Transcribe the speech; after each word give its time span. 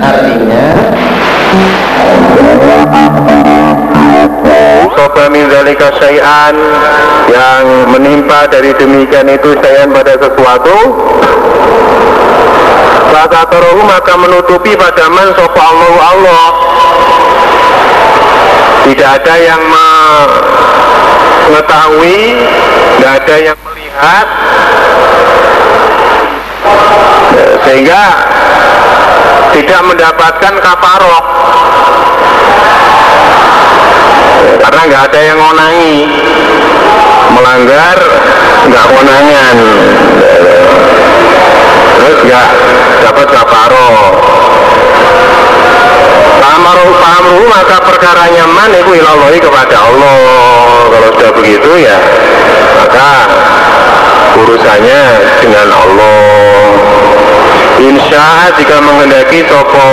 artinya 0.00 0.66
Soba 4.96 5.28
min 5.28 5.44
zalika 5.52 5.92
syai'an 6.00 6.56
yang 7.28 7.64
menimpa 7.92 8.48
dari 8.48 8.72
demikian 8.74 9.28
itu 9.28 9.52
syai'an 9.60 9.92
pada 9.92 10.16
sesuatu. 10.16 10.76
Fakatorohu 13.12 13.84
maka 13.86 14.16
menutupi 14.16 14.72
pada 14.76 15.06
man 15.12 15.30
sopa 15.36 15.62
Allah 15.62 15.94
Allah. 16.00 16.48
Tidak 18.86 19.08
ada 19.20 19.34
yang 19.34 19.62
mengetahui 21.48 22.38
Tidak 22.96 23.12
ada 23.20 23.36
yang 23.36 23.58
melihat. 23.62 24.26
Sehingga 27.66 28.02
tidak 29.54 29.80
mendapatkan 29.86 30.54
kafarok 30.58 31.24
karena 34.66 34.80
nggak 34.90 35.02
ada 35.12 35.20
yang 35.22 35.38
ngonangi. 35.38 35.96
Melanggar 37.26 37.98
nggak 38.66 38.86
konangan 38.86 39.56
terus 41.96 42.18
nggak 42.22 42.48
dapat 43.02 43.26
kaparo 43.28 43.90
Pamaruh 46.38 46.92
pamruh 47.02 47.44
maka 47.50 47.76
perkaranya 47.82 48.46
man 48.46 48.70
itu 48.72 48.90
ilallahi 48.94 49.38
kepada 49.42 49.76
Allah. 49.90 50.16
Kalau 50.86 51.08
sudah 51.18 51.32
begitu 51.34 51.70
ya 51.82 51.98
maka 52.78 53.10
urusannya 54.38 55.02
dengan 55.42 55.68
Allah 55.72 56.56
Insya 57.76 58.56
jika 58.56 58.80
menghendaki 58.80 59.44
sopo 59.52 59.88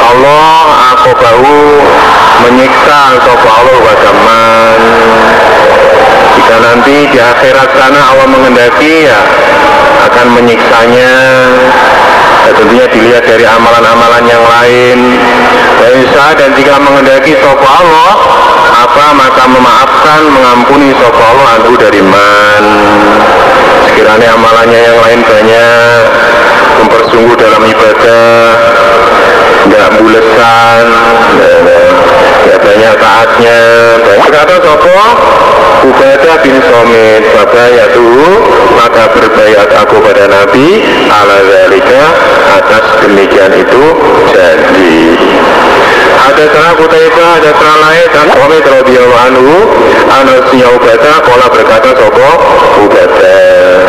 Allah 0.00 0.64
aku 0.96 1.12
bahu 1.12 1.60
menyiksa 2.48 3.20
sopo 3.20 3.48
Allah 3.52 3.76
wa 3.84 3.94
zaman. 4.00 4.78
Jika 6.40 6.56
nanti 6.56 6.96
di 7.12 7.18
akhirat 7.20 7.68
sana 7.76 8.00
Allah 8.16 8.26
menghendaki 8.32 9.04
ya 9.12 9.20
akan 10.08 10.26
menyiksanya 10.40 11.12
ya, 12.48 12.52
tentunya 12.58 12.86
dilihat 12.90 13.24
dari 13.26 13.44
amalan-amalan 13.46 14.24
yang 14.26 14.44
lain. 14.44 14.98
Insya 15.82 16.32
dan 16.38 16.54
jika 16.54 16.78
menghendaki 16.78 17.34
sopo 17.42 17.66
Allah 17.66 18.14
apa 18.72 19.06
maka 19.12 19.44
memaafkan 19.50 20.20
mengampuni 20.30 20.94
sopo 20.94 21.20
Allah 21.20 21.58
anhu 21.58 21.74
dari 21.76 22.00
man. 22.00 22.64
Sekiranya 23.90 24.38
amalannya 24.38 24.78
yang 24.78 24.98
lain 25.02 25.20
banyak 25.26 26.02
mempersungguh 26.80 27.34
dalam 27.36 27.62
ibadah 27.66 28.56
nggak 29.68 29.88
bulesan 30.00 30.84
ya 32.48 32.56
banyak 32.58 32.94
taatnya 32.98 33.60
banyak 34.02 34.30
kata 34.30 34.56
sopo 34.60 34.96
Ubadah 35.82 36.38
bin 36.46 36.62
Somit. 36.70 37.26
Ya 37.74 37.86
tuh 37.90 38.38
maka 38.78 39.10
berbayat 39.14 39.70
aku 39.82 39.98
pada 39.98 40.30
Nabi 40.30 40.78
ala 41.10 41.38
zalika 41.42 42.02
atas 42.54 42.84
demikian 43.02 43.50
itu 43.54 43.84
janji 44.30 45.18
ada 46.12 46.44
sana 46.52 46.70
Kutaibah, 46.76 47.30
ada 47.40 47.50
sana 47.56 47.74
lain. 47.80 48.08
Dan 48.12 48.26
Somit 48.36 48.64
radhiyallahu 48.66 49.24
anhu 49.32 49.56
anasnya 50.08 50.68
Ubadah 50.76 51.16
kola 51.24 51.46
berkata 51.48 51.90
sopo 51.96 52.30
Ubadah. 52.88 53.80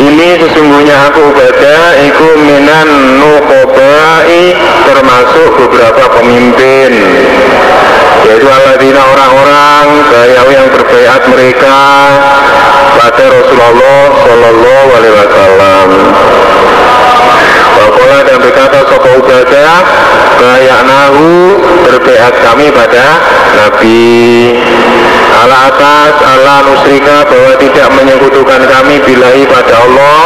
Ini 0.00 0.28
sesungguhnya 0.40 0.96
aku 1.12 1.20
Ubadah 1.28 1.82
iku 2.08 2.28
minan 2.40 2.88
nukobai 3.20 4.56
termasuk 4.88 5.48
beberapa 5.60 6.04
pemimpin 6.20 6.92
yaitu 8.28 8.46
aladina 8.46 9.02
orang-orang 9.10 9.84
bayau 10.10 10.48
yang 10.52 10.68
berbayat 10.70 11.22
mereka 11.30 11.78
pada 13.00 13.24
Rasulullah 13.30 14.02
Shallallahu 14.22 14.88
Alaihi 14.98 15.14
Wasallam. 15.16 15.88
Wakola 17.80 18.18
dan 18.28 18.36
berkata 18.44 18.78
Sopo 18.86 19.10
Ubadah 19.24 19.80
nahu 20.84 21.56
berbayat 21.86 22.34
kami 22.44 22.66
pada 22.72 23.06
Nabi 23.56 24.54
ala 25.40 25.56
atas 25.72 26.14
Allah 26.20 26.58
nusrika 26.68 27.24
bahwa 27.24 27.52
tidak 27.56 27.88
menyekutukan 27.96 28.60
kami 28.68 29.00
bilahi 29.04 29.44
pada 29.48 29.74
Allah 29.84 30.22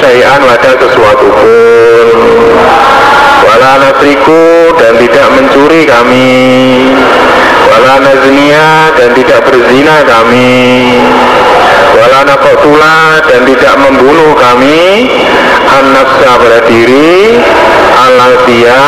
syai'an 0.00 0.40
pada 0.42 0.70
sesuatu 0.78 1.26
pun 1.30 2.06
wala 3.54 3.86
nasriku 3.86 4.74
dan 4.74 4.98
tidak 4.98 5.30
mencuri 5.30 5.86
kami. 5.86 6.34
Wala 7.70 8.02
naznia 8.02 8.90
dan 8.98 9.14
tidak 9.14 9.46
berzina 9.46 10.02
kami. 10.02 10.98
Wala 11.94 12.26
nakotula 12.26 13.22
dan 13.30 13.46
tidak 13.46 13.74
membunuh 13.78 14.34
kami. 14.34 15.06
An-nafsa 15.70 16.34
pada 16.34 16.66
diri 16.66 17.38
dia 18.44 18.82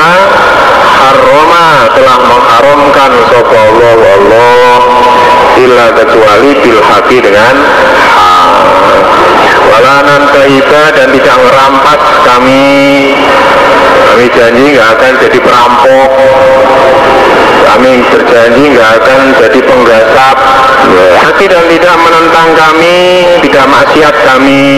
harroma 0.99 1.87
telah 1.95 2.19
mengharamkan 2.27 3.11
sapa 3.31 3.59
Allah 3.71 3.99
Allah 4.19 4.79
illa 5.63 5.87
kecuali 5.95 6.51
bil 6.61 6.81
haqi 6.83 7.19
dengan 7.23 7.55
hak 8.11 8.51
walanan 9.67 10.23
taiba 10.31 10.85
dan 10.95 11.09
tidak 11.11 11.37
merampas 11.43 12.01
kami 12.23 12.67
kami 14.17 14.33
janji 14.33 14.73
nggak 14.73 14.89
akan 14.97 15.13
jadi 15.29 15.39
perampok. 15.45 16.11
Kami 17.69 18.01
berjanji 18.09 18.65
nggak 18.73 18.91
akan 19.05 19.21
jadi 19.37 19.61
penggasap. 19.61 20.37
Hati 21.21 21.45
dan 21.45 21.69
tidak 21.69 21.97
menentang 22.01 22.49
kami 22.57 22.97
tidak 23.45 23.67
maksiat 23.69 24.17
kami. 24.25 24.73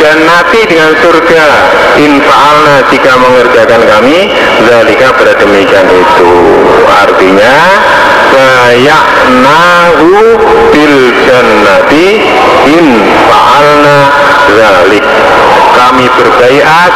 Dan 0.00 0.16
nanti 0.24 0.64
dengan 0.64 0.96
surga 0.96 1.44
infa'alna 2.00 2.88
jika 2.88 3.12
mengerjakan 3.20 3.82
kami 3.84 4.32
zalika 4.64 5.12
pada 5.12 5.36
demikian 5.36 5.86
itu. 5.92 6.32
Artinya 6.88 7.56
bayaknahu 8.32 10.08
bil 10.72 10.96
jannati 11.26 12.06
infa'alna 12.66 13.98
zalik 14.56 15.06
kami 15.76 16.06
berbaiat 16.14 16.92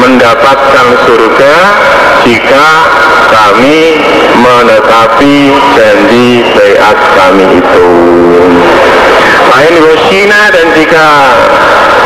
mendapatkan 0.00 0.88
surga 1.04 1.56
jika 2.24 2.68
kami 3.30 4.00
menetapi 4.40 5.52
janji 5.76 6.44
bayat 6.56 6.98
kami 7.16 7.44
itu 7.60 7.90
lain 9.50 9.74
wasina 9.82 10.40
dan 10.54 10.66
jika 10.78 11.08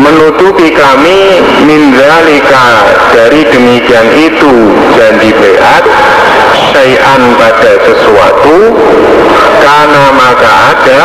menutupi 0.00 0.72
kami 0.72 1.44
mindalika 1.68 2.88
dari 3.12 3.44
demikian 3.46 4.08
itu 4.16 4.54
janji 4.96 5.30
bayat 5.36 5.84
syai'an 6.72 7.22
pada 7.38 7.72
sesuatu 7.84 8.56
karena 9.60 10.04
maka 10.16 10.52
ada 10.74 11.02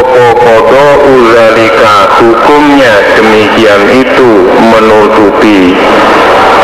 opo 0.00 0.26
kodo 0.38 0.86
uzalika 1.12 1.96
hukumnya. 2.20 2.94
Demikian 3.18 3.82
itu 3.92 4.30
menutupi 4.70 5.76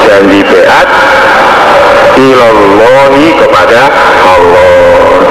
janji 0.07 0.41
beat 0.47 0.89
ilallahi 2.19 3.27
kepada 3.39 3.83
Allah. 4.25 4.73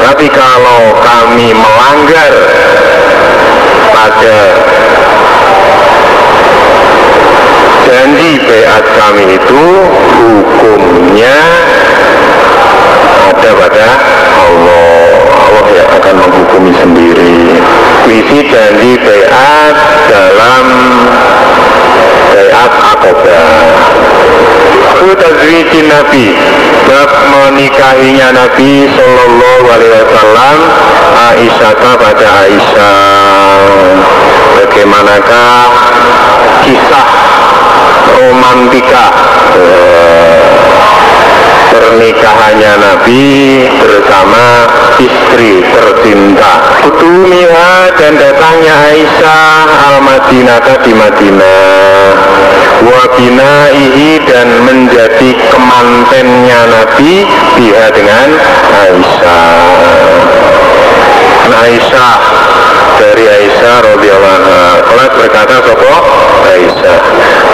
Tapi 0.07 0.27
kalau 0.31 0.95
kami 1.03 1.51
melanggar 1.51 2.33
pada 3.91 4.39
janji 7.87 8.31
beat 8.43 8.83
kami 8.99 9.23
itu 9.39 9.63
hukumnya 10.19 11.39
ada 13.31 13.51
pada 13.55 13.87
Allah. 14.43 15.07
Allah 15.47 15.65
yang 15.71 15.89
akan 15.95 16.15
menghukumi 16.19 16.71
sendiri. 16.75 17.39
Isi 18.07 18.39
janji 18.51 18.93
beat 18.99 19.75
dalam 20.11 20.65
beat 22.31 22.51
akobah 22.51 24.07
Aku 24.97 25.13
tazwijin 25.13 25.87
Nabi. 25.93 26.33
Bab 26.89 27.11
menikahinya 27.29 28.33
Nabi 28.33 28.89
Sallallahu 28.89 29.65
Alaihi 29.69 29.93
Wasallam 29.93 30.57
Aisyah 31.31 31.73
pada 31.79 32.27
Aisyah. 32.49 33.61
Bagaimanakah 34.57 35.61
kisah 36.65 37.07
romantika 38.17 39.05
pernikahannya 41.77 42.73
Nabi 42.81 43.25
bersama 43.77 44.45
istri 44.97 45.61
tercinta? 45.61 46.51
Utumiha 46.89 47.93
dan 48.01 48.17
datangnya 48.17 48.75
Aisyah 48.91 49.61
al-Madinah 49.93 50.57
di 50.81 50.91
Madinah 50.97 51.76
wabinaihi 52.85 54.21
dan 54.25 54.47
menjadi 54.63 55.29
kemantennya 55.49 56.61
Nabi 56.69 57.25
dia 57.57 57.85
dengan 57.93 58.27
Aisyah. 58.85 59.55
Aisyah 61.47 62.17
dari 63.01 63.25
Aisyah 63.25 63.75
radhiyallahu 63.81 64.37
anha. 64.43 64.65
Kelas 64.85 65.11
berkata 65.17 65.55
sopo? 65.65 65.95
Aisyah. 66.45 66.99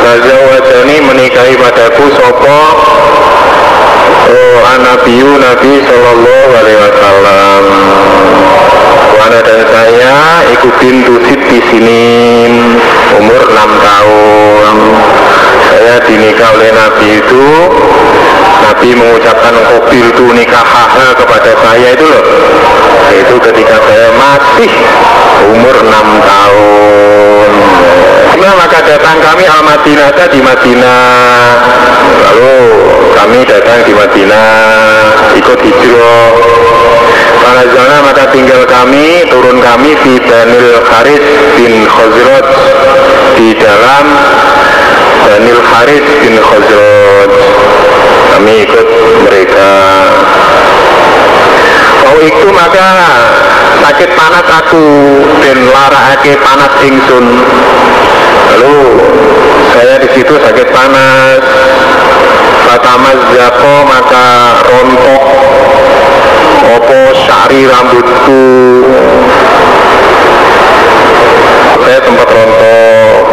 Lazawajani 0.04 0.98
menikahi 1.08 1.56
padaku 1.56 2.06
sopo 2.20 2.60
Oh 4.24 4.58
anabiyu 4.64 5.36
Nabi 5.36 5.84
Sallallahu 5.84 6.52
Alaihi 6.56 6.80
Wasallam. 6.80 7.64
Wana 9.20 9.40
dan 9.44 9.62
saya 9.68 10.16
ikutin 10.52 10.96
tusit 11.08 11.40
di 11.48 11.60
sini 11.72 12.06
umur 13.20 13.44
6 13.46 13.56
tahun. 13.84 14.76
Saya 15.64 15.96
dinikah 16.08 16.50
oleh 16.56 16.72
Nabi 16.72 17.08
itu 17.20 17.46
Nabi 18.64 18.90
mengucapkan 18.96 19.56
kobil 19.70 20.08
tu 20.16 20.26
nikah 20.32 20.64
kepada 21.20 21.52
saya 21.60 21.88
itu 21.92 22.06
loh. 22.08 22.24
Itu 23.14 23.36
ketika 23.38 23.78
saya 23.86 24.10
masih 24.18 24.72
umur 25.52 25.76
6 25.84 25.92
tahun. 26.24 27.52
Nah, 28.44 28.54
maka 28.60 28.84
datang 28.84 29.24
kami 29.24 29.48
al 29.48 29.64
Madinah 29.64 30.12
di 30.28 30.40
Madinah. 30.44 31.56
Lalu 32.28 32.56
kami 33.16 33.40
datang 33.48 33.88
di 33.88 33.96
Madinah 33.96 34.52
ikut 35.40 35.60
hijrah. 35.64 36.32
Para 37.40 37.64
zona 37.72 37.98
maka 38.04 38.28
tinggal 38.36 38.68
kami 38.68 39.24
turun 39.32 39.64
kami 39.64 39.96
di 40.04 40.20
Banil 40.28 40.80
Haris 40.92 41.24
bin 41.56 41.88
Khazraj 41.88 42.48
di 43.40 43.56
dalam 43.56 44.06
Banil 45.24 45.60
Haris 45.64 46.06
bin 46.20 46.36
Khazraj. 46.36 47.32
Kami 48.36 48.54
ikut 48.68 48.88
mereka. 49.24 49.72
Oh 52.12 52.18
itu 52.20 52.48
maka 52.52 52.90
sakit 53.82 54.10
panas 54.14 54.46
aku 54.46 54.88
dan 55.42 55.58
ake 56.18 56.38
panas 56.42 56.74
ingsun. 56.84 57.26
Lalu 58.54 58.78
saya 59.74 59.96
di 59.98 60.10
situ 60.14 60.34
sakit 60.38 60.68
panas. 60.70 61.42
Fatamas 62.64 63.20
Zako 63.36 63.74
maka 63.86 64.28
rontok. 64.66 65.24
Opo 66.74 67.00
syari 67.14 67.70
rambutku. 67.70 68.46
Saya 71.84 72.00
sempat 72.02 72.28
rontok. 72.30 73.24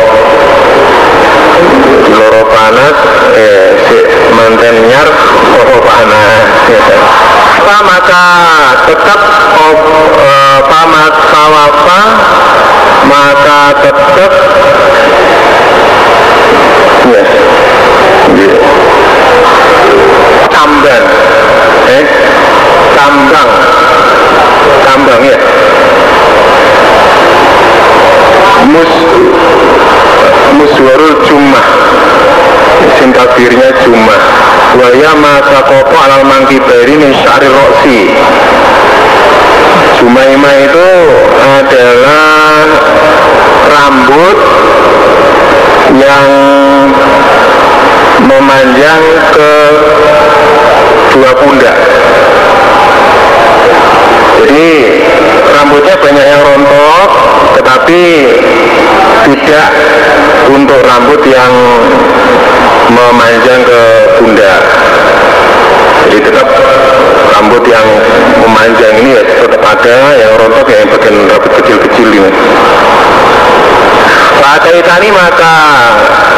Loro 2.10 2.43
panas 2.50 2.96
eh 3.38 3.69
si 3.86 3.98
manten 4.34 4.76
nyar 4.90 5.08
loro 5.54 5.78
panas 5.84 6.46
apa 7.60 7.76
maka 7.84 8.24
tetap 8.88 9.20
eh, 10.16 10.58
pamat 10.64 11.14
sawafa 11.28 12.00
maka 13.04 13.60
tetap 13.84 14.32
ya 17.04 17.20
yeah. 18.32 18.56
tamban 20.48 21.04
eh 21.84 22.04
tambang 22.96 23.50
tambang 24.88 25.20
ya 25.20 25.36
mus 28.72 28.92
muswarul 30.56 31.16
jumah 31.28 31.66
isim 33.00 33.17
kabirnya 33.17 33.73
jumah 33.81 34.20
waya 34.76 35.17
masa 35.17 35.64
kopo 35.64 35.97
alal 35.97 36.20
mangkibari 36.29 37.00
min 37.00 37.17
syari 37.17 37.49
roksi. 37.49 38.12
Jumaima 39.97 40.52
itu 40.61 40.93
adalah 41.41 42.69
rambut 43.73 44.38
yang 45.97 46.29
memanjang 48.20 49.05
ke 49.32 49.53
dua 51.17 51.32
pundak. 51.41 51.76
Jadi 54.44 54.73
rambutnya 55.56 55.96
banyak 56.05 56.26
yang 56.37 56.43
rontok 56.44 57.08
tetapi 57.56 58.03
tidak 59.25 59.69
untuk 60.53 60.81
rambut 60.85 61.25
yang 61.25 61.53
memanjang 62.90 63.62
ke 63.62 63.82
pundak. 64.19 64.62
Jadi 66.10 66.19
tetap 66.26 66.48
rambut 67.31 67.62
yang 67.70 67.87
memanjang 68.42 68.94
ini 68.98 69.14
ya 69.14 69.22
tetap 69.22 69.62
ada 69.62 69.96
yang 70.19 70.32
rontok 70.34 70.66
ya 70.66 70.82
yang 70.82 70.90
bagian 70.90 71.16
rambut 71.31 71.52
kecil-kecil 71.62 72.08
ini. 72.10 72.31
Fa'ataitani 74.40 75.08
maka 75.12 75.56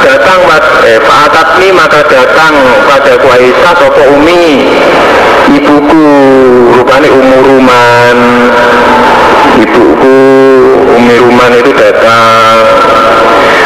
datang 0.03 0.43
eh, 0.85 0.99
Fa'atatni 1.01 1.69
maka 1.73 2.03
datang 2.05 2.53
pada 2.85 3.15
Aisyah 3.15 3.75
Sopo 3.79 4.03
Umi? 4.19 4.69
Ibuku 5.53 6.07
rupanya 6.79 7.11
umuruman 7.13 8.17
Ibuku 9.59 10.17
Umi 10.99 11.17
Ruman 11.19 11.53
itu 11.57 11.73
datang 11.77 12.72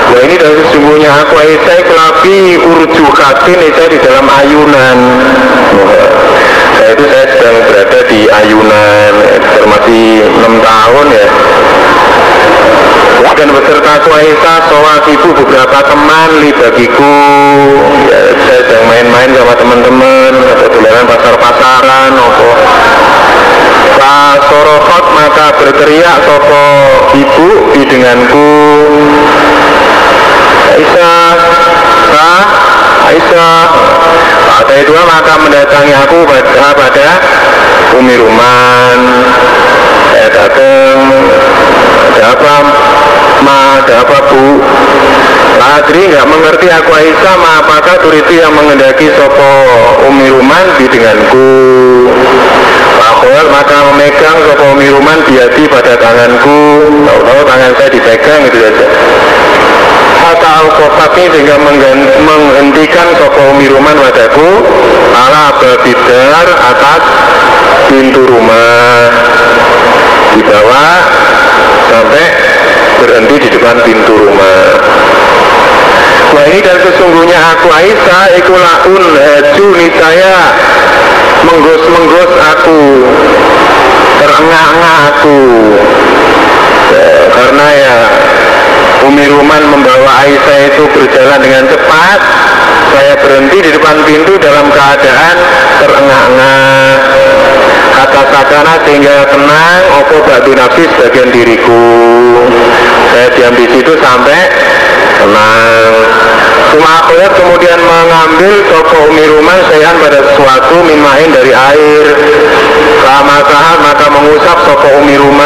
Wah 0.07 0.21
ini 0.23 0.35
dari 0.39 0.55
sesungguhnya 0.63 1.11
aku 1.27 1.35
Aisyah 1.35 1.79
kelapi 1.83 2.39
urjukatin 2.63 3.59
itu 3.59 3.83
di 3.91 3.99
dalam 3.99 4.27
ayunan. 4.31 4.99
Saya 6.77 6.91
itu 6.95 7.05
saya 7.09 7.27
sedang 7.33 7.57
berada 7.67 8.01
di 8.05 8.21
ayunan 8.29 9.13
Masih 9.67 10.29
6 10.29 10.61
tahun 10.63 11.07
ya. 11.11 11.29
Dan 13.37 13.53
beserta 13.53 14.01
Aisyah 14.01 14.59
soal 14.73 14.99
ibu 15.13 15.29
beberapa 15.45 15.79
teman 15.85 16.31
li 16.41 16.57
bagiku. 16.57 17.19
Ya, 18.09 18.21
saya 18.49 18.61
sedang 18.65 18.85
main-main 18.89 19.31
sama 19.37 19.53
teman-teman 19.61 20.33
atau 20.57 20.67
dolanan 20.73 21.05
pasar-pasaran 21.05 22.13
opo 22.17 22.49
Pak 23.97 24.37
Sorokot 24.49 25.05
maka 25.17 25.47
berteriak 25.57 26.17
sopo 26.25 26.65
ibu 27.17 27.49
di 27.77 27.83
denganku 27.89 28.51
Aisyah. 30.75 31.31
Sah 32.11 32.43
Aisyah. 33.07 33.63
Pada 34.47 34.75
itu 34.83 34.93
maka 34.95 35.35
mendatangi 35.39 35.95
aku 35.95 36.27
pada, 36.27 36.75
pada 36.75 37.09
Umi 37.95 38.15
Ruman. 38.19 38.99
Saya 40.11 40.29
datang 40.33 40.97
Ada 42.09 42.23
apa 42.33 42.55
Ma? 43.45 43.85
Ada 43.85 43.95
apa 44.01 44.19
bu? 44.33 44.59
Ladri 45.61 46.03
nggak 46.09 46.27
mengerti 46.27 46.67
aku 46.73 46.91
Aisyah 46.91 47.35
Ma. 47.39 47.63
Apakah 47.63 47.95
turiti 48.03 48.41
yang 48.41 48.57
mengendaki 48.57 49.13
Sopo 49.15 49.51
Umi 50.09 50.33
Ruman 50.33 50.67
di 50.81 50.87
denganku? 50.89 51.51
Pak 52.97 53.23
maka 53.53 53.79
memegang 53.93 54.39
Sopo 54.51 54.65
Umi 54.73 54.89
Ruman 54.89 55.21
biati 55.29 55.69
pada 55.69 55.95
tanganku. 56.01 56.91
Tahu-tahu 57.07 57.41
tangan 57.45 57.73
saya 57.77 57.91
dipegang 57.93 58.41
itu 58.49 58.59
saja 58.59 58.87
Hatta 60.27 60.51
al 60.59 60.69
sehingga 61.15 61.55
menghentikan 62.19 63.09
Sopo 63.15 63.55
Umi 63.55 63.71
Ruman 63.71 63.95
padaku 63.95 64.67
Ala 65.15 65.55
babidar 65.63 66.49
atas 66.51 67.03
pintu 67.87 68.27
rumah. 68.27 69.07
Di 70.35 70.43
bawah 70.43 70.99
sampai 71.89 72.27
berhenti 73.01 73.37
di 73.47 73.49
depan 73.55 73.77
pintu 73.87 74.13
rumah. 74.19 74.67
Wah 76.35 76.45
ini 76.51 76.59
dan 76.61 76.77
sesungguhnya 76.83 77.39
aku 77.55 77.71
Aisyah 77.71 78.23
ikulaun 78.37 79.05
haju 79.15 79.67
saya 79.95 80.37
menggos-menggos 81.47 82.33
aku. 82.51 82.83
Terengah-engah 84.21 84.99
aku. 85.15 85.41
Ya, 86.87 87.15
karena 87.31 87.67
ya 87.73 87.97
Umi 89.05 89.27
Ruman 89.29 89.63
membawa 89.69 90.25
Aisyah 90.25 90.59
itu 90.73 90.85
berjalan 90.89 91.39
dengan 91.45 91.65
cepat. 91.69 92.19
Saya 92.97 93.15
berhenti 93.21 93.59
di 93.61 93.71
depan 93.77 93.97
pintu 94.09 94.41
dalam 94.41 94.73
keadaan 94.73 95.37
terengah-engah. 95.85 96.97
Kata 97.93 98.23
sakana 98.29 98.75
sehingga 98.85 99.25
tenang 99.29 99.83
opo 100.01 100.17
batu 100.25 100.53
nafis 100.57 100.89
bagian 100.97 101.29
diriku. 101.29 101.85
Saya 103.13 103.29
diam 103.37 103.53
di 103.57 103.67
situ 103.69 103.93
sampai 104.01 104.41
tenang. 105.21 105.93
Sumakhluk 106.73 107.33
kemudian 107.37 107.79
mengambil 107.79 108.53
toko 108.69 109.09
umiruman 109.13 109.59
sehan 109.71 109.97
pada 109.97 110.19
sesuatu 110.19 110.77
mimain 110.85 111.31
dari 111.33 111.53
air. 111.53 112.05
Sahat 113.07 113.79
maka 113.81 114.07
mengusap 114.11 114.59
toko 114.67 114.89
umiruman 114.99 115.46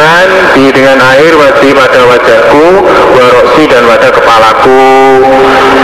dengan 0.81 0.97
air 1.13 1.29
wajib 1.37 1.77
pada 1.77 2.01
wajahku 2.09 2.81
waroksi 3.13 3.69
dan 3.69 3.85
pada 3.85 4.09
kepalaku. 4.09 4.89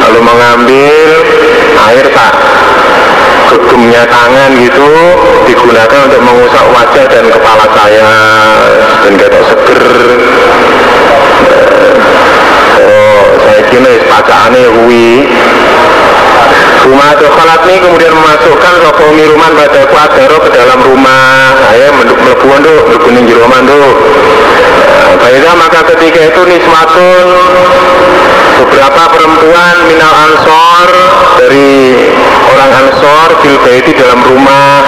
Lalu 0.02 0.20
mengambil 0.26 1.22
air 1.86 2.06
tak 2.18 2.34
gegumnya 3.54 4.10
tangan 4.10 4.58
gitu 4.58 4.90
digunakan 5.46 6.00
untuk 6.10 6.22
mengusap 6.26 6.66
wajah 6.74 7.06
dan 7.14 7.30
kepala 7.30 7.66
saya. 7.78 8.10
Dan 9.06 9.14
ketok 9.22 9.44
seger. 9.54 9.86
Oh 12.82 13.22
saya 13.46 13.62
kira 13.70 13.94
bacaannya 14.02 14.66
hui 14.82 15.30
Rumah 16.88 17.12
Dokhalat 17.20 17.68
ini 17.68 17.84
kemudian 17.84 18.14
memasukkan 18.16 18.74
rokok 18.80 19.12
minuman 19.12 19.52
pada 19.60 19.82
kuadaro 19.92 20.40
ke 20.40 20.50
dalam 20.56 20.80
rumah. 20.88 21.52
Saya 21.68 21.92
melepuan 21.92 22.64
tuh 22.64 22.78
melepuan 22.88 23.28
di 23.28 23.36
rumah 23.36 23.60
tuh 23.68 23.92
Baiklah 25.18 25.56
maka 25.60 25.82
ketika 25.96 26.22
itu 26.24 26.42
nismatun 26.48 27.28
beberapa 28.58 29.04
perempuan 29.12 29.76
minal 29.92 30.14
ansor 30.28 30.88
dari 31.38 32.00
orang 32.48 32.72
ansor 32.86 33.28
filbaiti 33.44 33.92
dalam 33.96 34.24
rumah. 34.24 34.82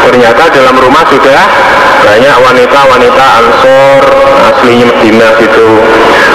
Ternyata 0.00 0.48
dalam 0.48 0.80
rumah 0.80 1.04
sudah 1.12 1.42
banyak 2.00 2.36
wanita-wanita 2.40 3.24
ansor 3.44 4.00
aslinya 4.48 4.88
Medina 4.88 5.28
gitu. 5.38 5.68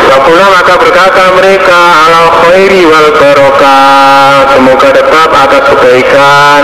Rabbuna 0.06 0.46
maka 0.54 0.78
berkata 0.78 1.34
mereka 1.34 1.82
ala 2.06 2.22
khairi 2.46 2.86
wal 2.86 3.10
barokah. 3.18 4.54
Semoga 4.54 4.90
tetap 4.94 5.30
atas 5.34 5.64
kebaikan 5.66 6.62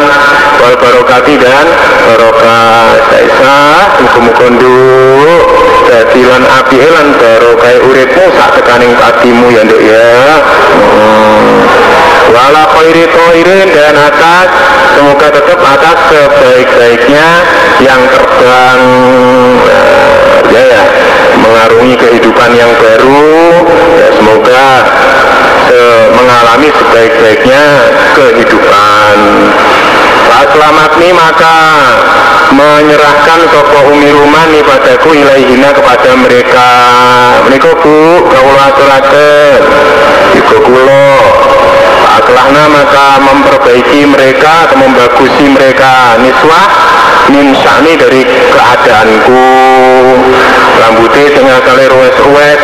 wal 0.61 0.75
barokati 0.77 1.35
dan 1.41 1.65
barokah. 2.05 2.95
Saisa 3.09 3.57
muka-muka 3.99 4.47
dadi 5.91 6.23
lan 6.23 6.43
api 6.47 6.79
lan 6.87 7.07
barokah 7.19 7.75
uripmu 7.83 8.25
sak 8.39 8.55
tekaning 8.55 8.95
patimu 8.95 9.51
ya 9.51 9.61
nduk 9.67 9.81
ya 9.83 10.39
hmm. 10.39 11.51
wala 12.31 12.63
khairi 12.79 13.11
toirin 13.11 13.67
dan 13.75 13.99
atas 13.99 14.47
semoga 14.95 15.27
tetap 15.35 15.59
atas 15.59 15.97
sebaik-baiknya 16.07 17.27
yang 17.83 18.01
terbang 18.07 18.81
nah, 19.67 20.39
ya 20.47 20.63
ya 20.63 20.83
mengarungi 21.43 21.95
kehidupan 21.99 22.55
yang 22.55 22.71
baru 22.79 23.35
ya 23.99 24.07
semoga 24.15 24.67
se 25.67 25.81
mengalami 26.15 26.71
sebaik-baiknya 26.71 27.63
kehidupan 28.15 29.17
nih 30.97 31.13
maka 31.13 31.57
menyerahkan 32.51 33.41
toko 33.53 33.93
umi 33.93 34.09
rumah 34.09 34.49
nih 34.49 34.65
padaku 34.65 35.13
ilaihina 35.13 35.69
kepada 35.69 36.17
mereka. 36.17 36.69
Mereka 37.45 37.69
bu 37.77 38.25
kau 38.25 38.49
aturaken. 38.57 39.59
Ibu 40.31 40.55
kulo 40.65 41.09
aklahna 42.17 42.63
maka 42.71 43.07
memperbaiki 43.21 44.01
mereka 44.09 44.69
atau 44.69 44.81
membagusi 44.81 45.45
mereka. 45.45 46.17
Niswah 46.21 46.67
min 47.29 47.53
dari 47.97 48.21
keadaanku. 48.25 49.45
Rambutnya 50.81 51.25
tengah 51.37 51.59
kali 51.61 51.85
ruwes-ruwes. 51.85 52.61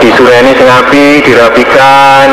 Disureni 0.00 0.56
sing 0.56 0.64
api 0.64 1.20
dirapikan 1.20 2.28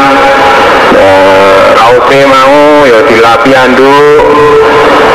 raupe 1.77 2.19
mau 2.27 2.83
ya 2.87 2.99
dilapi 3.07 3.51
anduk 3.55 4.23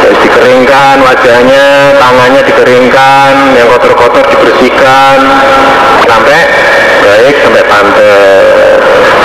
terus 0.06 0.18
dikeringkan 0.22 1.02
wajahnya 1.02 1.96
tangannya 1.98 2.42
dikeringkan 2.46 3.32
yang 3.58 3.66
kotor-kotor 3.70 4.22
dibersihkan. 4.30 5.18
Sampai 6.06 6.38
baik 7.06 7.36
sampai 7.38 7.64
pantai. 7.70 8.76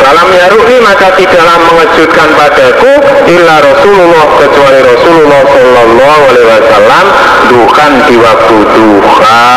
Salam 0.02 0.30
yaruhi 0.30 0.78
maka 0.86 1.14
tidaklah 1.18 1.58
mengejutkan 1.66 2.30
padaku 2.38 2.92
illa 3.30 3.56
Rasulullah 3.62 4.26
kecuali 4.38 4.80
Rasulullah 4.86 5.42
Shallallahu 5.50 6.22
Alaihi 6.30 6.48
Wasallam 6.50 7.06
dukan 7.50 7.92
di 8.06 8.16
waktu 8.22 8.58
duha. 8.78 9.50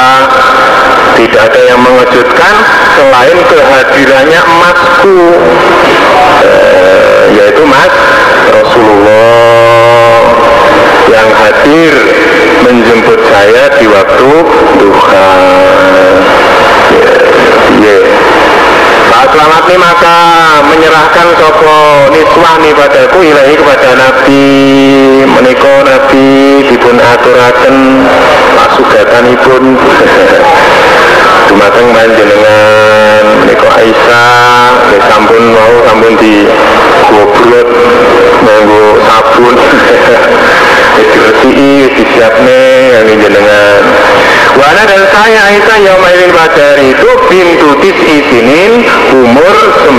Tidak 1.14 1.40
ada 1.40 1.61
yang 1.62 1.81
mengejutkan 1.85 2.54
selain 2.99 3.38
kehadirannya 3.47 4.40
emasku 4.50 5.19
eh, 6.43 7.23
yaitu 7.38 7.62
mas 7.62 7.95
Rasulullah 8.50 10.19
yang 11.07 11.28
hadir 11.38 11.95
menjemput 12.66 13.21
saya 13.31 13.71
di 13.78 13.87
waktu 13.87 14.31
duha 14.83 15.74
Nih 19.44 19.76
maka 19.76 20.16
menyerahkan 20.72 21.34
sopo 21.36 22.08
niswani 22.14 22.70
padaku 22.78 23.28
ilahi 23.28 23.52
kepada 23.58 23.90
Nabi. 23.92 24.46
Meniko 25.26 25.84
Nabi 25.84 26.26
dipun 26.64 26.96
aturaken 26.96 27.76
pasugatan 28.56 29.34
ibun 29.36 29.76
dumateng 31.52 31.88
panjenengan. 31.92 33.24
Meniko 33.44 33.68
Aisyah 33.68 34.94
ya 34.96 34.98
sampun 35.12 35.42
mau 35.52 35.74
sampun 35.92 36.12
di 36.22 36.48
goblot 37.12 37.68
nganggo 38.48 38.84
sabun 39.04 39.56
diresiki 41.12 41.92
disiapne 41.98 42.62
yang 42.96 43.08
jenengan 43.20 43.80
Wana 44.54 44.82
dan 44.87 45.02
saya 45.11 45.40
Aisyah 45.50 45.78
yang 45.82 45.99
pada 46.30 46.78
itu 46.78 47.11
pintu 47.26 47.75
tis 47.82 47.99
isinin 47.99 48.87
umur 49.11 49.54
9 49.82 49.99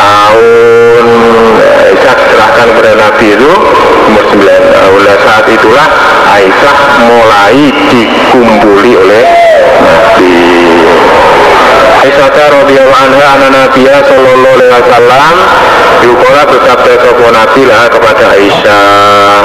tahun. 0.00 1.04
Aisyah 1.60 2.16
serahkan 2.32 2.66
kepada 2.72 2.92
Nabi 2.96 3.36
itu 3.36 3.52
umur 4.08 4.24
9 4.32 4.48
tahun. 4.48 5.00
Saat 5.20 5.46
itulah 5.52 5.86
Aisyah 6.32 6.76
mulai 7.04 7.68
dikumpuli 7.92 8.92
oleh 8.96 9.24
Nabi 9.84 10.09
Aisyah 12.00 12.32
radhiyallahu 12.32 12.96
anha 12.96 13.26
anak 13.36 13.50
Nabi 13.52 13.84
sallallahu 13.84 14.56
alaihi 14.56 14.72
wasallam 14.72 15.34
Yukola 16.00 16.42
bersabda 16.48 16.92
sopo 16.96 17.28
Nabi 17.28 17.62
lah 17.68 17.92
kepada 17.92 18.40
Aisyah. 18.40 19.36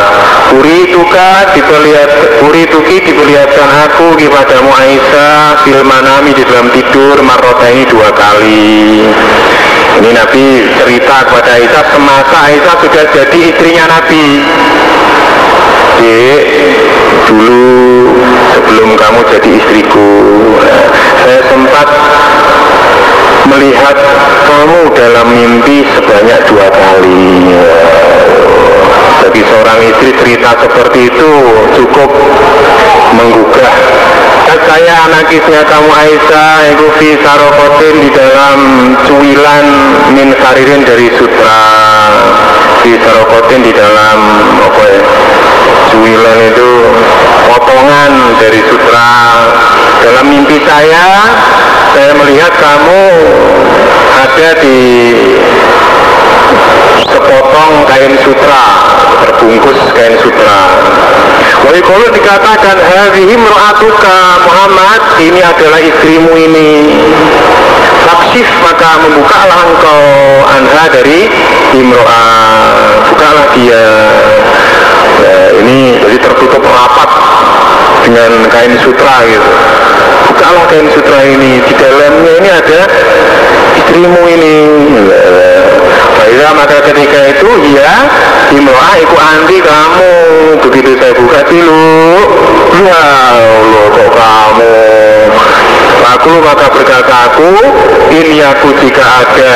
Puri 0.55 0.87
tuka 0.87 1.51
diperlihat 1.51 2.39
Puri 2.39 2.63
tuki 2.71 3.03
diperlihatkan 3.03 3.69
aku 3.91 4.15
kepadamu 4.15 4.71
Aisyah 4.71 5.67
Filmanami 5.67 6.31
di 6.31 6.47
dalam 6.47 6.71
tidur 6.71 7.19
marota 7.27 7.67
ini 7.67 7.83
dua 7.91 8.07
kali. 8.15 9.03
Ini 9.99 10.09
Nabi 10.15 10.63
cerita 10.79 11.27
kepada 11.27 11.59
Aisyah 11.59 11.83
Semasa 11.91 12.37
Aisyah 12.55 12.75
sudah 12.79 13.03
jadi 13.11 13.39
istrinya 13.51 13.99
Nabi. 13.99 14.25
Dek, 15.95 16.43
dulu 17.27 18.11
sebelum 18.51 18.99
kamu 18.99 19.19
jadi 19.31 19.49
istriku 19.63 20.11
Saya 21.23 21.39
sempat 21.47 21.87
melihat 23.49 23.95
kamu 24.45 24.91
dalam 24.93 25.27
mimpi 25.29 25.85
sebanyak 25.93 26.39
dua 26.49 26.67
kali. 26.69 27.53
Bagi 29.25 29.41
seorang 29.41 29.79
istri 29.83 30.11
cerita 30.21 30.53
seperti 30.59 31.09
itu 31.09 31.31
cukup 31.81 32.09
menggugah. 33.15 33.75
Dan 34.45 34.59
saya 34.69 34.93
anakisnya 35.09 35.65
kamu 35.65 35.89
Aisyah 35.89 36.55
itu 36.77 36.85
fi 37.01 37.09
sarokotin 37.17 37.95
di 38.05 38.09
dalam 38.13 38.59
cuilan 39.09 39.65
min 40.13 40.29
saririn 40.37 40.85
dari 40.85 41.09
sutra. 41.17 41.65
Fi 42.85 42.93
sarokotin 43.01 43.65
di 43.65 43.73
dalam 43.73 44.17
apa 44.61 44.83
ya 44.85 45.03
cuilan 45.89 46.39
itu 46.53 46.71
potongan 47.43 48.11
dari 48.39 48.61
sutra. 48.65 49.11
Dalam 50.05 50.25
mimpi 50.29 50.61
saya 50.63 51.27
saya 51.95 52.11
melihat 52.15 52.51
kamu 52.55 53.03
ada 54.15 54.49
di 54.59 54.79
sepotong 57.07 57.73
kain 57.87 58.13
sutra 58.23 58.63
terbungkus 59.25 59.79
kain 59.95 60.15
sutra. 60.19 60.59
Wahai 61.65 61.81
kalau 61.81 62.07
dikatakan 62.13 62.77
Hadihim 62.77 63.41
ro'atuka 63.41 64.17
Muhammad 64.45 65.01
Ini 65.17 65.41
adalah 65.41 65.81
istrimu 65.81 66.37
ini. 66.37 67.01
Faksif 68.05 68.45
maka 68.61 69.01
membukalah 69.01 69.65
engkau 69.65 70.01
Anha 70.45 70.85
dari 70.93 71.25
Imro'a 71.73 72.29
Bukalah 73.09 73.45
dia 73.57 73.85
ya, 75.23 75.37
Ini 75.61 75.77
jadi 76.01 76.17
tertutup 76.19 76.63
rapat 76.63 77.09
Dengan 78.05 78.31
kain 78.53 78.73
sutra 78.81 79.25
gitu. 79.25 79.51
Bukalah 80.29 80.65
kain 80.69 80.87
sutra 80.93 81.19
ini 81.25 81.61
di 81.63 81.73
dalamnya 81.73 82.33
ini 82.37 82.49
ada 82.53 82.81
istrimu 83.81 84.21
ini. 84.29 84.55
Baiklah 86.15 86.53
maka 86.57 86.77
ketika 86.85 87.19
itu 87.33 87.49
ya 87.73 87.93
Imro'ah 88.53 88.95
ikut 89.01 89.21
anti 89.21 89.57
kamu. 89.61 90.13
Begitu 90.69 90.91
saya 91.01 91.13
buka 91.17 91.39
dulu 91.49 91.95
Ya 92.75 93.01
Aku 96.25 96.41
maka 96.41 96.73
berkata 96.73 97.29
aku 97.29 97.53
yaku 98.09 98.73
jika 98.81 99.21
ada 99.21 99.53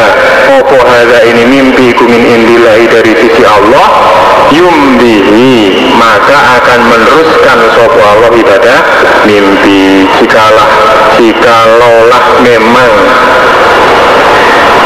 opo 0.61 0.77
hada 0.77 1.25
ini 1.25 1.41
mimpi 1.49 1.89
kumin 1.97 2.21
indilahi 2.21 2.85
dari 2.85 3.09
sisi 3.17 3.41
Allah 3.41 3.89
yumbihi 4.53 5.89
maka 5.97 6.61
akan 6.61 6.79
meneruskan 6.93 7.57
sopo 7.73 7.97
Allah 8.05 8.29
ibadah 8.37 8.79
mimpi. 9.25 10.05
Jikalah 10.21 10.69
jikalolah 11.17 12.37
memang 12.45 12.91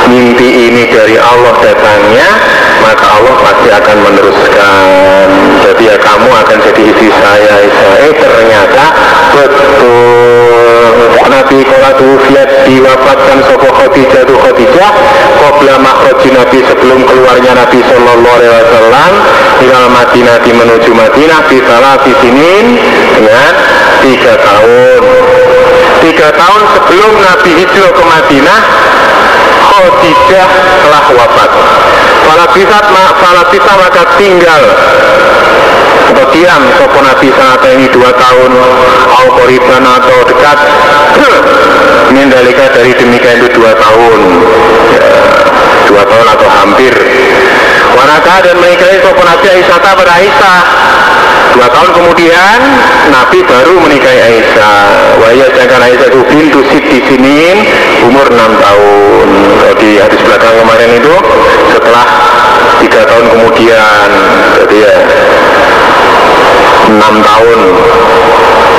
mimpi 0.08 0.72
ini 0.72 0.88
dari 0.88 1.20
Allah 1.20 1.52
datangnya 1.60 2.30
maka 2.84 3.08
Allah 3.16 3.36
pasti 3.40 3.70
akan 3.72 3.98
meneruskan. 4.04 5.28
Jadi 5.64 5.84
ya 5.88 5.96
kamu 5.96 6.30
akan 6.30 6.58
jadi 6.60 6.82
istri 6.92 7.10
saya 7.24 7.54
eh 8.04 8.14
ternyata 8.20 8.86
betul. 9.32 10.64
Nabi 11.34 11.66
kala 11.66 11.92
tufiat 11.98 12.50
diwafatkan 12.66 13.38
sopo 13.50 13.70
Khadijah 13.74 14.22
tu 14.26 14.36
Khadijah 14.38 14.92
Qobla 15.42 15.76
makhraji 15.82 16.30
Nabi 16.30 16.60
sebelum 16.62 17.02
keluarnya 17.10 17.58
Nabi 17.58 17.80
Sallallahu 17.82 18.36
Alaihi 18.38 18.54
Wasallam 18.54 19.12
Ilal 19.66 19.90
Madinah 19.90 20.38
menuju 20.46 20.92
Madinah 20.94 21.42
di 21.50 21.58
salah 21.66 21.96
di 22.06 22.14
sini 22.22 22.54
dengan 23.18 23.52
tiga 24.06 24.34
tahun. 24.46 25.02
Tiga 26.06 26.30
tahun 26.36 26.62
sebelum 26.78 27.12
Nabi 27.22 27.52
hijrah 27.66 27.92
ke 27.96 28.04
Madinah 28.04 28.60
Khadijah 29.74 30.48
telah 30.86 31.06
wafat. 31.18 31.52
Fala 32.30 32.46
bisa, 32.54 32.78
fala 33.18 33.42
bisa 33.50 33.72
maka 33.74 34.04
tinggal. 34.22 34.64
Atau 36.14 36.26
diam 36.30 36.62
sopo 36.78 37.00
Nabi 37.02 37.34
saat 37.34 37.64
ini 37.74 37.90
dua 37.90 38.14
tahun 38.14 38.52
au 39.10 39.28
koriban 39.34 39.82
atau 39.82 40.18
dekat. 40.30 40.60
Mindalika 42.14 42.70
dari 42.70 42.94
demikian 42.94 43.42
itu 43.42 43.50
dua 43.58 43.74
tahun. 43.74 44.20
Ya, 44.94 45.04
dua 45.90 46.04
tahun 46.06 46.28
atau 46.38 46.48
hampir 46.62 46.94
Wanaka 47.94 48.42
dan 48.42 48.56
menikahi 48.58 48.98
Nabi 49.06 49.48
Aisyah 49.54 49.78
pada 49.78 50.14
Aisyah. 50.18 50.60
Dua 51.54 51.70
tahun 51.70 51.90
kemudian 51.94 52.58
Nabi 53.14 53.46
baru 53.46 53.78
menikahi 53.78 54.20
Aisyah. 54.20 54.78
Wahya 55.22 55.48
jangan 55.54 55.86
Aisyah 55.86 56.08
itu 56.10 56.22
bintu 56.26 56.60
di 56.66 57.00
sini 57.06 57.38
umur 58.10 58.26
enam 58.34 58.58
tahun. 58.58 59.28
Kalau 59.62 59.76
di 59.78 60.02
hadis 60.02 60.22
belakang 60.26 60.58
kemarin 60.58 60.90
itu 60.98 61.16
setelah 61.70 62.06
tiga 62.82 63.02
tahun 63.06 63.26
kemudian 63.30 64.08
Jadi 64.58 64.76
ya 64.82 64.96
enam 66.90 67.14
tahun. 67.22 67.60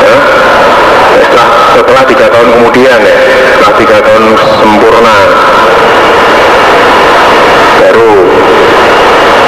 Ya. 0.05 0.19
setelah 1.15 1.49
setelah 1.79 2.03
tiga 2.11 2.27
tahun 2.27 2.49
kemudian 2.59 2.99
ya 2.99 3.17
setelah 3.55 3.75
tiga 3.79 3.99
tahun 4.03 4.23
sempurna. 4.59 5.19
Baru 7.75 8.34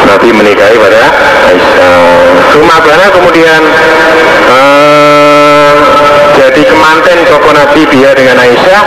Nabi 0.06 0.28
menikahi 0.30 0.76
pada 0.78 1.02
Aisyah. 1.50 1.98
Cuma 2.54 2.78
karena 2.80 3.06
kemudian 3.10 3.60
uh, 4.48 5.72
jadi 6.38 6.62
kemanten 6.62 7.18
toko 7.26 7.50
Nabi 7.50 7.82
dia 7.90 8.14
dengan 8.14 8.38
Aisyah. 8.38 8.82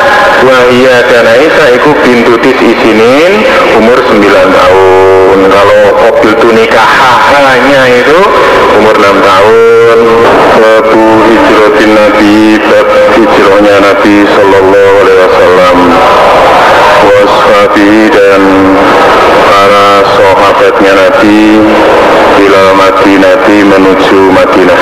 Wahia 0.47 1.03
dan 1.11 1.27
Aisyah 1.27 1.67
itu 1.75 1.91
bintu 2.01 2.33
tis 2.39 2.55
isinin 2.55 3.43
umur 3.75 3.99
9 3.99 4.23
tahun. 4.31 5.37
Kalau 5.51 5.81
mobil 6.07 6.31
tu 6.39 6.49
nikah 6.55 6.89
hanya 7.35 7.83
itu 7.91 8.19
umur 8.79 8.95
6 8.95 9.03
tahun. 9.19 9.97
Babu 10.59 11.05
hijratin 11.27 11.91
Nabi 11.95 12.59
Bab 12.63 12.87
hijrahnya 13.15 13.75
Nabi 13.83 14.15
Sallallahu 14.27 14.93
Alaihi 15.03 15.19
Wasallam 15.27 15.77
Washabi 17.09 18.13
dan 18.13 18.41
para 19.49 19.87
sahabatnya 20.13 20.93
Nabi 20.93 21.41
bila 22.37 22.63
Madinah 22.77 23.35
menuju 23.49 24.19
Madinah. 24.29 24.81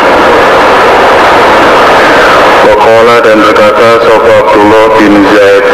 Wakola 2.67 3.23
dan 3.23 3.39
berkata 3.39 4.03
Sofa 4.03 4.33
Abdullah 4.43 4.85
bin 4.99 5.23
Zaid 5.23 5.65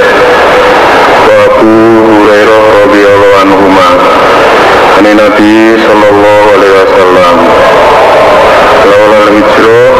Wabu 1.25 1.73
Hurairah 2.06 2.63
radhiyallahu 2.86 3.39
anhuma 3.41 3.89
Ini 5.01 5.12
Nabi 5.17 5.54
Sallallahu 5.82 6.45
Alaihi 6.54 6.75
Wasallam 6.78 7.36
Laulal 8.93 9.30
hijrah 9.41 9.92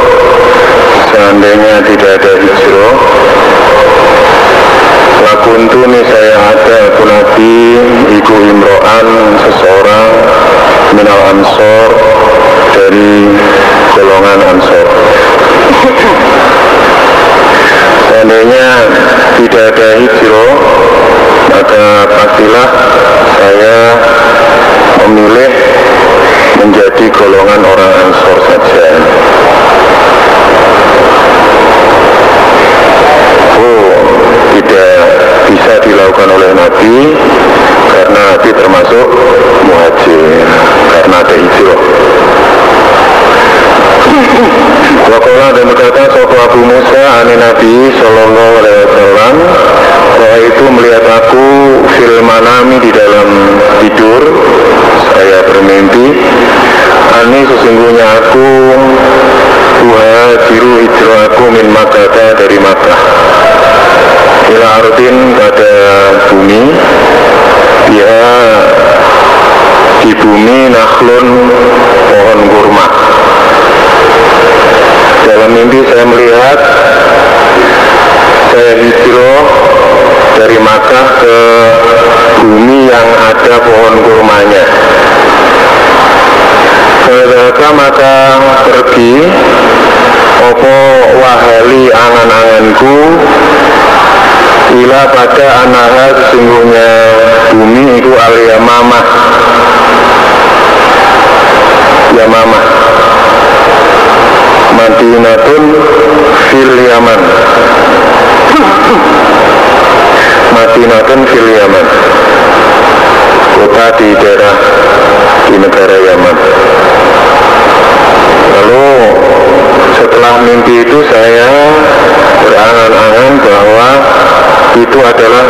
itu 124.94 125.02
adalah 125.02 125.46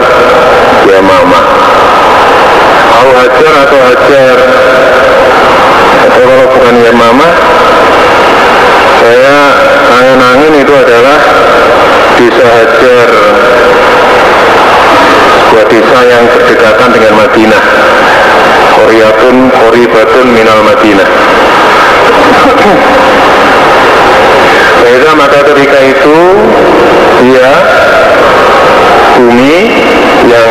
Yamamah. 0.87 1.45
Au 2.95 3.07
Hajar 3.11 3.53
atau 3.67 3.79
Hajar. 3.91 4.37
Atau 6.07 6.23
kalau 6.23 6.47
bukan 6.55 6.75
Yamamah 6.79 7.31
saya 9.03 9.35
angin-angin 9.99 10.63
itu 10.63 10.71
adalah 10.71 11.19
desa 12.15 12.45
Hajar 12.55 13.07
sebuah 15.43 15.65
desa 15.67 15.99
yang 16.07 16.23
berdekatan 16.31 16.89
dengan 16.95 17.13
Madinah 17.19 17.63
Koryatun 18.79 19.35
Koribatun 19.51 20.27
Minal 20.31 20.63
Madinah 20.63 21.09
Beda 24.87 25.11
maka 25.19 25.39
ketika 25.51 25.79
itu 25.83 26.17
dia 27.27 27.51
bumi 29.19 29.83
yang 30.31 30.47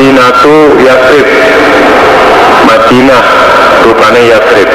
Madinatu 0.00 0.80
Yathrib 0.80 1.28
Madinah 2.64 3.24
rupanya 4.20 4.36
Yathrib 4.36 4.70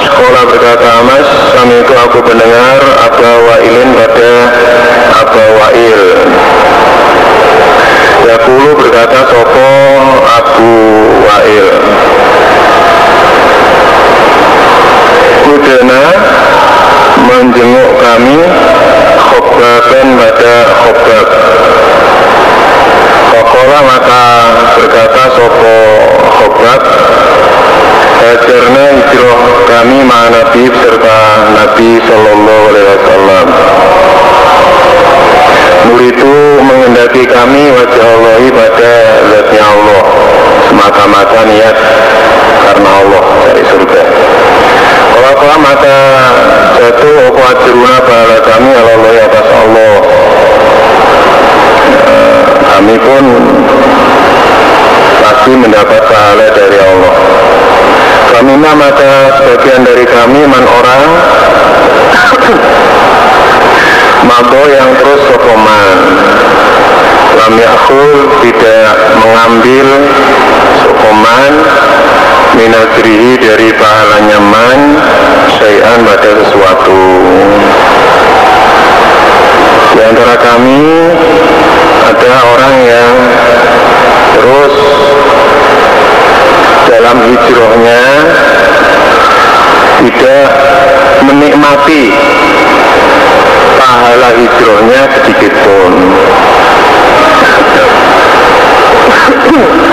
Sekolah 0.00 0.42
berkata 0.44 0.88
Amas 1.00 1.28
Kami 1.56 1.80
itu 1.80 1.94
aku 1.96 2.18
mendengar 2.28 2.80
Aba 3.08 3.32
Wa'ilin 3.48 3.88
pada 3.96 4.32
Aba 5.24 5.44
Wa'il 5.56 6.02
Yakulu 8.28 8.70
berkata 8.76 9.24
Sopo 9.32 9.68
Abu 10.28 10.72
Wa'il 11.24 11.68
Kudena 15.48 16.04
menjenguk 17.20 17.90
kami 18.00 18.38
khobaban 19.30 20.06
pada 20.20 20.56
khobab 20.84 21.28
Kokola 23.30 23.80
maka 23.86 24.22
berkata 24.76 25.24
sopo 25.38 25.76
khobab 26.38 26.82
Hajarna 28.20 28.84
hijrah 29.00 29.40
kami 29.70 30.04
ma 30.04 30.28
Nabi 30.28 30.68
serta 30.68 31.18
Nabi 31.56 31.98
Sallallahu 32.04 32.62
Alaihi 32.68 32.88
Wasallam 32.90 33.46
Nur 35.88 36.00
itu 36.04 36.34
mengendaki 36.60 37.24
kami 37.24 37.72
wajah 37.72 38.06
Allah 38.06 38.42
pada 38.50 38.94
zatnya 39.30 39.62
Allah 39.64 40.02
Semata-mata 40.68 41.40
niat 41.48 41.76
karena 42.60 42.90
Allah 43.02 43.22
dari 43.48 43.62
surga 43.64 44.02
kalau 45.40 45.56
maka 45.56 45.98
jatuh 46.76 47.32
aku 47.32 47.40
ajruna 47.40 47.96
pada 48.04 48.36
kami 48.44 48.70
Allah 48.76 49.12
atas 49.24 49.48
Allah 49.56 49.94
eh, 52.12 52.40
Kami 52.60 52.96
pun 53.00 53.24
pasti 55.24 55.52
mendapat 55.56 56.02
pahala 56.12 56.46
dari 56.52 56.76
Allah 56.76 57.14
Kami 58.36 58.54
maka 58.60 59.12
sebagian 59.40 59.80
dari 59.80 60.04
kami 60.04 60.44
man 60.44 60.64
orang 60.68 61.08
Mabo 64.20 64.62
yang 64.68 64.92
terus 65.00 65.24
sokoman 65.24 65.98
Lam 67.32 67.54
yakul 67.56 68.12
tidak 68.44 68.92
mengambil 69.24 69.88
sokoman 70.84 71.52
minagrihi 72.56 73.38
dari 73.38 73.70
pahalanya 73.78 74.38
man 74.42 74.80
syai'an 75.60 76.02
pada 76.02 76.30
sesuatu 76.40 77.02
di 79.94 80.00
antara 80.02 80.34
kami 80.40 80.82
ada 82.10 82.32
orang 82.56 82.76
yang 82.82 83.14
terus 84.34 84.76
dalam 86.90 87.16
hijrahnya 87.28 88.02
tidak 90.00 90.48
menikmati 91.28 92.04
pahala 93.78 94.28
hijrahnya 94.34 95.00
sedikit 95.20 95.52
pun 95.64 95.92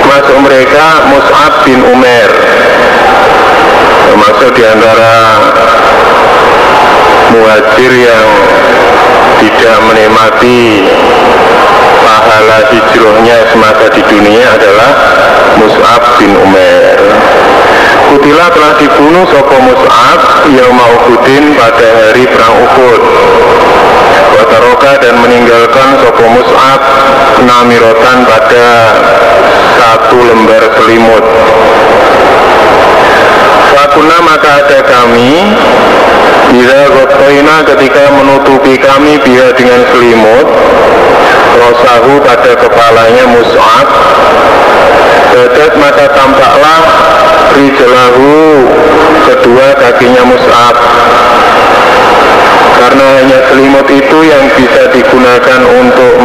masuk 0.07 0.37
mereka 0.41 0.85
Mus'ab 1.11 1.53
bin 1.67 1.81
Umar 1.83 2.29
termasuk 4.57 4.65
di 4.65 4.65
antara 4.65 5.13
muhajir 7.29 7.93
yang 7.93 8.27
tidak 9.37 9.77
menikmati 9.85 10.81
pahala 12.01 12.59
hijrahnya 12.73 13.37
semasa 13.53 13.85
di 13.93 14.01
dunia 14.09 14.57
adalah 14.57 14.91
Mus'ab 15.61 16.01
bin 16.17 16.33
Umar 16.41 16.97
Kutila 18.09 18.49
telah 18.49 18.73
dibunuh 18.81 19.29
Sopo 19.29 19.57
Mus'ab 19.61 20.19
mau 20.73 20.93
pada 21.53 21.87
hari 22.01 22.23
perang 22.25 22.55
Uhud. 22.55 23.01
Wataroka 24.31 24.95
dan 25.03 25.21
meninggalkan 25.21 26.01
Sopo 26.01 26.25
Mus'ab 26.33 26.81
Namirotan 27.45 28.25
pada 28.25 28.67
satu 29.77 30.17
lembar 30.23 30.63
selimut 30.81 31.25
Fakuna 34.47 34.63
maka 34.63 34.63
ada 34.63 34.79
kami 34.87 35.31
Bila 36.47 36.79
gotoina 36.87 37.67
ketika 37.67 38.03
menutupi 38.15 38.79
kami 38.79 39.19
biar 39.19 39.51
dengan 39.59 39.83
selimut 39.91 40.47
Rosahu 41.59 42.23
pada 42.23 42.55
kepalanya 42.55 43.27
Mus'ab 43.27 43.87
Badat 45.35 45.73
maka 45.75 46.05
tampaklah 46.15 46.81
Rijalahu 47.57 48.63
kedua 49.27 49.73
kakinya 49.81 50.23
Mus'ab. 50.29 50.75
Karena 52.77 53.05
hanya 53.17 53.39
selimut 53.49 53.89
itu 53.89 54.19
yang 54.23 54.45
bisa 54.53 54.93
digunakan 54.93 55.61
untuk 55.65 56.15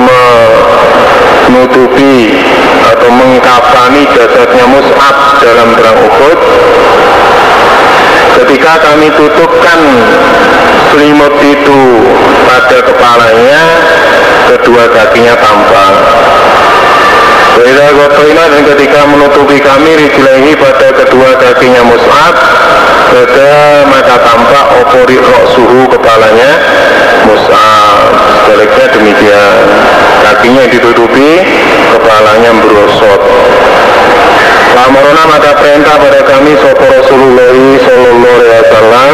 menutupi 1.48 2.36
atau 2.84 3.08
mengkafani 3.08 4.04
jasadnya 4.12 4.64
Mus'ab 4.68 5.16
dalam 5.40 5.72
perang 5.72 5.98
Uhud 6.04 6.38
ketika 8.40 8.72
kami 8.80 9.08
tutupkan 9.12 9.80
selimut 10.92 11.34
itu 11.44 11.82
pada 12.48 12.78
kepalanya 12.80 13.62
kedua 14.52 14.84
kakinya 14.92 15.34
tampak. 15.36 15.94
Wila 17.52 17.88
gotoina 17.92 18.48
dan 18.48 18.62
ketika 18.64 19.04
menutupi 19.04 19.60
kami 19.60 19.92
rijlehi 19.92 20.56
pada 20.56 20.88
kedua 21.04 21.36
kakinya 21.36 21.84
Mus'ab 21.84 22.34
Bada 23.12 23.84
maka 23.92 24.16
tampak 24.24 24.66
opori 24.80 25.20
rok 25.20 25.44
suhu 25.52 25.84
kepalanya 25.92 26.50
Mus'ab. 27.28 27.96
Sebaliknya 28.48 28.86
demikian. 28.96 29.56
Kakinya 30.24 30.64
ditutupi 30.64 31.44
Kepalanya 31.92 32.50
berosot 32.62 33.20
Lamorona 34.72 35.24
maka 35.28 35.52
perintah 35.60 36.00
pada 36.00 36.20
kami 36.24 36.56
Sopo 36.56 36.84
Rasulullah 36.88 37.56
Sallallahu 37.76 38.36
Alaihi 38.40 38.64
Wasallam 38.64 39.12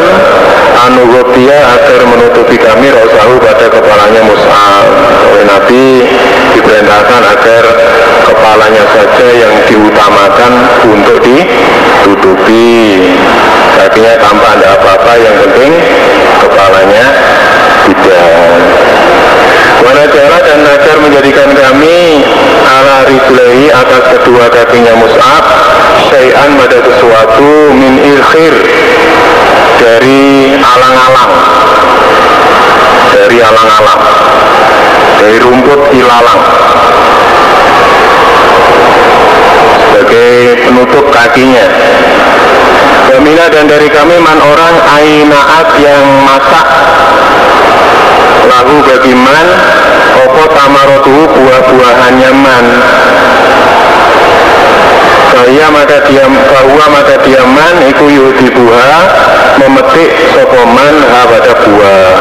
Anu 0.79 1.03
agar 1.11 2.01
menutupi 2.07 2.55
kami 2.55 2.89
Rosahu 2.95 3.35
pada 3.43 3.67
kepalanya 3.67 4.23
Mus'ab. 4.23 4.87
Oleh 5.35 5.45
Nabi 5.45 6.07
diperintahkan 6.55 7.23
agar 7.35 7.65
kepalanya 8.23 8.85
saja 8.95 9.29
yang 9.35 9.55
diutamakan 9.67 10.53
untuk 10.87 11.19
ditutupi. 11.21 13.11
Kakinya 13.75 14.15
tanpa 14.23 14.55
ada 14.55 14.79
apa-apa 14.79 15.13
yang 15.19 15.35
penting 15.43 15.73
kepalanya 16.47 17.05
tidak. 17.91 18.31
Wanajala 19.79 20.39
dan 20.43 20.59
Najar 20.63 20.97
menjadikan 21.03 21.49
kami 21.55 22.23
ala 22.69 23.09
rijlai 23.09 23.73
atas 23.73 24.05
kedua 24.13 24.53
kakinya 24.53 24.93
Mus'ab 25.01 25.45
syai'an 26.13 26.53
pada 26.61 26.79
sesuatu 26.85 27.73
min 27.73 27.97
ilkhir 27.97 28.55
dari 29.81 30.53
alang-alang. 30.61 31.33
Dari 33.09 33.39
alang-alang. 33.41 34.01
Dari 35.19 35.37
rumput 35.43 35.81
ilalang. 35.97 36.41
Sebagai 39.89 40.33
penutup 40.69 41.05
kakinya. 41.11 41.67
Bamina 43.09 43.49
dan 43.49 43.65
dari 43.67 43.89
kami 43.89 44.21
man 44.21 44.37
orang 44.37 44.77
ainaat 45.01 45.69
yang 45.81 46.05
masak 46.29 46.67
lagu 48.49 48.77
bagi 48.85 49.15
man 49.15 49.47
opo 50.27 50.43
tamarotu 50.53 51.17
buah-buahannya 51.33 52.33
man 52.35 52.67
saya 55.39 55.71
maka 55.71 56.03
diam 56.09 56.35
bahwa 56.51 56.85
maka 56.93 57.15
diaman 57.23 57.75
iku 57.89 58.11
yudi 58.11 58.51
buha 58.51 58.97
memetik 59.61 60.11
sopoman 60.35 60.95
ha 61.09 61.21
pada 61.31 61.53
buah. 61.63 62.17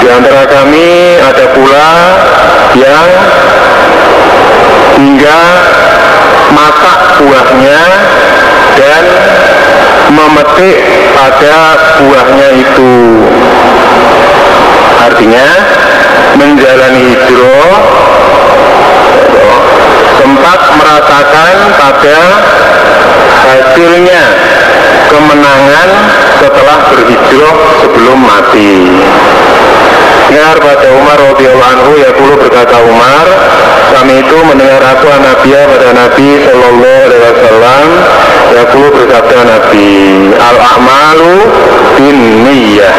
Di 0.00 0.06
antara 0.08 0.44
kami 0.48 1.18
ada 1.20 1.46
pula 1.52 1.90
yang 2.80 3.08
hingga 4.96 5.40
masak 6.52 6.98
buahnya 7.20 7.82
dan 8.76 9.04
memetik 10.16 10.76
pada 11.12 11.58
buahnya 12.00 12.48
itu 12.56 12.94
artinya 15.06 15.46
menjalani 16.34 17.02
hijrah 17.14 17.78
sempat 20.18 20.60
merasakan 20.74 21.54
pada 21.78 22.20
hasilnya 23.46 24.24
kemenangan 25.06 25.88
setelah 26.42 26.78
berhijrah 26.90 27.56
sebelum 27.78 28.18
mati 28.18 28.74
Dengar 30.46 30.62
pada 30.62 30.94
anhu 31.58 31.98
yaqulu 31.98 32.38
berkata 32.38 32.78
Umar 32.78 33.26
kami 33.98 34.22
itu 34.22 34.38
mendengar 34.46 34.78
aku 34.78 35.10
Nabi 35.10 35.50
pada 35.74 35.90
Nabi 35.90 36.38
Shallallahu 36.38 37.02
Alaihi 37.02 37.22
Wasallam. 37.26 37.86
Yaqulu 38.54 38.88
berkata 38.94 39.42
Nabi 39.42 39.90
al 40.38 40.58
a'malu 40.62 41.34
bin 41.98 42.46
niyah 42.46 42.94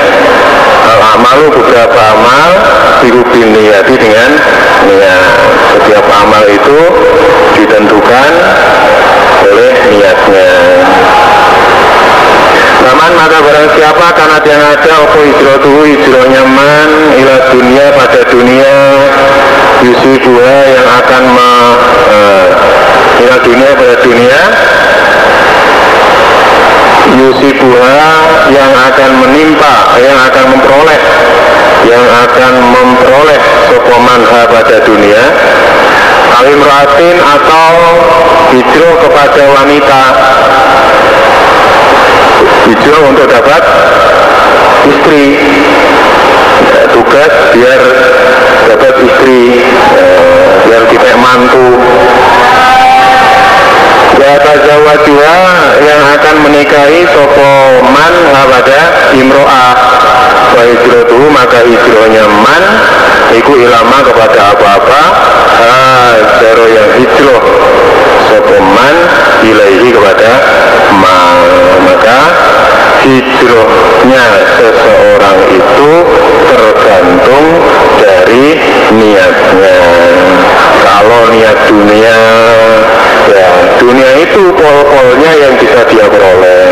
al 0.92 1.02
a'malu 1.16 1.56
beberapa 1.56 2.20
amal 2.20 2.52
bin 3.32 3.56
niyati 3.56 3.96
dengan 3.96 4.30
niat. 4.92 5.24
Setiap 5.72 6.04
amal 6.04 6.44
itu 6.52 6.80
ditentukan 7.64 8.32
oleh 9.48 9.72
niatnya 9.96 10.52
Naman 12.88 13.12
maka 13.20 13.44
barang 13.44 13.70
siapa 13.76 14.08
karena 14.16 14.40
yang 14.48 14.64
ada 14.64 14.94
Apa 15.04 15.20
tuh 15.60 15.84
hijrah 15.84 16.24
nyaman 16.32 16.90
Ila 17.20 17.36
dunia 17.52 17.86
pada 17.92 18.22
dunia 18.32 18.76
Yusibuha 19.84 20.56
yang 20.72 20.88
akan 21.04 21.24
me, 21.36 21.52
uh, 22.16 22.48
Ila 23.28 23.36
dunia 23.44 23.70
pada 23.76 23.96
dunia 24.00 24.40
Yusibuha 27.12 28.00
yang 28.56 28.72
akan 28.72 29.12
menimpa 29.20 29.76
Yang 30.00 30.18
akan 30.32 30.46
memperoleh 30.56 31.00
Yang 31.92 32.08
akan 32.24 32.54
memperoleh 32.72 33.40
Sokoman 33.68 34.22
pada 34.32 34.80
dunia 34.88 35.24
Alimratin 36.40 37.20
atau 37.20 37.72
hijrah 38.56 38.96
kepada 39.04 39.44
wanita 39.60 40.04
hijrah 42.68 43.02
untuk 43.08 43.28
dapat 43.30 43.62
istri. 44.88 45.26
Tugas 46.88 47.34
biar 47.54 47.82
dapat 48.68 48.96
istri 49.06 49.62
ya, 49.94 50.08
biar 50.66 50.84
kita 50.90 51.14
mantu 51.22 51.78
Ya 54.18 54.34
tazawajua 54.42 55.36
yang 55.86 56.02
akan 56.18 56.36
menikahi 56.50 57.06
sopo 57.14 57.86
man 57.86 58.14
pada 58.34 59.14
imro'ah. 59.14 59.74
Wa 60.58 60.64
hijratuhu 60.66 61.30
maka 61.30 61.62
hijrahnya 61.62 62.26
man 62.26 62.64
Iku 63.38 63.62
ilama 63.62 64.02
kepada 64.02 64.58
apa-apa. 64.58 65.04
Hajaro 65.54 66.66
yang 66.66 66.90
hijrah 66.98 67.44
Sopo 68.28 68.60
man 68.60 68.96
ilaihi 69.40 69.88
kepada 69.96 70.32
man 71.00 71.40
Maka 71.88 72.20
hijrahnya 73.08 74.26
seseorang 74.60 75.40
itu 75.48 75.92
tergantung 76.52 77.48
dari 78.04 78.60
niatnya. 78.92 79.80
Kalau 80.84 81.24
niat 81.32 81.58
dunia 81.72 82.20
ya 83.32 83.48
dunia 83.80 84.12
itu 84.20 84.44
pol-polnya 84.60 85.32
yang 85.48 85.54
bisa 85.56 85.88
dia 85.88 86.06
peroleh. 86.12 86.68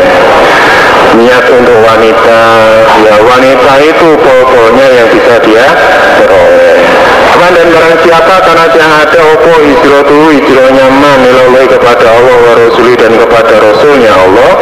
Niat 1.16 1.44
untuk 1.48 1.78
wanita 1.80 2.42
ya 3.00 3.16
wanita 3.24 3.72
itu 3.80 4.08
pol-polnya 4.20 4.86
yang 4.92 5.08
bisa 5.08 5.40
dia 5.40 5.66
peroleh 6.20 6.65
Man 7.36 7.52
dan 7.52 7.68
barang 7.68 7.96
siapa 8.00 8.34
karena 8.48 8.64
ada 9.04 9.20
opo 9.36 9.52
hijratu 9.60 10.32
hijrahnya 10.32 10.88
man 10.88 11.20
ilallah 11.20 11.68
kepada 11.68 12.06
Allah 12.08 12.36
wa 12.48 12.52
rasuli 12.56 12.96
dan 12.96 13.12
kepada 13.12 13.60
rasulnya 13.60 14.12
Allah. 14.16 14.52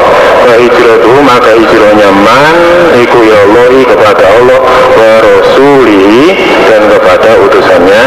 Wa 0.42 0.54
hijratu 0.58 1.12
maka 1.22 1.54
hijrahnya 1.54 2.10
man 2.10 2.54
iku 2.98 3.18
ya 3.22 3.38
Allah 3.46 3.70
kepada 3.86 4.24
Allah 4.26 4.58
wa 4.98 5.12
rasuli 5.22 6.34
dan 6.66 6.82
kepada 6.90 7.30
utusannya 7.46 8.02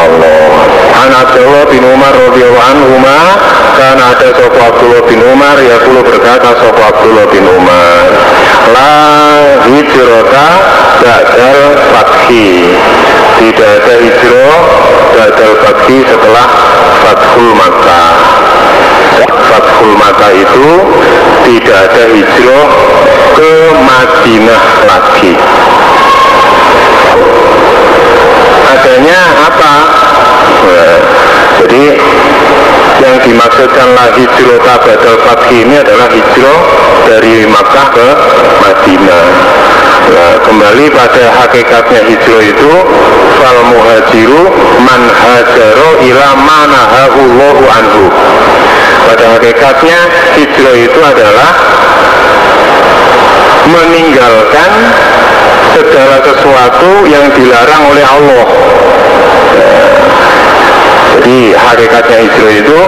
Allah. 0.00 0.40
Anak 0.96 1.36
Abdullah 1.36 1.64
bin 1.68 1.84
Umar 1.84 2.12
radhiyallahu 2.16 2.68
anhu 2.72 2.96
karena 3.76 4.04
ada 4.16 4.28
sopo 4.32 4.56
Abdullah 4.56 5.02
bin 5.04 5.20
Umar 5.20 5.56
ya 5.60 5.76
kulo 5.84 6.00
berkata 6.00 6.56
sopo 6.56 6.80
Abdullah 6.80 7.28
bin 7.28 7.44
Umar 7.44 8.08
la 8.72 8.94
hijrata 9.68 10.48
ba'dal 11.02 11.62
fathi. 11.92 12.72
Tidak 13.36 13.70
ada 13.82 13.94
hijrah 14.00 14.56
ba'dal 15.14 15.54
fathi 15.62 15.98
setelah 16.06 16.46
fathul 17.04 17.52
Makkah 17.54 18.36
fathul 19.46 19.94
Makkah 19.96 20.32
itu 20.34 20.68
tidak 21.46 21.76
ada 21.90 22.04
hijrah 22.10 22.66
ke 23.36 23.52
Madinah 23.84 24.64
lagi. 24.88 25.32
Adanya 28.66 29.20
apa? 29.46 29.74
Nah, 30.66 30.98
jadi 31.62 31.84
dimaksudkan 33.26 33.88
lagi 33.98 34.22
hijrah 34.22 34.78
badal 34.86 35.18
fathi 35.26 35.66
ini 35.66 35.74
adalah 35.82 36.06
hijrah 36.06 36.58
dari 37.10 37.42
Makkah 37.50 37.86
ke 37.90 38.08
Madinah. 38.62 39.24
Nah, 40.06 40.34
kembali 40.46 40.86
pada 40.94 41.24
hakikatnya 41.42 42.06
hijrah 42.06 42.42
itu 42.46 42.72
fal 43.42 43.58
muhajiru 43.66 44.42
man 44.86 45.02
hajaro 45.10 45.90
ila 46.06 46.28
manahahullahu 46.38 47.62
anhu. 47.66 48.04
Pada 49.10 49.24
hakikatnya 49.34 49.98
hijrah 50.38 50.76
itu 50.78 51.00
adalah 51.02 51.50
meninggalkan 53.66 54.70
segala 55.74 56.22
sesuatu 56.22 57.10
yang 57.10 57.26
dilarang 57.34 57.82
oleh 57.90 58.04
Allah 58.06 58.46
jadi 61.16 61.56
hakikatnya 61.56 62.16
hijrah 62.28 62.54
itu 62.60 62.80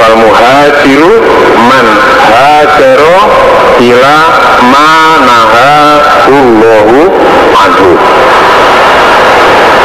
Wal 0.00 0.16
muhajiru 0.16 1.12
man 1.64 1.86
hajaro 2.28 3.20
ila 3.80 4.16
manaha 4.68 5.72
Allahu 6.28 7.00
anhu. 7.56 7.90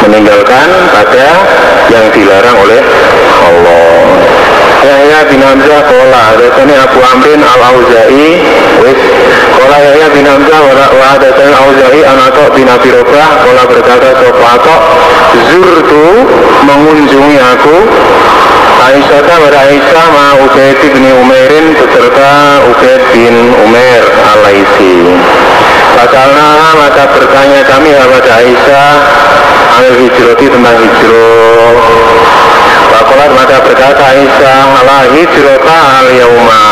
Meninggalkan 0.03 0.67
pada 0.91 1.27
yang 1.91 2.05
dilarang 2.11 2.57
oleh 2.63 2.79
Allah 3.43 4.34
Yahya 4.85 5.19
bin 5.25 5.41
Hamzah 5.41 5.81
kola. 5.89 6.21
Adasani 6.37 6.73
Abu 6.77 6.99
Amrin 7.01 7.41
al-Auza'i. 7.41 8.29
Wis 8.85 8.99
Kola 9.57 9.77
Yahya 9.81 10.07
bin 10.13 10.25
Hamzah 10.29 10.61
Wa 10.61 11.05
adasani 11.17 11.49
al-Auza'i 11.49 12.01
Anato 12.05 12.53
bin 12.53 12.69
Abi 12.69 12.89
Robah 12.93 13.29
Kola 13.41 13.63
berkata 13.65 14.09
Sofato 14.21 14.75
Zurtu 15.49 16.05
mengunjungi 16.69 17.37
aku. 17.41 17.77
Aisyah 18.85 19.21
pada 19.25 19.59
Aisyah 19.65 20.07
ma 20.13 20.27
Ubaid 20.45 20.77
bin 20.77 21.09
Umairin 21.09 21.73
beserta 21.73 22.61
Ubaid 22.69 23.01
bin 23.15 23.33
Umair 23.65 24.03
alaisi 24.35 25.09
Pasalna 25.95 26.75
maka 26.75 27.09
bertanya 27.17 27.65
kami 27.65 27.95
kepada 27.95 28.31
Aisyah 28.45 28.91
Al 29.79 29.89
hijroti 29.95 30.45
tentang 30.51 30.77
hijrah 30.77 31.73
Fakolat 32.95 33.27
maka 33.35 33.59
berkata 33.59 34.07
Aisyah 34.07 34.71
La 34.87 35.03
hijrota 35.11 35.79
al 35.99 36.07
yauma. 36.15 36.63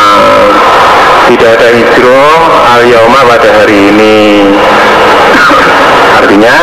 Tidak 1.28 1.50
ada 1.52 1.68
hijrah 1.68 2.40
al 2.64 2.82
yauma 2.88 3.20
pada 3.28 3.52
hari 3.60 3.92
ini. 3.92 4.48
Artinya 6.16 6.56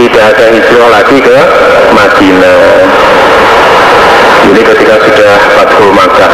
tidak 0.00 0.24
ada 0.32 0.46
hijrah 0.48 0.88
lagi 0.96 1.18
ke 1.20 1.38
Madinah. 1.92 2.60
Ini 4.48 4.60
ketika 4.64 4.96
sudah 4.96 5.34
Fathul 5.52 5.92
Makkah 5.92 6.32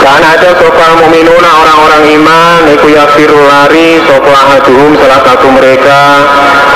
karena 0.00 0.28
ada 0.36 0.50
sopal 0.56 0.92
muminuna 1.04 1.50
orang-orang 1.60 2.02
iman 2.16 2.60
Iku 2.72 2.88
yafiru 2.88 3.36
lari 3.36 4.00
sopal 4.08 4.32
haduhum 4.32 4.96
salah 4.96 5.20
satu 5.22 5.46
mereka 5.52 6.00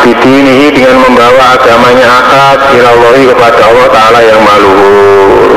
Bidinihi 0.04 0.68
dengan 0.76 1.00
membawa 1.00 1.56
agamanya 1.56 2.06
akad 2.20 2.76
Ilallahi 2.76 3.24
kepada 3.32 3.60
Allah 3.72 3.88
Ta'ala 3.88 4.20
yang 4.20 4.40
maluhur 4.44 5.56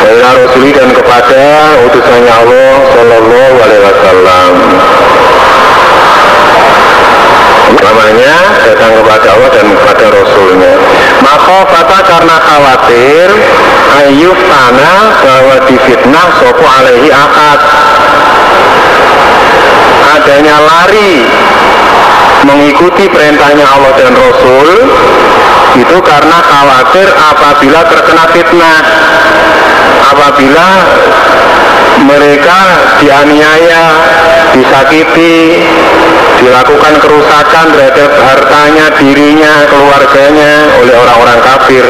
Ila 0.00 0.28
Rasuli 0.38 0.70
dan 0.72 0.88
kepada 0.94 1.76
utusannya 1.90 2.32
Allah 2.32 2.72
Sallallahu 2.94 3.54
Alaihi 3.58 3.82
Wasallam 3.84 4.50
namanya 7.78 8.34
datang 8.66 8.92
kepada 8.98 9.28
Allah 9.38 9.50
dan 9.54 9.66
kepada 9.70 10.06
Rasulnya. 10.10 10.74
Maka 11.22 11.58
kata 11.70 11.98
karena 12.02 12.36
khawatir 12.42 13.28
ayuf 14.02 14.38
tanah 14.50 14.98
bahwa 15.22 15.54
difitnah 15.70 16.26
sopo 16.42 16.66
alaihi 16.66 17.08
akad. 17.14 17.60
Adanya 20.10 20.56
lari 20.58 21.22
mengikuti 22.42 23.06
perintahnya 23.06 23.62
Allah 23.62 23.92
dan 23.94 24.12
Rasul 24.16 24.68
itu 25.78 25.96
karena 26.02 26.38
khawatir 26.42 27.08
apabila 27.14 27.80
terkena 27.86 28.24
fitnah. 28.34 28.80
Apabila 30.00 30.68
mereka 32.02 32.60
dianiaya 32.98 33.84
disakiti 34.56 35.62
dilakukan 36.40 36.94
kerusakan 37.04 37.66
terhadap 37.76 38.10
hartanya, 38.16 38.86
dirinya, 38.96 39.54
keluarganya 39.68 40.52
oleh 40.80 40.94
orang-orang 40.96 41.38
kafir. 41.44 41.84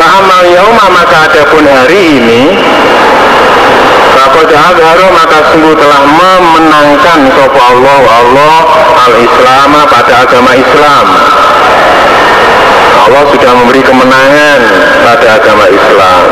Fa'amal 0.00 0.44
yauma 0.48 0.86
maka 0.90 1.28
adapun 1.30 1.64
hari 1.68 2.18
ini 2.18 2.42
Faqad 4.12 4.48
azharu 4.52 5.08
maka 5.12 5.38
sungguh 5.50 5.72
telah 5.72 6.02
memenangkan 6.04 7.20
sapa 7.32 7.60
Allah 7.74 8.00
Allah 8.22 8.58
al-Islam 9.08 9.72
pada 9.88 10.12
agama 10.28 10.52
Islam. 10.52 11.06
Allah 13.02 13.22
sudah 13.34 13.52
memberi 13.58 13.82
kemenangan 13.82 14.58
pada 15.02 15.26
agama 15.42 15.66
Islam. 15.66 16.22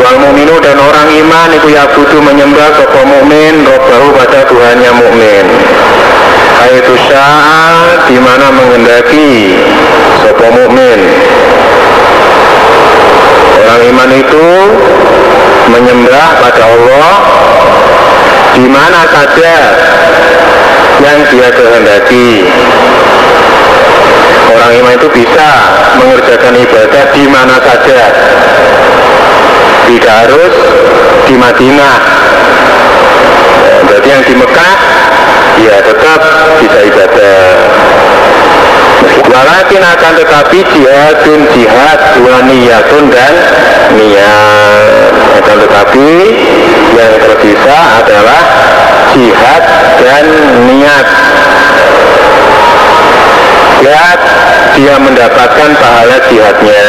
Wal 0.00 0.16
mukminu 0.26 0.56
dan 0.64 0.80
orang 0.80 1.06
iman 1.06 1.48
itu 1.54 1.70
ya 1.70 1.86
butuh 1.92 2.18
menyembah 2.24 2.72
sapa 2.74 3.04
mukmin 3.04 3.62
robbahu 3.62 4.16
pada 4.16 4.48
Tuhannya 4.48 4.90
mukmin. 4.96 5.44
Itu 6.64 6.96
sya'a 6.96 8.08
di 8.08 8.16
mana 8.18 8.48
menghendaki 8.48 9.60
sapa. 10.24 10.48
Orang 13.54 13.80
iman 13.84 14.10
itu 14.16 14.48
menyembah 15.68 16.28
pada 16.40 16.62
Allah 16.64 17.14
di 18.56 18.66
mana 18.66 19.00
saja 19.12 19.56
yang 21.04 21.18
dia 21.28 21.48
kehendaki. 21.52 22.48
Orang 24.54 24.70
iman 24.70 24.92
itu 24.94 25.08
bisa 25.10 25.48
mengerjakan 25.98 26.54
ibadah 26.54 27.04
di 27.10 27.24
mana 27.26 27.56
saja. 27.58 28.00
Tidak 29.90 30.14
harus 30.14 30.54
di 31.26 31.34
Madinah. 31.34 31.96
Berarti 33.84 34.08
yang 34.08 34.24
di 34.24 34.34
Mekah 34.38 34.76
ya 35.58 35.76
tetap 35.82 36.20
bisa 36.62 36.78
ibadah. 36.86 37.42
Walakin 39.24 39.82
akan 39.82 40.12
tetapi 40.22 40.58
jihadun 40.70 41.40
jihad 41.50 42.00
wa 42.22 42.38
niyatun 42.46 43.10
dan 43.10 43.34
niat 43.98 45.12
akan 45.42 45.56
tetapi 45.66 46.08
yang 46.94 47.12
tersisa 47.18 47.78
adalah 48.00 48.42
jihad 49.12 49.62
dan 50.00 50.24
niat 50.70 51.06
jihad 53.84 54.20
dia 54.80 54.96
mendapatkan 54.96 55.70
pahala 55.76 56.16
jihadnya. 56.32 56.88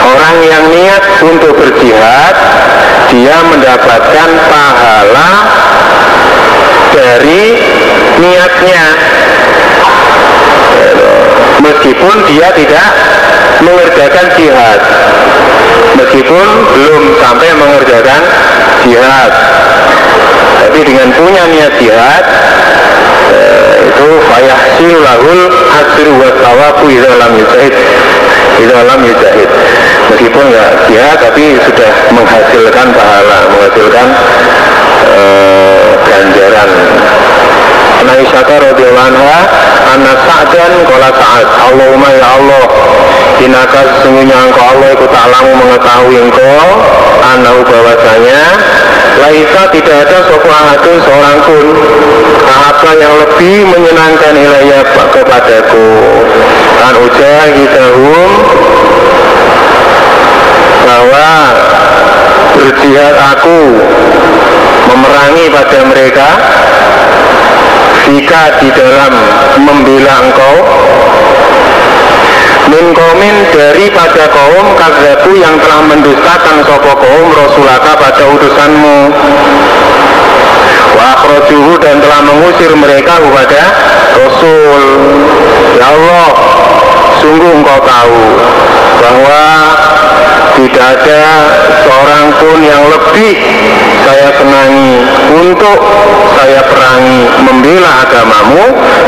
Orang 0.00 0.36
yang 0.40 0.64
niat 0.72 1.04
untuk 1.20 1.52
berjihad 1.52 2.34
dia 3.12 3.36
mendapatkan 3.44 4.30
pahala 4.48 5.30
dari 6.96 7.60
niatnya 8.16 8.84
meskipun 11.60 12.16
dia 12.28 12.48
tidak 12.56 12.88
mengerjakan 13.60 14.26
jihad. 14.36 14.80
Meskipun 16.00 16.46
belum 16.76 17.02
sampai 17.20 17.48
mengerjakan 17.56 18.20
jihad. 18.86 19.32
Tapi 20.60 20.80
dengan 20.86 21.08
punya 21.16 21.44
niat 21.50 21.72
jihad 21.80 22.24
eh, 23.32 23.90
itu 23.90 24.08
fayahsil 24.28 24.92
lahul 25.02 25.40
hasru 25.72 26.12
wa 26.20 26.30
tawafu 26.40 26.86
dalam 27.00 27.30
yujahid. 27.36 27.74
Dalam 28.60 28.98
yujahid. 29.02 29.50
Meskipun 30.14 30.44
nggak 30.52 30.70
jihad 30.90 31.16
tapi 31.20 31.56
sudah 31.64 31.90
menghasilkan 32.12 32.86
pahala 32.92 33.38
menghasilkan 33.56 34.06
eh, 35.16 35.88
ganjaran 36.06 36.70
Aisyah 38.08 38.44
radhiyallahu 38.48 39.08
anha 39.12 39.38
anna 39.92 40.12
Sa'dan 40.24 40.72
qala 40.88 41.08
Sa'ad 41.12 41.46
Allahumma 41.68 42.08
ya 42.16 42.28
Allah 42.40 42.64
Inaka 43.40 43.80
sesungguhnya 43.88 44.36
engkau 44.48 44.64
Allah 44.64 44.88
ikut 44.92 45.10
ta'lamu 45.10 45.52
mengetahui 45.56 46.16
engkau 46.28 46.66
Anahu 47.24 47.60
bahwasanya 47.64 48.42
Laisa 49.20 49.62
tidak 49.72 49.96
ada 50.08 50.18
sopahatun 50.28 50.96
seorang 51.04 51.38
pun 51.44 51.66
Apa 52.48 52.90
yang 52.96 53.14
lebih 53.20 53.68
menyenangkan 53.68 54.32
ilayah 54.36 54.84
kepadaku 55.12 55.88
Dan 56.76 56.94
ujahidahum 57.00 58.30
Bahwa 60.84 61.30
berjihad 62.60 63.14
aku 63.36 63.60
memerangi 64.90 65.46
pada 65.48 65.78
mereka 65.86 66.28
jika 68.30 68.62
di 68.62 68.70
dalam 68.70 69.10
membela 69.58 70.22
engkau 70.22 70.54
min 72.70 72.94
komin 72.94 73.34
daripada 73.50 74.30
kaum 74.30 74.70
kazabu 74.78 75.34
yang 75.34 75.58
telah 75.58 75.82
mendustakan 75.90 76.62
sopo 76.62 76.94
kaum 76.94 77.26
rasulaka 77.34 77.98
pada 77.98 78.22
utusanmu 78.30 78.98
wa 80.94 81.04
akhrajuhu 81.18 81.74
dan 81.82 81.98
telah 81.98 82.22
mengusir 82.22 82.70
mereka 82.78 83.18
kepada 83.18 83.62
rasul. 84.14 84.82
Ya 85.74 85.90
Allah 85.90 86.30
sungguh 87.18 87.50
engkau 87.50 87.82
tahu 87.82 88.22
bahwa 89.02 89.42
tidak 90.54 91.02
ada 91.02 91.22
seorang 91.82 92.30
pun 92.38 92.62
yang 92.62 92.86
lebih 92.94 93.34
saya 94.04 94.28
senangi 94.36 94.92
untuk 95.34 95.78
saya 96.36 96.62
perangi 96.64 97.20
membela 97.44 98.06
agamamu 98.06 98.64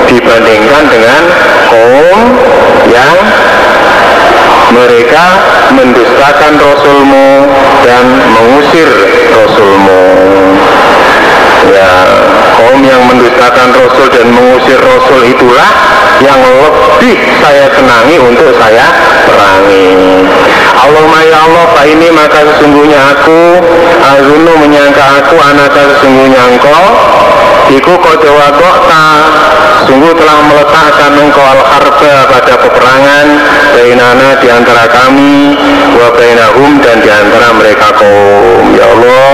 dibandingkan 0.09 0.85
dengan 0.91 1.23
kaum 1.69 2.21
yang 2.89 3.17
mereka 4.73 5.27
mendustakan 5.77 6.53
Rasulmu 6.57 7.29
dan 7.85 8.05
mengusir 8.33 8.89
Rasulmu 9.33 10.32
ya 11.71 11.93
kaum 12.59 12.81
yang 12.83 13.03
mendustakan 13.07 13.69
Rasul 13.71 14.07
dan 14.11 14.27
mengusir 14.35 14.81
Rasul 14.83 15.21
itulah 15.31 15.71
yang 16.23 16.39
lebih 16.39 17.19
saya 17.43 17.67
senangi 17.75 18.17
untuk 18.19 18.51
saya 18.59 18.87
perangi. 19.27 19.95
Allahumma 20.83 21.21
ya 21.23 21.39
Allah 21.47 21.65
Pak 21.79 21.85
ini 21.87 22.09
maka 22.11 22.43
sesungguhnya 22.43 22.99
aku 23.15 23.63
Azunu 24.03 24.53
menyangka 24.59 25.23
aku 25.23 25.37
anaka 25.39 25.83
sesungguhnya 25.95 26.43
engkau 26.59 26.85
Iku 27.73 27.93
kodewa 27.97 28.53
ta 28.61 29.05
Sungguh 29.89 30.13
telah 30.15 30.39
meletakkan 30.45 31.17
engkau 31.17 31.41
al-harba 31.41 32.29
pada 32.29 32.55
peperangan 32.61 33.27
Bainana 33.73 34.37
di 34.37 34.49
antara 34.53 34.85
kami 34.93 35.57
Wa 35.97 36.13
bainahum 36.13 36.85
dan 36.85 37.01
di 37.01 37.09
antara 37.09 37.57
mereka 37.57 37.97
kaum. 37.97 38.77
Ya 38.77 38.85
Allah 38.93 39.29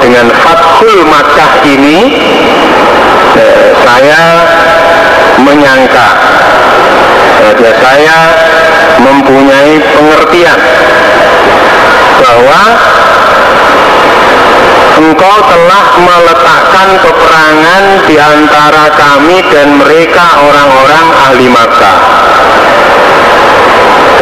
Dengan 0.00 0.26
Fathul 0.40 1.04
Makkah 1.04 1.52
ini 1.68 1.98
eh, 3.36 3.68
Saya 3.84 4.22
menyangka 5.44 6.08
eh, 7.60 7.76
Saya 7.76 8.18
mempunyai 9.04 9.76
pengertian 9.92 10.60
bahwa 12.22 12.60
engkau 15.02 15.36
telah 15.50 15.84
meletakkan 15.98 16.88
peperangan 17.02 17.82
di 18.06 18.16
antara 18.18 18.86
kami 18.94 19.42
dan 19.50 19.68
mereka 19.82 20.26
orang-orang 20.46 21.06
ahli 21.26 21.46
Makkah. 21.50 21.98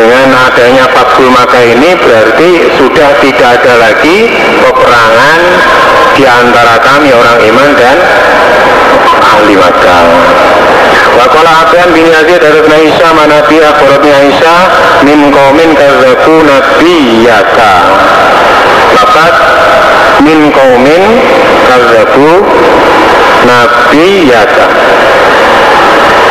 Dengan 0.00 0.32
adanya 0.32 0.88
Fathul 0.96 1.28
Makkah 1.28 1.61
ini 1.61 1.92
berarti 2.00 2.50
sudah 2.80 3.11
tidak 3.20 3.61
ada 3.61 3.74
lagi 3.76 4.32
peperangan 4.64 5.40
di 6.16 6.24
antara 6.24 6.80
kami 6.80 7.12
orang 7.12 7.38
iman 7.52 7.70
dan 7.76 7.96
ahli 9.20 9.55
Makkah. 9.61 10.05
Wakola 11.11 11.68
Abian 11.68 11.92
bin 11.92 12.09
Yazid 12.09 12.40
dari 12.40 12.64
Aisyah 12.64 13.12
manabi 13.12 13.61
akhbarati 13.61 14.09
Aisyah 14.09 14.61
min 15.05 15.28
qaumin 15.28 15.76
kadzabu 15.76 16.40
nabiyaka. 16.48 17.74
Lakat 18.95 19.34
min 20.26 20.51
qaumin 20.51 21.03
kadzabu 21.66 22.30
nabiyaka. 23.47 24.66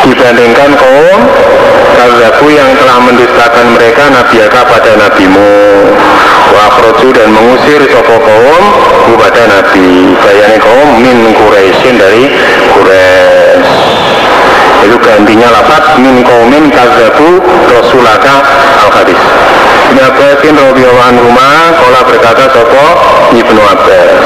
Dibandingkan 0.05 0.72
kaum 0.80 1.20
kadzabu 1.99 2.47
yang 2.51 2.72
telah 2.80 2.97
mendustakan 3.03 3.66
mereka 3.76 4.03
nabiyaka 4.12 4.62
pada 4.68 4.91
nabimu. 4.95 5.51
Wa 6.49 6.66
dan 7.14 7.30
mengusir 7.30 7.82
soko 7.93 8.18
kaum 8.18 8.64
kepada 9.12 9.43
nabi. 9.47 10.18
Bayani 10.18 10.57
kaum 10.57 10.89
min 10.97 11.18
Quraisyin 11.36 11.95
dari 12.01 12.26
Quraisy. 12.74 13.89
Itu 14.80 14.97
gantinya 15.03 15.51
lafaz 15.51 15.99
min 15.99 16.24
kaumin 16.24 16.72
kazabu 16.72 17.43
rasulaka 17.68 18.36
al 18.80 18.89
Ibn 19.89 19.97
Abbasin 20.05 20.53
radhiyallahu 20.53 21.01
anhu 21.01 21.33
kola 21.81 22.01
berkata 22.05 22.45
sopo 22.53 22.85
Ibnu 23.33 23.57
Abbas. 23.57 24.21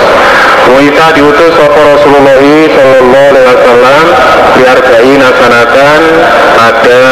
Wanita 0.64 1.16
diutus 1.16 1.55
Sopo 1.55 1.80
Rasulullah 1.88 2.39
Sallallahu 2.39 3.28
Alaihi 3.32 3.47
Wasallam 3.47 4.05
dihargai 4.59 5.14
nasanakan 5.16 6.01
ada 6.59 7.03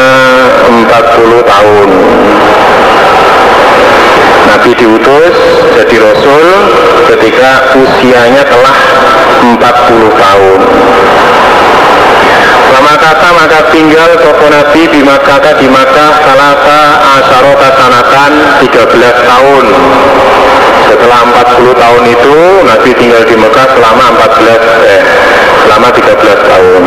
40 0.68 1.52
tahun. 1.52 1.88
Nabi 4.52 4.70
diutus 4.76 5.36
jadi 5.72 5.96
Rasul 6.12 6.44
ketika 7.08 7.72
usianya 7.72 8.44
telah 8.44 8.76
40 9.48 9.56
tahun 10.12 10.60
Lama 12.72 12.96
kata 12.96 13.28
maka 13.36 13.68
tinggal 13.68 14.16
sopo 14.16 14.48
Nabi 14.48 14.88
di 14.88 15.04
Makkah 15.04 15.44
di 15.60 15.68
Makkah 15.68 16.24
salasa 16.24 16.80
asyarota 17.20 17.68
sanatan 17.76 18.32
13 18.64 19.28
tahun. 19.28 19.64
Setelah 20.88 21.20
40 21.36 21.68
tahun 21.76 22.02
itu 22.08 22.36
Nabi 22.64 22.90
tinggal 22.96 23.22
di 23.28 23.36
Mekah 23.36 23.76
selama 23.76 24.16
14 24.24 24.88
eh 24.88 25.02
selama 25.68 25.88
13 25.92 26.16
tahun. 26.48 26.82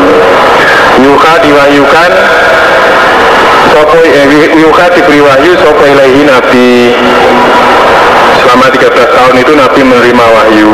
Yuka 1.05 1.33
diwahyukan 1.45 2.11
Sopo 3.69 3.99
eh, 4.01 4.25
Yuka 4.57 4.85
diberi 4.89 5.21
wahyu 5.21 5.53
Sopo 5.61 5.85
ilahi 5.85 6.25
Nabi. 6.25 6.97
Selama 8.41 8.73
13 8.73 8.89
tahun 8.89 9.33
itu 9.37 9.53
Nabi 9.53 9.81
menerima 9.85 10.25
wahyu 10.33 10.73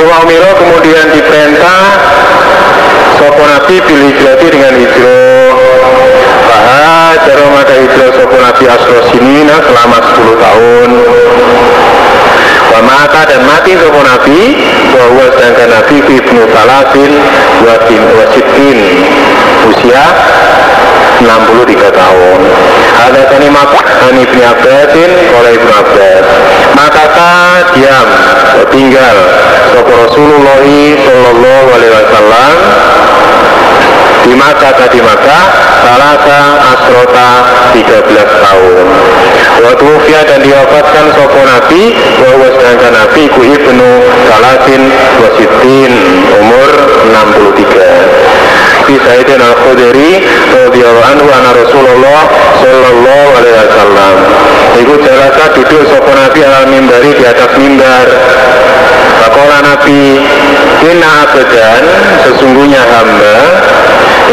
Milo 0.00 0.50
kemudian 0.56 1.06
diperintah 1.12 1.82
Sopo 3.18 3.44
Nabi 3.44 3.76
pilih 3.84 4.08
hijrati 4.12 4.46
dengan 4.50 4.74
hijrah. 4.74 5.52
Bahas 6.48 7.20
maka 7.52 7.74
hijrah 7.76 8.10
Sopo 8.16 8.36
Nabi 8.40 8.64
Asro 8.66 8.98
Sinina 9.12 9.60
selama 9.62 9.98
10 10.00 10.44
tahun. 10.44 10.90
Mata 12.82 13.22
dan 13.24 13.46
mati 13.46 13.78
sopo 13.78 14.02
Nabi 14.02 14.58
bahwa 14.90 15.24
sedangkan 15.38 15.68
Nabi 15.70 15.96
ibnu 16.02 16.42
Salasin 16.50 17.12
wasin 17.62 18.02
wasitin 18.18 18.78
usia 19.70 20.06
63 21.22 21.90
tahun. 21.94 22.40
Ada 23.02 23.22
tani 23.30 23.48
maka 23.50 23.80
Ani 24.10 24.26
ibn 24.26 24.38
Abbasin 24.42 25.10
oleh 25.38 25.52
ibnu 25.54 25.70
Abbas. 25.70 26.26
Maka 26.74 27.04
diam 27.78 28.08
tinggal 28.74 29.16
sopo 29.70 29.92
Rasulullah 29.94 30.58
Sallallahu 31.06 31.66
Alaihi 31.70 31.92
Wasallam 31.94 32.52
di 34.22 34.34
maka 34.38 34.70
tadi 34.78 35.02
maka 35.02 35.38
salasa 35.82 36.40
asrota 36.74 37.28
13 37.74 38.14
tahun. 38.42 38.86
Waktu 39.62 39.84
usia 39.86 40.20
dan 40.26 40.42
diwafatkan 40.42 41.06
sopo 41.14 41.40
nabi 41.42 41.94
bahwa 42.18 42.46
sedangkan 42.58 42.92
nabi 43.02 43.22
ku 43.30 43.40
ibnu 43.46 43.90
salasin 44.30 44.82
wasitin 45.22 45.92
umur 46.38 46.70
63 47.10 48.41
di 48.86 48.96
Sayyidina 48.98 49.44
Al-Khudri 49.54 50.22
radhiyallahu 50.50 51.10
anhu 51.14 51.26
Rasulullah 51.30 52.20
sallallahu 52.58 53.28
alaihi 53.38 53.56
wasallam. 53.66 54.14
Iku 54.82 54.94
jalasa 55.04 55.44
duduk 55.54 55.82
sopo 55.90 56.12
nabi 56.12 56.40
ala 56.42 56.66
mimbari 56.66 57.10
di 57.14 57.24
atas 57.26 57.52
mimbar. 57.58 58.06
Pakola 59.22 59.58
nabi 59.62 60.18
Inna 60.82 61.08
abadan 61.22 61.82
sesungguhnya 62.26 62.82
hamba 62.82 63.38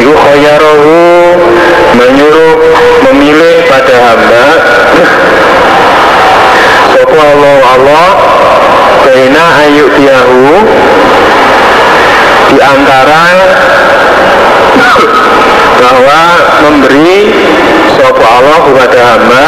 Iku 0.02 0.10
khoyarohu 0.18 0.98
menyuruh 1.94 2.58
memilih 3.06 3.70
pada 3.70 3.96
hamba. 4.10 4.46
Sopo 6.90 7.16
Allah 7.16 7.58
Allah 7.78 8.08
Baina 9.10 9.44
ayuk 9.66 9.90
diahu 9.98 10.62
Di 12.50 12.58
antara 12.58 13.24
bahwa 15.80 16.22
memberi 16.66 17.20
Sopo 17.94 18.26
Allah 18.26 18.58
kepada 18.66 18.98
hamba 19.14 19.46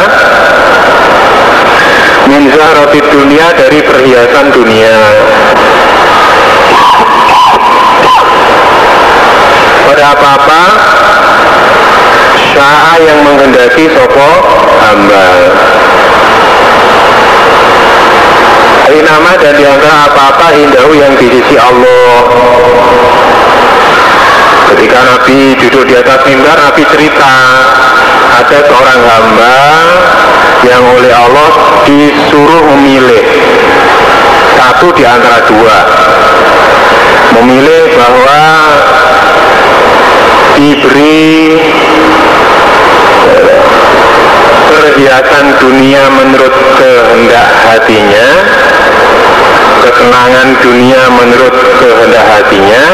min 2.30 2.48
roti 2.48 3.00
dunia 3.10 3.50
dari 3.52 3.80
perhiasan 3.82 4.46
dunia. 4.54 4.96
Pada 9.82 10.04
apa-apa 10.16 10.62
sya'a 12.54 12.94
yang 13.02 13.18
menghendaki 13.26 13.90
sopo 13.92 14.30
hamba 14.80 15.26
nama 19.00 19.32
dan 19.40 19.56
di 19.56 19.64
antara 19.64 20.12
apa-apa 20.12 20.52
indahu 20.52 20.92
yang 20.92 21.16
di 21.16 21.32
sisi 21.32 21.56
Allah. 21.56 22.28
Ketika 24.72 24.98
Nabi 25.00 25.56
duduk 25.56 25.88
di 25.88 25.94
atas 25.96 26.20
mimbar 26.28 26.58
Nabi 26.60 26.82
cerita 26.92 27.34
ada 28.32 28.58
seorang 28.68 29.00
hamba 29.04 29.58
yang 30.68 30.82
oleh 30.84 31.12
Allah 31.12 31.50
disuruh 31.88 32.62
memilih 32.76 33.24
satu 34.58 34.92
di 34.92 35.04
antara 35.08 35.40
dua. 35.48 35.78
Memilih 37.32 37.96
bahwa 37.96 38.42
diberi 40.56 41.58
perhiasan 44.70 45.46
dunia 45.58 46.02
menurut 46.14 46.54
kehendak 46.78 47.48
hatinya 47.66 48.28
kesenangan 49.82 50.48
dunia 50.62 51.02
menurut 51.10 51.54
kehendak 51.82 52.22
hatinya 52.22 52.84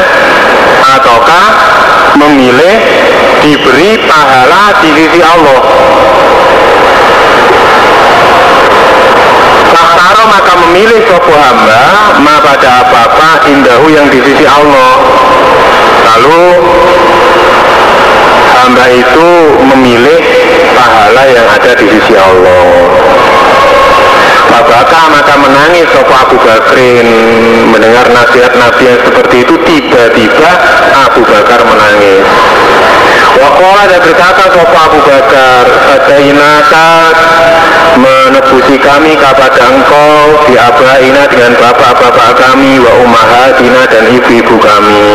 ataukah 0.97 1.47
memilih 2.17 2.75
diberi 3.45 4.01
pahala 4.09 4.81
di 4.81 4.89
sisi 4.97 5.21
Allah? 5.21 5.61
Faktaro 9.69 10.23
maka 10.27 10.53
memilih 10.65 10.99
sopo 11.05 11.33
hamba 11.37 11.81
ma 12.25 12.35
pada 12.41 12.69
apa-apa 12.83 13.29
indahu 13.53 13.93
yang 13.93 14.09
di 14.09 14.19
sisi 14.25 14.45
Allah. 14.49 14.97
Lalu 16.09 16.45
hamba 18.57 18.85
itu 18.89 19.29
memilih 19.61 20.19
pahala 20.75 21.23
yang 21.29 21.47
ada 21.47 21.71
di 21.75 21.85
sisi 21.87 22.13
Allah. 22.15 22.63
Babaka 24.49 25.01
maka 25.13 25.35
menangis 25.37 25.85
Sopo 25.93 26.09
Abu 26.09 26.37
Bakrin 26.41 27.07
mendengar 27.69 28.09
nasihat 28.09 28.49
Nabi 28.57 28.83
yang 28.89 28.99
seperti 29.05 29.45
itu 29.45 29.55
tiba-tiba 29.61 30.51
Abu 31.05 31.21
Bakar 31.21 31.61
menangis. 31.63 32.25
Wakola 33.39 33.83
dan 33.87 34.01
berkata 34.01 34.43
Sopo 34.51 34.77
Abu 34.77 34.99
Bakar 35.05 35.63
Fadainaka 35.69 36.89
menebusi 38.01 38.77
kami 38.81 39.13
kepada 39.17 39.63
engkau 39.69 40.49
di 40.49 40.57
dengan 41.29 41.51
bapak-bapak 41.57 42.31
kami 42.41 42.81
wa 42.81 42.91
umahatina 43.05 43.85
dan 43.89 44.03
ibu-ibu 44.13 44.55
kami 44.57 45.05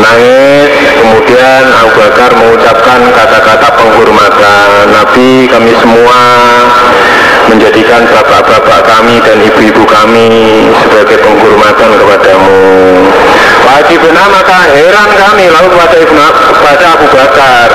nangis 0.00 0.70
kemudian 0.98 1.64
Abu 1.76 1.92
Bakar 2.00 2.30
mengucapkan 2.34 3.00
kata-kata 3.12 3.68
penghormatan. 3.76 4.90
Nabi 4.90 5.46
kami 5.46 5.72
semua 5.78 6.20
menjadikan 7.52 8.02
bapak-bapak 8.08 8.80
kami 8.86 9.20
dan 9.22 9.38
ibu-ibu 9.44 9.84
kami 9.86 10.28
sebagai 10.82 11.20
penghormatan 11.20 11.90
kepadamu. 12.00 12.58
Wajib 13.60 13.98
benar 14.02 14.26
maka 14.32 14.58
heran 14.74 15.10
kami. 15.14 15.44
Lalu 15.52 15.68
pada, 15.76 15.96
Ibnu, 16.00 16.26
pada 16.64 16.86
Abu 16.96 17.06
Bakar. 17.12 17.68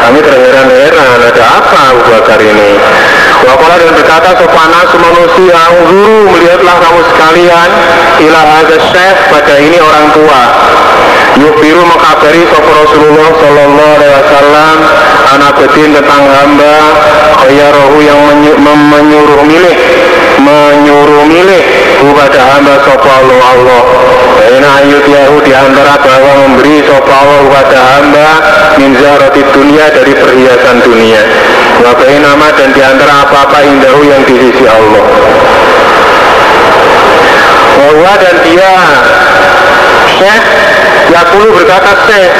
Kami 0.00 0.18
terheran-heran 0.24 1.20
ada 1.20 1.44
apa 1.60 1.80
Abu 1.92 2.02
Bakar 2.08 2.40
ini? 2.40 2.72
Wakola 3.40 3.76
dan 3.80 3.92
berkata 3.96 4.36
sopana 4.36 4.84
manusia 5.00 5.60
guru 5.88 6.28
melihatlah 6.28 6.76
kamu 6.76 7.00
sekalian 7.08 7.70
ilah 8.20 8.46
ada 8.60 8.76
syekh 8.92 9.18
pada 9.32 9.54
ini 9.56 9.80
orang 9.80 10.12
tua 10.12 10.42
Yufiru 11.40 11.82
mengkabari 11.88 12.44
sopo 12.52 12.68
Rasulullah 12.84 13.28
Sallallahu 13.32 13.92
Alaihi 13.96 14.12
Wasallam 14.12 14.76
anak 15.32 15.52
bedin 15.56 15.90
tentang 15.96 16.24
hamba 16.28 16.76
rohu 17.48 17.98
yang 18.04 18.20
menyuruh 18.60 19.40
milih 19.48 19.76
menyuruh 20.40 21.24
milih 21.24 21.62
kepada 21.96 22.40
hamba 22.56 22.74
sopo 22.84 23.08
Allah 23.08 23.40
Allah. 23.56 23.82
Baina 24.40 24.68
ayut 24.84 25.04
yahu 25.04 25.40
di 25.44 25.52
antara 25.56 25.96
bahwa 26.00 26.44
memberi 26.44 26.84
sopo 26.84 27.08
Allah 27.08 27.38
kepada 27.48 27.80
hamba 27.96 28.28
min 28.76 28.92
roti 28.96 29.42
dunia 29.52 29.88
dari 29.96 30.12
perhiasan 30.12 30.76
dunia. 30.84 31.24
Wabai 31.80 32.20
nama 32.20 32.52
dan 32.52 32.76
di 32.76 32.82
antara 32.84 33.24
apa-apa 33.24 33.64
indahu 33.64 34.04
yang 34.04 34.20
di 34.28 34.36
sisi 34.36 34.64
Allah. 34.68 35.04
Bahwa 37.80 38.12
dan 38.20 38.36
dia 38.44 38.72
Syekh 40.20 40.44
Yakulu 41.20 41.52
berkata 41.52 41.92
Syekh 42.08 42.32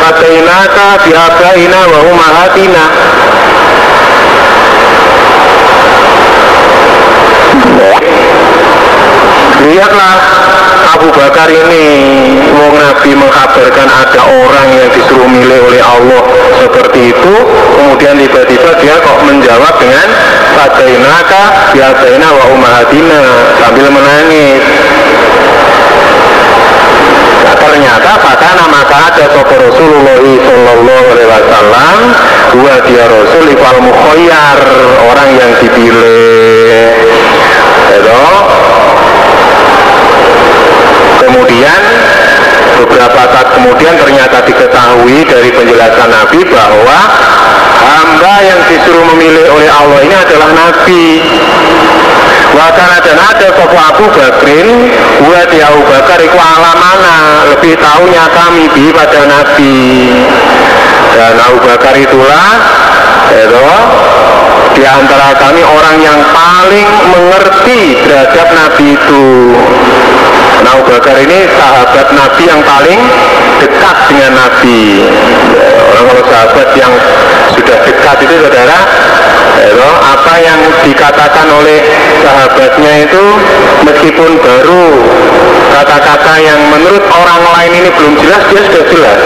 Atainaka 0.00 1.04
biabaina 1.04 1.80
wa 1.84 2.00
umahatina. 2.00 2.84
Lihatlah 9.68 10.16
Abu 10.96 11.12
Bakar 11.12 11.48
ini 11.52 11.84
Wong 12.56 12.72
Nabi 12.80 13.12
mengkabarkan 13.20 13.88
ada 14.00 14.22
orang 14.24 14.68
yang 14.80 14.88
disuruh 14.96 15.28
milih 15.28 15.68
oleh 15.68 15.82
Allah 15.84 16.24
seperti 16.56 17.12
itu. 17.12 17.34
Kemudian 17.76 18.16
tiba-tiba 18.16 18.80
dia 18.80 18.96
kok 18.96 19.28
menjawab 19.28 19.76
dengan 19.76 20.08
Fadainaka 20.56 21.76
Biasaina 21.76 22.32
wa 22.32 22.44
umahatina 22.48 23.20
sambil 23.60 23.92
menangis 23.92 24.64
ternyata 27.72 28.20
pada 28.20 28.48
nama 28.52 28.84
ada 28.84 29.24
sopo 29.32 29.56
Rasulullah 29.56 30.20
Sallallahu 30.20 31.06
Alaihi 31.08 31.30
Wasallam 31.32 31.98
dua 32.52 32.74
dia 32.84 33.08
Rasul 33.08 33.48
ifal 33.48 33.80
mukhoyar 33.80 34.60
orang 35.08 35.28
yang 35.32 35.50
dipilih. 35.56 36.92
Itu. 37.96 38.24
Kemudian 41.24 41.80
beberapa 42.76 43.22
saat 43.32 43.48
kemudian 43.56 43.96
ternyata 43.96 44.44
diketahui 44.44 45.24
dari 45.24 45.48
penjelasan 45.56 46.12
Nabi 46.12 46.44
bahwa 46.44 47.00
hamba 47.88 48.34
yang 48.44 48.60
disuruh 48.68 49.16
memilih 49.16 49.48
oleh 49.48 49.68
Allah 49.72 49.98
ini 50.04 50.16
adalah 50.20 50.48
Nabi 50.52 51.24
Wakana 52.52 53.00
dan 53.00 53.16
ada 53.16 53.48
sopo 53.56 53.76
Abu 53.76 54.04
Bakrin 54.12 54.92
Buat 55.24 55.48
ya 55.52 55.72
Abu 55.72 55.82
Bakar 55.88 56.20
iku 56.20 56.36
alamana 56.36 57.48
Lebih 57.52 57.80
tahunya 57.80 58.24
kami 58.32 58.64
di 58.76 58.92
pada 58.92 59.24
Nabi. 59.24 60.12
Dan 61.12 61.36
Abu 61.36 61.58
Bakar 61.64 61.92
itulah 61.96 62.50
itu 63.32 63.68
di 64.72 64.84
antara 64.88 65.36
kami 65.36 65.60
orang 65.60 65.96
yang 66.00 66.20
paling 66.32 66.88
mengerti 67.12 67.96
terhadap 68.08 68.48
Nabi 68.56 68.96
itu 68.96 69.26
Nah 70.62 70.78
Abu 70.78 70.86
Bakar 70.86 71.18
ini 71.18 71.38
sahabat 71.58 72.14
Nabi 72.14 72.42
yang 72.46 72.62
paling 72.62 73.00
dekat 73.58 73.96
dengan 74.06 74.32
Nabi. 74.38 75.02
Orang 75.90 76.04
kalau 76.06 76.24
sahabat 76.30 76.68
yang 76.78 76.92
sudah 77.52 77.78
dekat 77.82 78.16
itu 78.22 78.34
saudara 78.40 78.78
itu, 79.62 79.88
Apa 80.00 80.34
yang 80.40 80.60
dikatakan 80.82 81.46
oleh 81.52 81.78
sahabatnya 82.24 83.04
itu 83.04 83.24
Meskipun 83.84 84.40
baru 84.40 84.84
kata-kata 85.72 86.34
yang 86.40 86.60
menurut 86.72 87.04
orang 87.12 87.42
lain 87.42 87.72
ini 87.82 87.88
belum 87.92 88.14
jelas 88.22 88.42
Dia 88.48 88.62
sudah 88.70 88.84
jelas. 88.88 89.18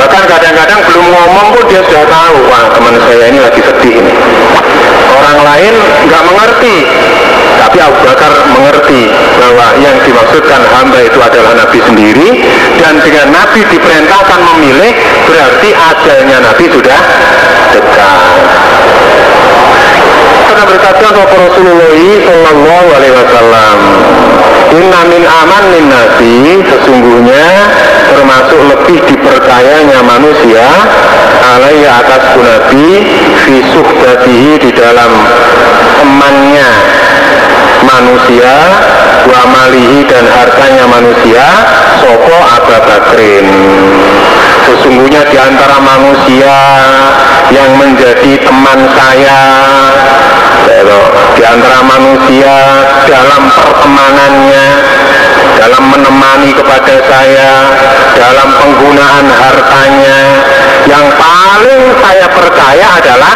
Bahkan 0.00 0.22
kadang-kadang 0.30 0.80
belum 0.86 1.06
ngomong 1.10 1.46
pun 1.58 1.64
dia 1.68 1.82
sudah 1.82 2.04
tahu 2.06 2.36
Wah 2.46 2.64
teman 2.72 2.94
saya 3.10 3.24
ini 3.28 3.38
lagi 3.42 3.60
sedih 3.60 3.94
ini. 4.00 4.14
Orang 5.12 5.38
lain 5.42 5.74
nggak 6.06 6.22
mengerti 6.30 6.76
tapi 7.56 7.82
Abu 7.82 7.98
Bakar 8.04 8.30
mengerti 8.52 9.10
bahwa 9.40 9.74
yang 9.80 9.96
dimaksudkan 10.04 10.60
hamba 10.76 10.98
itu 11.00 11.18
adalah 11.18 11.52
Nabi 11.56 11.78
sendiri 11.80 12.28
dan 12.76 13.00
dengan 13.00 13.32
Nabi 13.32 13.60
diperintahkan 13.64 14.40
memilih 14.54 14.92
berarti 15.24 15.70
ajalnya 15.72 16.36
Nabi 16.44 16.64
sudah 16.68 17.00
dekat. 17.72 18.20
Karena 20.46 20.62
berkata 20.72 21.06
Rasulullah 21.12 21.92
Sallallahu 22.24 22.88
Alaihi 22.96 23.14
Wasallam 23.18 23.76
Inna 24.72 25.00
min 25.04 25.22
aman 25.28 25.64
min 25.68 25.84
nasi 25.92 26.64
Sesungguhnya 26.64 27.46
termasuk 28.08 28.60
lebih 28.72 28.98
dipercayanya 29.04 30.00
manusia 30.00 30.64
alaiya 31.54 32.00
atas 32.00 32.24
Nabi 32.40 33.04
fi 33.44 33.54
suhbatihi 33.74 34.52
di 34.58 34.70
dalam 34.72 35.12
temannya 36.00 36.70
manusia 37.96 38.52
wa 39.24 39.42
malihi 39.48 40.04
dan 40.04 40.24
hartanya 40.28 40.84
manusia 40.84 41.46
sopo 42.04 42.36
Abu 42.36 42.76
Bakrin. 42.84 43.48
Sesungguhnya 44.68 45.22
di 45.30 45.38
antara 45.40 45.78
manusia 45.80 46.56
yang 47.54 47.70
menjadi 47.78 48.32
teman 48.42 48.80
saya 48.92 49.40
di 51.36 51.44
antara 51.44 51.80
manusia 51.84 52.56
dalam 53.06 53.42
pertemanannya 53.54 54.66
dalam 55.56 55.84
menemani 55.94 56.50
kepada 56.52 56.94
saya 57.06 57.52
dalam 58.18 58.48
penggunaan 58.60 59.26
hartanya 59.30 60.18
yang 60.90 61.06
paling 61.16 61.82
saya 62.02 62.26
percaya 62.34 62.86
adalah 62.98 63.34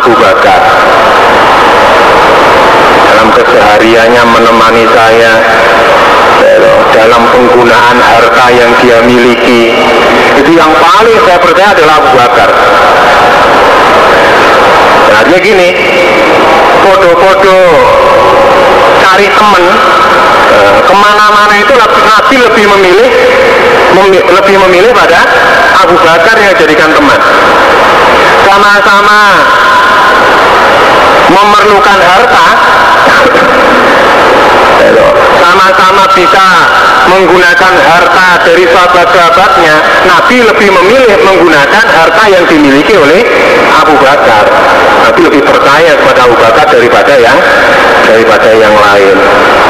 Abu 0.00 0.12
Bakar 0.16 0.62
dalam 3.16 3.32
kesehariannya 3.32 4.22
menemani 4.28 4.84
saya 4.92 5.40
dalam 6.92 7.24
penggunaan 7.32 7.96
harta 7.96 8.46
yang 8.52 8.68
dia 8.84 9.00
miliki. 9.08 9.72
Itu 10.36 10.52
yang 10.52 10.68
paling 10.76 11.16
saya 11.24 11.40
percaya 11.40 11.72
adalah 11.72 11.96
Abu 11.96 12.12
Bakar. 12.12 12.50
Nah 15.08 15.20
dia 15.32 15.38
gini 15.40 15.68
foto-foto 16.84 17.56
cari 19.00 19.32
temen 19.32 19.64
eh, 20.52 20.78
ke 20.84 20.92
mana-mana 20.92 21.56
itu 21.56 21.72
Nabi 21.72 22.36
lebih 22.36 22.64
memilih 22.68 23.08
memi 23.96 24.20
lebih 24.20 24.56
memilih 24.68 24.92
pada 24.92 25.24
Abu 25.88 25.96
Bakar 26.04 26.36
yang 26.36 26.52
jadikan 26.52 26.92
teman. 26.92 27.20
Sama-sama 28.44 29.20
memerlukan 31.30 31.98
harta 32.00 32.46
sama-sama 35.40 36.04
bisa 36.12 36.46
menggunakan 37.06 37.74
harta 37.86 38.28
dari 38.42 38.64
sahabat-sahabatnya 38.66 39.74
Nabi 40.08 40.36
lebih 40.42 40.68
memilih 40.74 41.16
menggunakan 41.22 41.84
harta 41.86 42.24
yang 42.28 42.44
dimiliki 42.50 42.94
oleh 42.98 43.22
Abu 43.76 43.94
Bakar. 44.00 44.44
Nabi 45.06 45.20
lebih 45.30 45.42
percaya 45.46 45.92
kepada 45.94 46.26
Abu 46.26 46.36
Bakar 46.40 46.66
daripada 46.66 47.14
yang 47.14 47.38
daripada 48.06 48.50
yang 48.54 48.74
lain. 48.74 49.16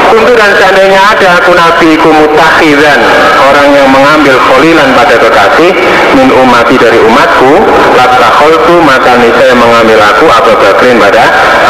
Tentu 0.07 0.33
dan 0.39 0.51
seandainya 0.55 1.01
ada 1.03 1.27
aku 1.43 1.51
Nabi 1.51 1.99
kumutahidan 1.99 2.99
orang 3.43 3.69
yang 3.75 3.87
mengambil 3.91 4.39
kholilan 4.39 4.95
pada 4.95 5.19
kekasih 5.19 5.75
min 6.15 6.31
umati 6.31 6.79
dari 6.79 6.95
umatku 7.03 7.59
latakholtu 7.91 8.79
maka 8.87 9.19
saya 9.19 9.53
mengambil 9.53 9.99
aku 9.99 10.25
Abu 10.31 10.51
Bakrin 10.63 10.95
pada 10.97 11.23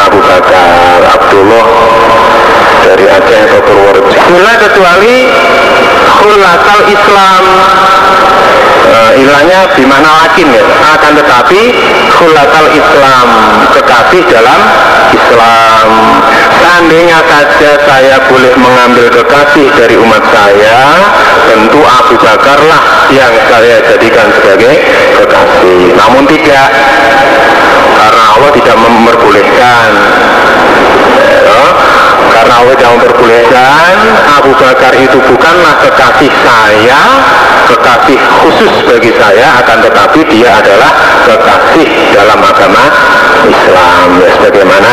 Abu 0.06 0.22
Bakar. 0.22 1.02
Abdullah 1.18 1.66
dari 2.88 3.04
Aceh 3.10 3.40
atau 3.50 3.60
Purworejo. 3.66 3.87
Bila 3.96 4.52
kecuali 4.60 5.16
khulatal 6.18 6.82
Islam. 6.88 7.44
Uh, 8.88 9.12
ilahnya 9.20 9.68
di 9.76 9.84
mana 9.84 10.08
lakin 10.24 10.48
ya. 10.48 10.64
Akan 10.96 11.12
tetapi 11.12 11.60
khulatal 12.16 12.68
Islam 12.72 13.26
kekasih 13.76 14.22
dalam 14.32 14.60
Islam. 15.12 15.86
Seandainya 16.58 17.20
saja 17.28 17.70
saya 17.84 18.16
boleh 18.32 18.56
mengambil 18.56 19.12
kekasih 19.12 19.68
dari 19.76 20.00
umat 20.00 20.24
saya 20.32 21.04
tentu 21.52 21.84
Abu 21.84 22.16
Bakar 22.16 22.58
lah 22.64 23.12
yang 23.12 23.32
saya 23.52 23.76
jadikan 23.92 24.32
sebagai 24.40 24.74
kekasih. 25.20 25.92
Namun 25.92 26.24
tidak 26.24 26.66
karena 27.98 28.24
Allah 28.40 28.50
tidak 28.56 28.76
memperbolehkan. 28.78 29.88
Ya, 31.28 31.64
karena 32.32 32.54
Allah 32.60 32.74
tidak 32.76 32.90
memperbolehkan 32.98 33.94
Abu 34.38 34.52
Bakar 34.56 34.92
itu 34.96 35.18
bukanlah 35.28 35.74
kekasih 35.84 36.32
saya 36.44 37.02
kekasih 37.68 38.18
khusus 38.40 38.72
bagi 38.88 39.12
saya 39.12 39.60
akan 39.60 39.78
tetapi 39.84 40.20
dia 40.32 40.56
adalah 40.56 40.90
kekasih 41.28 41.88
dalam 42.16 42.40
agama 42.40 42.84
Islam. 43.44 44.08
Ya, 44.24 44.28
sebagaimana 44.40 44.92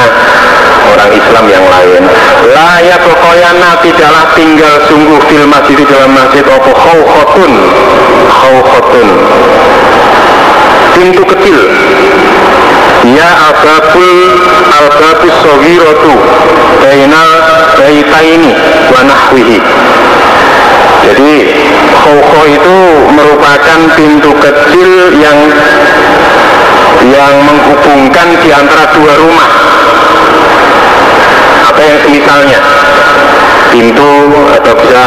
orang 0.91 1.11
Islam 1.15 1.45
yang 1.47 1.65
lain. 1.65 2.03
Layak 2.51 2.99
kokoyana 3.07 3.79
tidaklah 3.79 4.25
tinggal 4.35 4.75
sungguh 4.91 5.19
fil 5.31 5.47
masjid 5.47 5.79
dalam 5.87 6.11
masjid 6.11 6.43
opo 6.43 6.71
khawkhotun 6.75 7.51
khawkhotun 8.29 9.07
pintu 10.95 11.23
kecil 11.27 11.59
ya 13.13 13.29
ababul 13.53 14.17
albabus 14.65 15.35
sogirotu 15.45 16.13
bainal 16.81 17.29
baitaini 17.77 18.53
wa 18.89 19.01
nahwihi. 19.05 19.59
Jadi 21.05 21.33
khawkho 21.93 22.41
itu 22.49 22.77
merupakan 23.13 23.79
pintu 23.93 24.31
kecil 24.41 25.13
yang 25.21 25.37
yang 27.05 27.35
menghubungkan 27.45 28.33
di 28.41 28.49
antara 28.49 28.89
dua 28.97 29.13
rumah. 29.21 29.49
Apa 31.69 31.81
yang 31.85 31.97
semisalnya 32.01 32.59
pintu 33.69 34.33
atau 34.55 34.73
bisa 34.81 35.03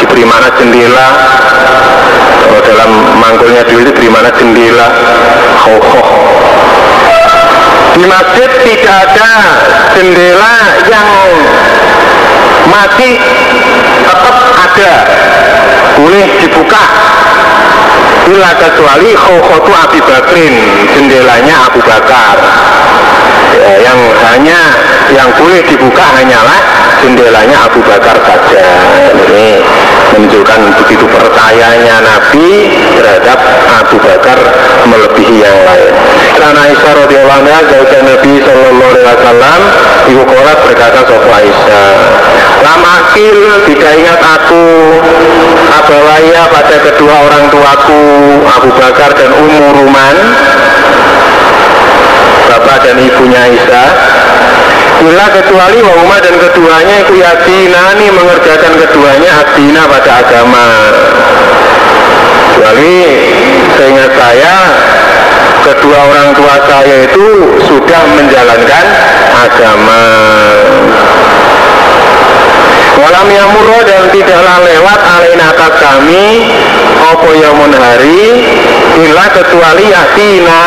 diberi 0.00 0.24
mana 0.24 0.48
jendela 0.56 1.08
kalau 2.42 2.60
dalam 2.64 2.90
mangkulnya 3.20 3.62
dulu 3.68 3.84
diberi 3.84 4.08
mana 4.08 4.30
jendela 4.32 4.88
khawkho 5.60 6.00
di 7.96 8.04
masjid 8.04 8.50
tidak 8.60 8.96
ada 9.08 9.32
jendela 9.96 10.56
yang 10.84 11.08
masih 12.68 13.16
tetap 14.04 14.36
ada. 14.52 14.92
Boleh 15.96 16.28
dibuka. 16.44 16.84
Bila 18.28 18.52
kecuali 18.58 19.16
khokotu 19.16 19.72
Abi 19.72 20.00
Bakrin 20.04 20.54
jendelanya 20.92 21.72
Abu 21.72 21.80
Bakar. 21.80 22.36
Ya, 23.56 23.88
yang 23.88 23.98
hanya 24.28 24.60
yang 25.16 25.32
boleh 25.40 25.64
dibuka 25.64 26.04
hanyalah 26.04 26.60
jendelanya 27.00 27.64
Abu 27.64 27.80
Bakar 27.80 28.18
saja. 28.28 28.60
Ini 29.16 29.64
menunjukkan 30.14 30.60
begitu 30.84 31.06
percayanya 31.08 31.96
Nabi 32.04 32.70
terhadap 32.94 33.38
Abu 33.82 33.96
Bakar 33.98 34.38
melebihi 34.86 35.42
yang 35.42 35.58
lain. 35.66 35.92
Karena 36.36 36.60
Aisyah 36.68 36.92
radhiyallahu 37.06 37.40
anha 37.42 37.60
jauh 37.66 37.86
Nabi 38.04 38.32
sallallahu 38.44 38.92
alaihi 38.92 39.08
wasallam 39.08 39.60
ibu 40.12 40.22
kolat 40.28 40.58
berkata 40.62 41.00
sopo 41.08 41.28
Aisyah 41.32 41.90
Lamakil 42.62 43.38
tidak 43.68 43.92
ingat 44.00 44.20
aku. 44.20 44.66
Abawaya 45.66 46.48
pada 46.48 46.76
kedua 46.82 47.14
orang 47.28 47.52
tuaku 47.52 48.02
Abu 48.48 48.70
Bakar 48.74 49.12
dan 49.12 49.30
Ummu 49.34 49.66
Ruman 49.76 50.16
Bapak 52.48 52.86
dan 52.86 52.96
ibunya 53.02 53.50
Aisyah 53.50 53.88
Bila 54.96 55.24
kecuali 55.28 55.78
wa 55.84 56.16
dan 56.18 56.34
keduanya 56.40 56.94
Iku 57.04 57.14
yakinani 57.20 58.06
mengerjakan 58.14 58.72
keduanya 58.80 59.30
Adina 59.44 59.82
pada 59.90 60.12
agama. 60.24 60.66
Kecuali 62.56 62.96
seingat 63.76 64.12
saya 64.16 64.56
Kedua 65.66 65.98
orang 65.98 66.30
tua 66.38 66.54
saya 66.62 67.10
itu 67.10 67.26
sudah 67.66 68.02
menjalankan 68.14 68.86
agama. 69.34 70.04
Walam 72.96 73.28
yamurro 73.28 73.82
dan 73.82 74.08
tidaklah 74.14 74.62
lewat 74.62 75.00
alain 75.04 75.40
atas 75.42 75.72
kami 75.76 76.48
Opo 77.12 77.28
yamun 77.36 77.74
hari 77.76 78.46
Illa 78.96 79.28
kecuali 79.28 79.92
yatina 79.92 80.60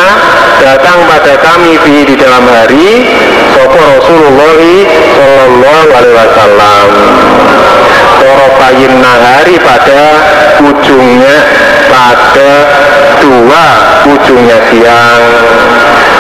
Datang 0.62 1.02
pada 1.10 1.34
kami 1.40 1.74
di, 1.82 2.06
di 2.06 2.16
dalam 2.20 2.46
hari 2.46 3.08
Sopo 3.56 3.80
Rasulullah 3.80 4.60
Sallallahu 5.18 5.90
alaihi 5.98 6.16
wasallam. 6.20 6.88
Torofayin 8.20 8.94
nahari 9.00 9.56
pada 9.64 10.04
ujungnya 10.62 11.38
Pada 11.88 12.54
dua 13.24 13.66
ujungnya 14.04 14.58
siang. 14.70 15.24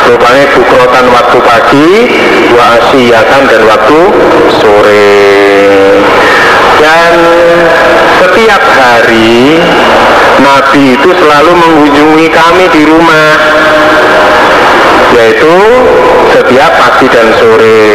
Rupanya 0.09 0.45
bukrotan 0.57 1.05
waktu 1.13 1.37
pagi 1.43 1.91
wa 2.57 2.65
asyiyatan 2.81 3.41
dan 3.45 3.61
waktu 3.69 4.01
sore 4.57 5.58
dan 6.79 7.13
setiap 8.23 8.63
hari 8.63 9.59
Nabi 10.39 10.95
itu 10.95 11.09
selalu 11.11 11.51
mengunjungi 11.51 12.27
kami 12.31 12.65
di 12.71 12.83
rumah 12.87 13.29
yaitu 15.19 15.55
setiap 16.31 16.71
pagi 16.79 17.07
dan 17.11 17.27
sore. 17.35 17.91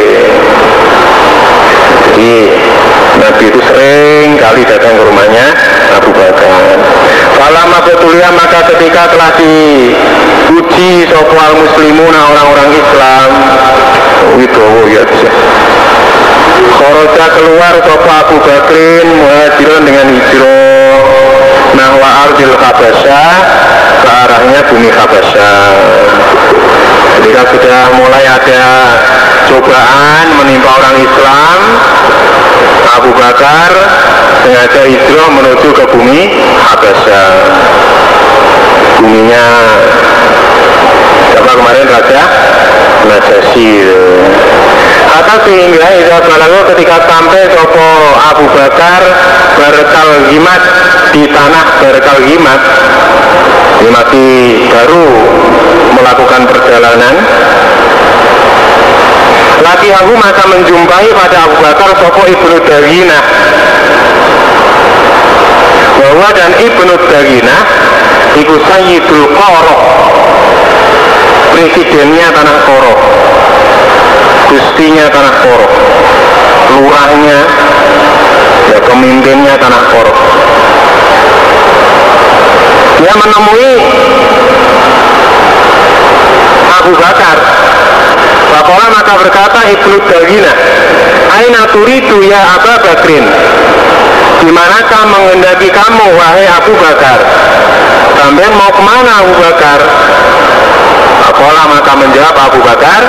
Jadi 2.05 2.33
Nabi 3.17 3.43
itu 3.49 3.59
sering 3.65 4.37
kali 4.37 4.61
datang 4.69 4.93
ke 4.93 5.03
rumahnya 5.03 5.45
Abu 5.97 6.11
Bakar. 6.13 6.77
Falama 7.35 7.79
betulia 7.83 8.29
maka 8.31 8.69
ketika 8.75 9.09
telah 9.09 9.31
diuji 9.41 11.09
soal 11.09 11.51
muslimuna 11.57 12.21
orang-orang 12.31 12.69
Islam 12.77 13.29
itu 14.39 14.61
oh 14.61 14.85
ya. 14.89 15.01
bisa 15.07 15.29
Khoroja 16.55 17.25
keluar 17.35 17.75
sopo 17.83 18.09
Abu 18.09 18.37
Bakrin 18.43 19.07
muhajiran 19.07 19.81
dengan 19.83 20.07
hijrah. 20.11 20.85
Nahwa 21.75 22.09
Ardil 22.23 22.55
Habasya 22.55 23.23
ke 23.99 24.07
arahnya 24.07 24.61
bumi 24.71 24.87
Habasya 24.87 25.53
Ketika 27.19 27.41
sudah 27.51 27.81
mulai 27.99 28.23
ada 28.23 28.65
cobaan 29.51 30.25
menimpa 30.39 30.71
orang 30.71 30.95
Islam 31.03 31.59
Abu 32.95 33.11
Bakar 33.11 33.71
sengaja 34.39 34.87
hijrah 34.87 35.27
menuju 35.35 35.69
ke 35.75 35.83
bumi 35.91 36.31
Habasya 36.63 37.23
buminya 39.03 39.47
siapa 41.35 41.51
kemarin 41.59 41.85
Raja 41.91 42.23
Najasyi 43.03 43.75
Kata 45.15 45.47
sehingga 45.47 45.87
Iza 45.95 46.19
Balago 46.27 46.75
ketika 46.75 47.07
sampai 47.07 47.47
Sopo 47.47 47.87
Abu 48.19 48.51
Bakar 48.51 48.99
Berkal 49.55 50.27
Gimat 50.27 50.59
di 51.15 51.23
tanah 51.31 51.79
Berkal 51.79 52.19
Gimat 52.27 52.59
Ini 53.79 53.89
masih 53.95 54.31
baru 54.75 55.07
melakukan 55.95 56.41
perjalanan. 56.51 57.15
Laki 59.63 59.87
aku 59.95 60.13
maka 60.19 60.43
menjumpai 60.51 61.07
pada 61.15 61.47
Abu 61.47 61.63
Bakar 61.63 61.95
Sopo 61.95 62.27
Ibnu 62.27 62.59
Dagina 62.67 63.19
Bahwa 65.95 66.27
dan 66.35 66.51
Ibnu 66.59 66.93
Dagina 67.07 67.55
Iku 68.35 68.59
Sayyidul 68.67 69.31
Korok 69.31 69.79
Presidennya 71.55 72.35
Tanah 72.35 72.57
Korok 72.67 72.99
Gustinya 74.55 75.11
Tanah 75.11 75.35
Korok 75.43 75.73
Lurahnya 76.79 77.39
Ya 78.71 78.79
pemimpinnya 78.87 79.59
Tanah 79.59 79.83
Korok 79.91 80.17
Dia 83.03 83.13
menemui 83.19 83.75
Abu 86.85 86.93
Bakar. 87.01 87.37
Bakola 88.53 88.85
maka 88.93 89.13
berkata 89.17 89.59
Ibnu 89.73 89.97
Dagina 90.05 90.53
Aina 91.33 91.65
turidu 91.73 92.21
ya 92.23 92.55
Abu 92.55 92.71
Bakrin? 92.79 93.25
Di 94.45 94.51
manakah 94.53 95.03
mengendaki 95.09 95.73
kamu 95.73 96.13
wahai 96.13 96.45
Abu 96.45 96.77
Bakar? 96.77 97.19
Sampai 98.15 98.47
mau 98.53 98.69
ke 98.69 98.81
mana 98.85 99.11
Abu 99.25 99.33
Bakar 99.43 99.79
Bakola 101.35 101.67
maka 101.67 101.91
menjawab 101.99 102.31
Abu 102.47 102.63
Bakar 102.63 103.03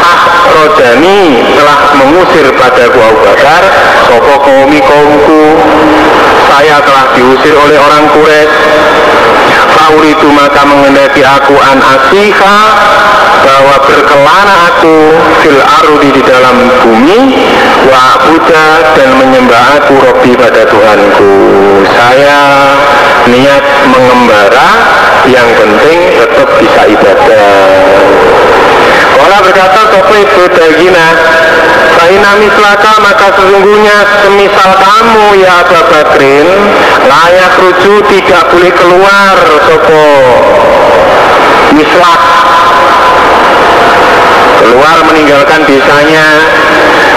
Ah 0.00 0.20
telah 0.56 1.78
mengusir 2.00 2.48
padaku 2.56 2.96
Abu 2.96 3.20
Bakar 3.28 3.60
Sopo 4.08 4.40
kaumi 4.40 4.80
kaumku? 4.80 5.60
Saya 6.48 6.80
telah 6.80 7.12
diusir 7.12 7.52
oleh 7.52 7.76
orang 7.76 8.08
Quraisy. 8.08 8.56
Fauritu 9.76 10.32
maka 10.32 10.64
mengendaki 10.64 11.20
aku 11.20 11.60
an 11.60 11.76
asiha 11.76 12.56
bahwa 13.56 13.80
berkelana 13.88 14.54
aku 14.68 14.96
fil 15.40 15.60
arudi 15.80 16.12
di 16.12 16.22
dalam 16.28 16.60
bumi 16.84 17.32
wa 17.88 18.20
Buddha 18.28 18.68
dan 18.92 19.16
menyembah 19.16 19.80
aku 19.80 19.96
Robi 19.96 20.36
pada 20.36 20.68
Tuhanku. 20.68 21.32
Saya 21.88 22.68
niat 23.32 23.64
mengembara 23.88 24.70
yang 25.32 25.48
penting 25.56 26.20
tetap 26.20 26.48
bisa 26.60 26.84
ibadah. 26.84 27.48
Wala 29.24 29.40
berkata 29.40 29.80
Sofi 29.88 30.20
Budagina 30.36 31.06
Faina 31.96 32.36
mislaka 32.36 32.92
maka 33.00 33.40
sesungguhnya 33.40 34.20
semisal 34.20 34.70
kamu 34.76 35.40
ya 35.40 35.64
Abu 35.64 35.80
Bakrin 35.88 36.48
layak 37.08 37.56
rujuk 37.56 38.04
tidak 38.12 38.52
boleh 38.52 38.72
keluar 38.76 39.32
Sopo. 39.64 40.08
Mislak 41.72 42.20
keluar 44.60 44.96
meninggalkan 45.08 45.62
desanya. 45.64 46.26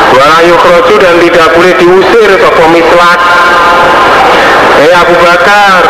Walayu 0.09 0.55
kroju 0.57 0.95
dan 0.97 1.21
tidak 1.21 1.53
boleh 1.53 1.73
diusir 1.77 2.29
Sopo 2.41 2.65
mislak 2.73 3.19
Hei 4.79 4.95
Abu 4.95 5.11
Bakar, 5.19 5.83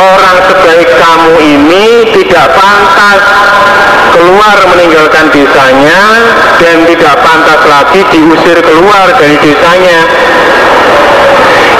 orang 0.00 0.36
sebaik 0.48 0.88
kamu 0.96 1.36
ini 1.36 1.86
tidak 2.16 2.48
pantas 2.56 3.22
keluar 4.16 4.56
meninggalkan 4.72 5.28
desanya 5.28 6.32
dan 6.56 6.88
tidak 6.88 7.14
pantas 7.20 7.60
lagi 7.68 8.00
diusir 8.08 8.56
keluar 8.64 9.12
dari 9.20 9.36
desanya. 9.36 10.00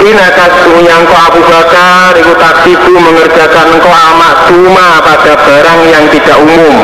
Inakas 0.05 0.55
yang 0.83 1.09
kau 1.09 1.21
Abu 1.33 1.41
Bakar 1.41 2.13
ikut 2.21 2.37
taksibu 2.37 3.01
mengerjakan 3.01 3.73
kau 3.81 3.95
amak 4.13 4.53
cuma 4.53 5.01
pada 5.01 5.33
barang 5.41 5.81
yang 5.89 6.05
tidak 6.13 6.37
umum 6.37 6.75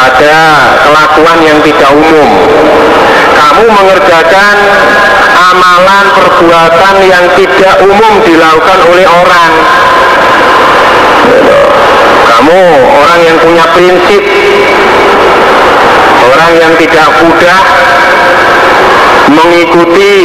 pada 0.00 0.36
kelakuan 0.80 1.38
yang 1.44 1.58
tidak 1.60 1.92
umum. 1.92 2.30
Kamu 3.36 3.64
mengerjakan 3.68 4.56
amalan 5.52 6.06
perbuatan 6.16 6.94
yang 7.04 7.24
tidak 7.36 7.76
umum 7.84 8.12
dilakukan 8.24 8.80
oleh 8.88 9.04
orang. 9.04 9.52
Kamu 12.32 12.60
orang 13.04 13.18
yang 13.20 13.36
punya 13.44 13.64
prinsip. 13.76 14.24
Orang 16.20 16.52
yang 16.56 16.72
tidak 16.80 17.08
mudah 17.20 17.60
mengikuti 19.28 20.16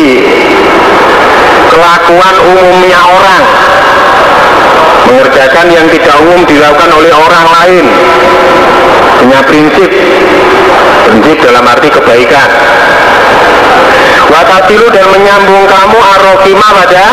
kelakuan 1.67 2.35
umumnya 2.47 2.99
orang. 3.03 3.43
Mengerjakan 5.05 5.67
yang 5.67 5.87
tidak 5.91 6.15
umum 6.23 6.47
dilakukan 6.47 6.89
oleh 6.95 7.11
orang 7.11 7.45
lain 7.59 7.85
punya 9.19 9.39
prinsip. 9.45 9.91
Prinsip 11.09 11.37
dalam 11.43 11.63
arti 11.65 11.89
kebaikan. 11.91 12.49
Watasilu 14.25 14.87
dan 14.89 15.05
menyambung 15.13 15.69
kamu 15.69 15.97
arrofima 16.01 16.67
pada 16.73 17.05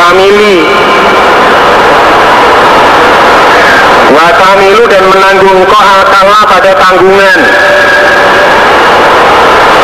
family 0.00 0.64
watamilu 4.10 4.84
dan 4.90 5.04
menanggung 5.06 5.60
kau 5.68 5.84
akala 6.02 6.40
pada 6.48 6.72
tanggungan. 6.76 7.38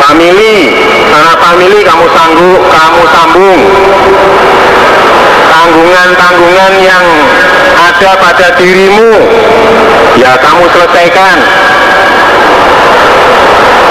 Family 0.03 0.57
karena 1.07 1.33
family 1.39 1.79
kamu 1.83 2.05
sanggup 2.11 2.61
kamu 2.71 3.01
sambung. 3.11 3.61
Tanggungan-tanggungan 5.47 6.73
yang 6.79 7.05
ada 7.75 8.11
pada 8.19 8.47
dirimu 8.55 9.11
ya 10.17 10.33
kamu 10.39 10.63
selesaikan 10.71 11.37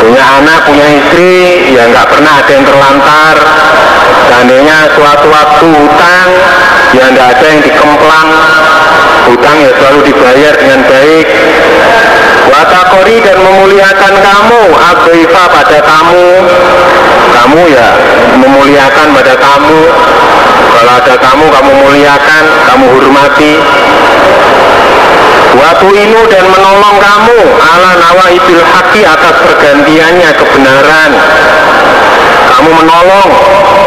punya 0.06 0.22
anak, 0.38 0.60
punya 0.70 0.86
istri, 1.02 1.74
ya 1.74 1.90
nggak 1.90 2.06
pernah 2.06 2.38
ada 2.38 2.50
yang 2.54 2.62
terlantar. 2.62 3.36
Seandainya 4.30 4.78
suatu 4.94 5.26
waktu 5.26 5.66
hutang, 5.66 6.28
ya 6.94 7.04
nggak 7.10 7.28
ada 7.34 7.46
yang 7.50 7.60
dikemplang. 7.66 8.30
Hutang 9.26 9.56
ya 9.58 9.70
selalu 9.82 10.00
dibayar 10.06 10.54
dengan 10.54 10.80
baik. 10.86 11.26
Watakori 12.46 13.18
dan 13.22 13.38
memuliakan 13.42 14.14
kamu, 14.22 14.62
abaifa 14.74 15.42
pada 15.50 15.78
kamu. 15.82 16.26
Kamu 17.36 17.60
ya 17.68 17.88
memuliakan 18.38 19.06
pada 19.12 19.34
kamu. 19.34 19.80
Kalau 20.76 20.92
ada 20.92 21.14
kamu, 21.18 21.44
kamu 21.50 21.70
muliakan, 21.84 22.44
kamu 22.68 22.84
hormati 22.96 23.54
Waktu 25.56 25.88
inu 25.88 26.20
dan 26.28 26.44
menolong 26.52 27.00
kamu 27.00 27.38
ala 27.56 27.96
nawa 27.96 28.28
ibil 28.28 28.60
haki 28.60 29.08
atas 29.08 29.40
pergantiannya 29.40 30.30
kebenaran. 30.36 31.10
Kamu 32.52 32.70
menolong 32.76 33.28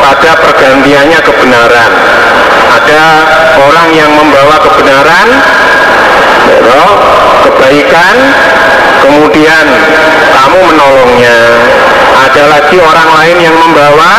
pada 0.01 0.33
pergantiannya 0.41 1.19
kebenaran. 1.21 1.91
Ada 2.73 3.03
orang 3.69 3.89
yang 3.93 4.09
membawa 4.17 4.57
kebenaran, 4.65 5.27
ya, 6.49 6.85
kebaikan, 7.45 8.15
kemudian 9.05 9.65
kamu 10.33 10.59
menolongnya. 10.73 11.39
Ada 12.19 12.43
lagi 12.51 12.77
orang 12.77 13.09
lain 13.15 13.37
yang 13.39 13.55
membawa, 13.55 14.11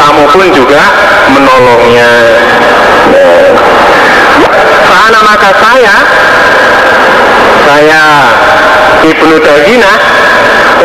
kamu 0.00 0.22
pun 0.32 0.46
juga 0.52 0.82
menolongnya. 1.30 2.12
Karena 4.84 5.20
maka 5.20 5.50
saya 5.60 5.96
saya 7.64 8.04
Ibnu 9.04 9.36
Dagina 9.40 9.92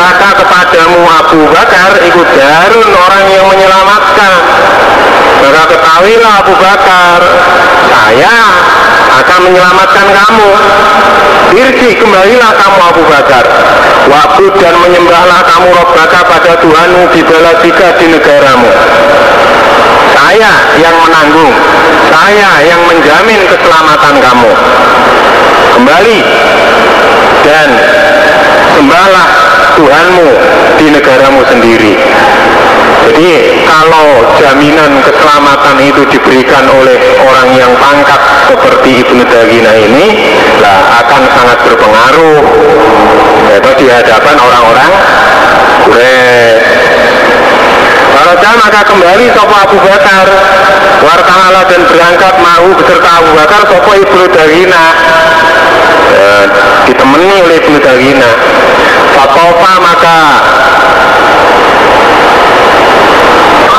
maka 0.00 0.28
kepadamu 0.32 1.04
Abu 1.04 1.40
Bakar 1.52 1.92
ikut 2.04 2.28
darun 2.36 2.88
orang 2.88 3.24
yang 3.28 3.44
menyelamatkan 3.52 4.32
maka 5.40 5.62
ketahuilah 5.72 6.32
Abu 6.44 6.54
Bakar. 6.60 7.20
Saya 7.88 8.34
akan 9.20 9.38
menyelamatkan 9.50 10.06
kamu. 10.12 10.50
Irji 11.50 11.90
kembalilah 11.98 12.52
kamu 12.54 12.78
Abu 12.78 13.02
Bakar. 13.08 13.44
Waktu 14.06 14.44
dan 14.60 14.74
menyembahlah 14.80 15.40
kamu 15.44 15.68
Robbaka 15.74 16.20
pada 16.24 16.52
Tuhanmu 16.60 17.10
di 17.12 17.20
belasika 17.24 17.96
di 17.98 18.06
negaramu. 18.12 18.70
Saya 20.14 20.52
yang 20.78 20.96
menanggung. 21.00 21.52
Saya 22.10 22.50
yang 22.64 22.80
menjamin 22.86 23.40
keselamatan 23.48 24.14
kamu. 24.20 24.52
Kembali 25.74 26.18
dan 27.42 27.68
sembahlah 28.76 29.28
Tuhanmu 29.80 30.28
di 30.76 30.86
negaramu 30.92 31.40
sendiri. 31.48 31.94
Jadi 33.10 33.58
kalau 33.66 34.22
jaminan 34.38 35.02
keselamatan 35.02 35.82
itu 35.82 36.02
diberikan 36.14 36.62
oleh 36.70 36.94
orang 37.26 37.58
yang 37.58 37.72
pangkat 37.82 38.22
seperti 38.46 39.02
Ibnu 39.02 39.26
Dagina 39.26 39.74
ini, 39.74 40.30
lah 40.62 41.02
akan 41.02 41.22
sangat 41.34 41.58
berpengaruh. 41.66 42.42
Yaitu 43.50 43.70
di 43.82 43.86
hadapan 43.90 44.36
orang-orang 44.38 44.90
Quraisy. 45.90 46.62
Kalau 48.14 48.34
maka 48.62 48.80
kembali 48.86 49.24
Sopo 49.34 49.54
Abu 49.58 49.78
Bakar. 49.82 50.26
Warta'ala 51.00 51.64
dan 51.64 51.80
berangkat 51.88 52.34
mau 52.44 52.68
beserta 52.76 53.24
Abu 53.24 53.32
Bakar 53.32 53.64
Sopo 53.66 53.90
Ibnu 53.96 54.28
Dagina 54.30 54.84
Eh, 56.10 56.44
ditemani 56.90 57.32
oleh 57.46 57.56
Ibnu 57.62 57.78
Dagina 57.78 58.30
Fatofa 59.14 59.72
maka 59.78 60.18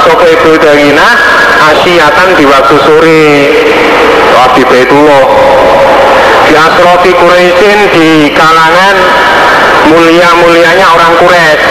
Sopo 0.01 0.25
Ibnu 0.25 0.57
Dagina 0.57 1.07
Asyatan 1.61 2.33
di 2.33 2.45
waktu 2.49 2.75
sore. 2.81 3.29
Wabi 4.33 4.63
Baitullah 4.65 5.25
Di 6.49 6.53
Asrofi 6.57 7.11
Quraisyin 7.13 7.79
di 7.93 8.09
kalangan 8.33 8.95
mulia-mulianya 9.93 10.87
orang 10.89 11.13
Quraisy. 11.21 11.61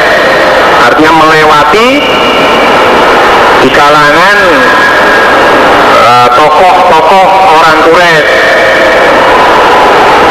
Artinya 0.81 1.12
melewati 1.20 1.89
di 3.61 3.70
kalangan 3.74 4.37
eh, 6.01 6.28
tokoh-tokoh 6.33 7.26
uh, 7.26 7.59
orang 7.61 7.78
Quraisy. 7.85 8.39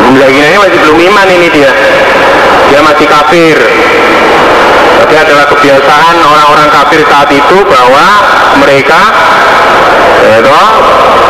Lagi 0.10 0.39
ini 0.41 0.58
masih 0.58 0.80
belum 0.88 1.00
iman 1.14 1.28
ini 1.30 1.47
dia. 1.54 1.72
Dia 2.72 2.80
masih 2.82 3.06
kafir 3.06 3.58
tapi 5.00 5.16
adalah 5.16 5.47
kebiasaan 5.47 6.16
orang-orang 6.20 6.68
kafir 6.76 7.00
saat 7.08 7.32
itu 7.32 7.58
bahwa 7.64 8.06
mereka 8.60 9.00
itu 10.20 10.62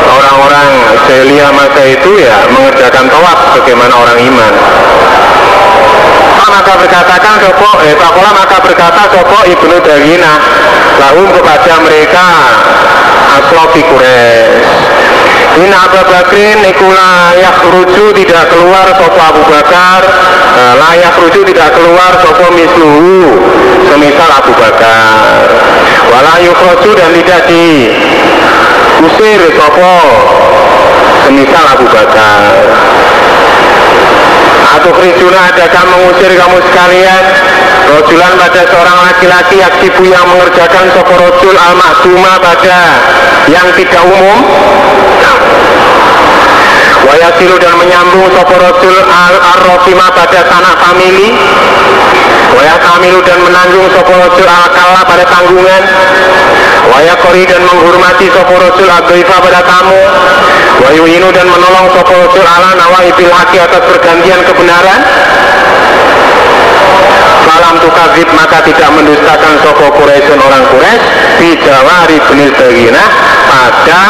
orang-orang 0.10 0.70
Celia 1.06 1.54
masa 1.54 1.86
itu 1.86 2.18
ya 2.18 2.50
mengerjakan 2.50 3.06
tawaf 3.06 3.62
bagaimana 3.62 3.94
orang 3.94 4.18
iman. 4.26 4.54
Maka 6.50 6.74
berkatakan 6.76 7.40
sopo 7.40 7.70
eh 7.86 7.94
pakola 7.94 8.34
maka 8.34 8.58
berkata 8.60 9.06
sopo 9.14 9.38
ibnu 9.48 9.78
Dagina 9.86 10.34
lalu 10.98 11.30
kepada 11.40 11.78
mereka 11.86 12.26
aslofi 13.38 13.86
Quraisy 13.86 14.99
In 15.58 15.74
Abu 15.74 15.98
Bakrin 16.06 16.62
ikula 16.62 17.34
ruju 17.74 18.14
tidak 18.14 18.54
keluar 18.54 18.86
sopo 18.94 19.18
Abu 19.18 19.42
Bakar. 19.50 20.06
Eh, 20.54 20.74
layak 20.78 21.18
ruju 21.18 21.42
tidak 21.42 21.74
keluar 21.74 22.14
sopo 22.22 22.54
misluhu 22.54 23.34
semisal 23.90 24.30
Abu 24.30 24.54
Bakar. 24.54 25.50
Walayuk 26.14 26.54
ruju 26.54 26.92
dan 26.94 27.10
tidak 27.18 27.50
di 27.50 27.90
usir 29.02 29.42
sopo 29.58 29.98
semisal 31.26 31.66
Abu 31.66 31.86
Bakar. 31.90 32.54
Atau 34.70 34.94
Krisuna 35.02 35.50
adakah 35.50 35.84
mengusir 35.98 36.30
kamu 36.38 36.58
sekalian 36.70 37.24
Rojulan 37.90 38.38
pada 38.38 38.62
seorang 38.70 39.02
laki-laki 39.02 39.58
aktifu 39.66 40.06
yang 40.06 40.22
mengerjakan 40.30 40.94
sopo 40.94 41.10
rojul 41.18 41.58
al 41.58 41.74
pada 42.38 42.80
yang 43.50 43.66
tidak 43.74 44.04
umum. 44.06 44.40
Wayasilu 47.10 47.58
dan 47.58 47.74
menyambung 47.82 48.30
sopo 48.30 48.54
rojul 48.62 48.94
al 48.94 49.36
arrofima 49.42 50.06
pada 50.14 50.38
tanah 50.46 50.74
famili. 50.78 51.34
Wayakamilu 52.54 53.26
dan 53.26 53.42
menanggung 53.42 53.90
sopo 53.90 54.14
rojul 54.14 54.46
al 54.46 54.70
kala 54.70 55.02
pada 55.10 55.26
tanggungan. 55.26 55.84
Wayakori 56.94 57.44
dan 57.50 57.66
menghormati 57.66 58.30
sopo 58.30 58.54
rojul 58.54 58.86
al 58.86 59.02
pada 59.02 59.62
tamu. 59.66 60.02
Wayuinu 60.86 61.34
dan 61.34 61.50
menolong 61.50 61.90
sopo 61.98 62.14
rojul 62.14 62.46
ala 62.46 62.78
nawa 62.78 63.02
ibil 63.02 63.34
haki 63.34 63.58
atas 63.58 63.82
pergantian 63.82 64.46
kebenaran 64.46 65.02
Malam 67.50 67.82
tukazib 67.82 68.30
maka 68.38 68.62
tidak 68.62 68.90
mendustakan 68.94 69.58
sopo 69.66 69.90
Quraisyun 69.98 70.40
orang 70.40 70.64
Quraisy. 70.70 71.02
Bijawari 71.40 72.18
benil 72.30 72.52
pada 73.50 74.02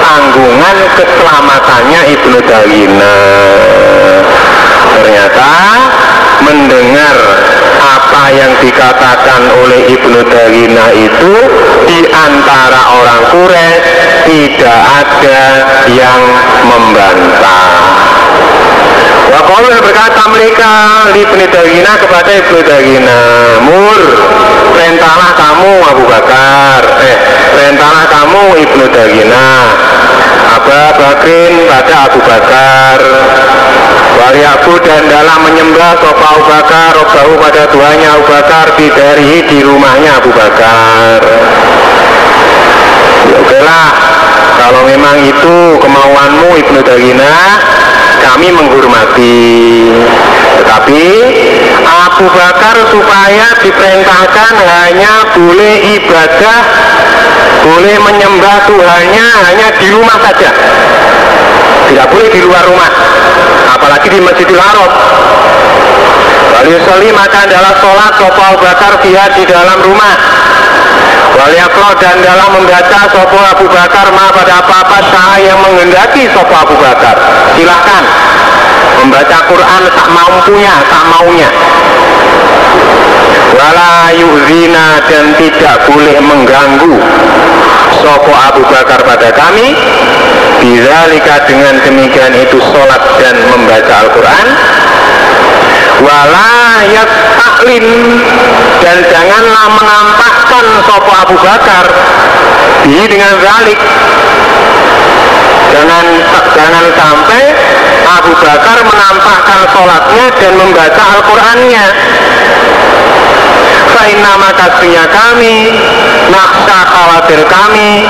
tanggungan 0.00 0.76
keselamatannya 0.96 2.00
Ibnu 2.16 2.38
Dalina 2.46 3.16
ternyata 4.96 5.50
mendengar 6.46 7.16
apa 7.76 8.24
yang 8.32 8.52
dikatakan 8.64 9.42
oleh 9.60 9.92
Ibnu 9.92 10.20
Dalina 10.26 10.86
itu 10.96 11.34
di 11.84 12.00
antara 12.08 12.80
orang 12.96 13.20
Quraisy 13.30 13.82
tidak 14.26 14.80
ada 15.04 15.42
yang 15.92 16.20
membantah 16.66 17.62
Wakola 19.36 19.68
berkata 19.84 20.22
mereka 20.32 20.70
Ibnu 21.12 21.44
Dagina 21.52 21.92
kepada 22.00 22.30
Ibnu 22.40 22.56
Dagina 22.64 23.20
Mur 23.68 24.00
Perintahlah 24.72 25.30
kamu 25.36 25.72
Abu 25.92 26.04
Bakar. 26.08 26.80
Eh 27.04 27.16
Perintahlah 27.52 28.08
kamu 28.08 28.56
Ibnu 28.64 28.84
Dagina 28.88 29.44
Aba 30.56 30.96
Bakrin 30.96 31.68
pada 31.68 32.08
Abu 32.08 32.20
Bakar. 32.24 32.98
Waliaku 34.16 34.80
dan 34.80 35.04
dalam 35.04 35.44
menyembah 35.44 36.00
Sofa 36.00 36.26
Abu 36.32 36.44
Bakar 36.48 36.96
Robahu 36.96 37.36
pada 37.36 37.68
tuanya 37.68 38.16
Abu 38.16 38.24
Bakar 38.24 38.72
Bidari 38.72 39.44
di 39.52 39.60
rumahnya 39.60 40.16
Abu 40.16 40.32
Bakar. 40.32 41.20
Ya 43.28 43.36
oke 43.36 43.58
lah. 43.60 43.88
Kalau 44.56 44.88
memang 44.88 45.20
itu 45.20 45.76
kemauanmu 45.76 46.56
Ibnu 46.56 46.80
Dagina 46.80 47.60
kami 48.26 48.48
menghormati. 48.50 49.38
Tetapi 50.58 51.02
Abu 51.86 52.26
Bakar 52.32 52.76
supaya 52.90 53.46
diperintahkan 53.62 54.52
hanya 54.56 55.14
boleh 55.36 55.74
ibadah 56.00 56.60
boleh 57.66 57.96
menyembah 57.98 58.66
Tuhannya 58.66 59.26
hanya 59.46 59.66
di 59.78 59.86
rumah 59.90 60.18
saja. 60.22 60.50
Tidak 61.86 62.06
boleh 62.10 62.28
di 62.30 62.40
luar 62.42 62.66
rumah 62.66 62.90
apalagi 63.74 64.10
di 64.10 64.18
Masjidil 64.22 64.58
Haram. 64.58 64.90
Wali 66.56 67.10
maka 67.12 67.44
adalah 67.44 67.72
sholat 67.78 68.12
Sopo 68.16 68.40
Abu 68.40 68.58
Bakar 68.64 68.96
dia 69.04 69.28
di 69.36 69.44
dalam 69.44 69.76
rumah 69.84 70.14
Waliaklo 71.36 71.90
dan 72.00 72.16
dalam 72.24 72.48
membaca 72.56 73.00
Sopo 73.12 73.38
Abu 73.38 73.66
Bakar 73.68 74.08
ma 74.16 74.32
pada 74.32 74.64
apa-apa 74.64 74.98
saya 75.12 75.52
yang 75.52 75.58
menghendaki 75.60 76.24
Sopo 76.32 76.54
Abu 76.56 76.76
Bakar. 76.80 77.16
Silahkan. 77.54 78.04
Membaca 78.96 79.38
Quran 79.44 79.82
tak 79.92 80.08
mampunya 80.08 80.74
tak 80.88 81.04
maunya. 81.12 81.50
Wala 83.56 84.12
yu'zina 84.16 85.04
dan 85.04 85.36
tidak 85.36 85.76
boleh 85.84 86.16
mengganggu 86.24 86.96
Sopo 88.00 88.32
Abu 88.32 88.64
Bakar 88.66 89.04
pada 89.04 89.28
kami. 89.36 89.76
Bizalika 90.56 91.44
dengan 91.44 91.76
demikian 91.84 92.32
itu 92.32 92.56
sholat 92.58 93.02
dan 93.20 93.36
membaca 93.52 94.08
Al-Quran 94.08 94.46
wala 96.02 96.82
taklin. 97.38 97.86
Dan 98.82 98.98
janganlah 99.08 99.66
menampakkan 99.72 100.66
sopo 100.84 101.12
Abu 101.12 101.36
Bakar. 101.40 101.86
Ini 102.86 103.04
dengan 103.08 103.32
zalik. 103.40 103.80
Jangan 105.74 106.06
jangan 106.54 106.84
sampai 106.94 107.42
Abu 108.06 108.32
Bakar 108.38 108.78
menampakkan 108.86 109.60
sholatnya 109.74 110.26
dan 110.38 110.52
membaca 110.54 111.02
Al-Qurannya. 111.18 111.86
Fainna 113.86 114.32
maka 114.36 114.76
kami 115.08 115.72
Naksa 116.28 116.78
khawatir 116.84 117.40
kami 117.48 118.04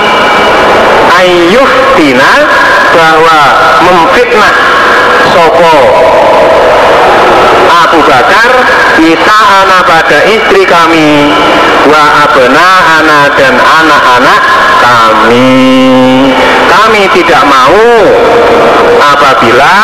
Ayyuftina 1.14 2.32
Bahwa 2.96 3.38
memfitnah 3.86 4.54
Sopo 5.30 5.76
Abu 7.84 8.00
Bakar 8.08 8.50
kita 8.96 9.38
anak 9.60 9.82
pada 9.84 10.18
istri 10.24 10.64
kami 10.64 11.28
wa 11.86 12.04
abna 12.24 12.70
anak 13.02 13.36
dan 13.36 13.54
anak-anak 13.60 14.40
kami. 14.80 16.32
Kami 16.66 17.02
tidak 17.12 17.42
mau 17.44 17.84
apabila 18.96 19.76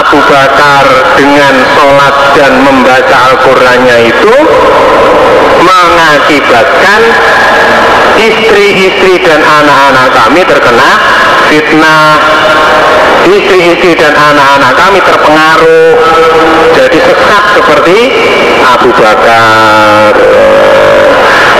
Abu 0.00 0.18
Bakar 0.24 0.84
dengan 1.16 1.54
sholat 1.76 2.14
dan 2.38 2.52
membaca 2.64 3.16
Al-Qurannya 3.32 3.96
itu 4.08 4.34
mengakibatkan 5.62 7.00
istri-istri 8.18 9.22
dan 9.22 9.40
anak-anak 9.42 10.08
kami 10.10 10.42
terkena 10.42 10.90
fitnah 11.48 12.20
istri-istri 13.28 13.92
dan 13.96 14.12
anak-anak 14.12 14.72
kami 14.76 15.00
terpengaruh 15.02 15.96
jadi 16.76 16.98
sesat 17.00 17.44
seperti 17.56 17.98
Abu 18.62 18.90
Bakar. 18.94 20.12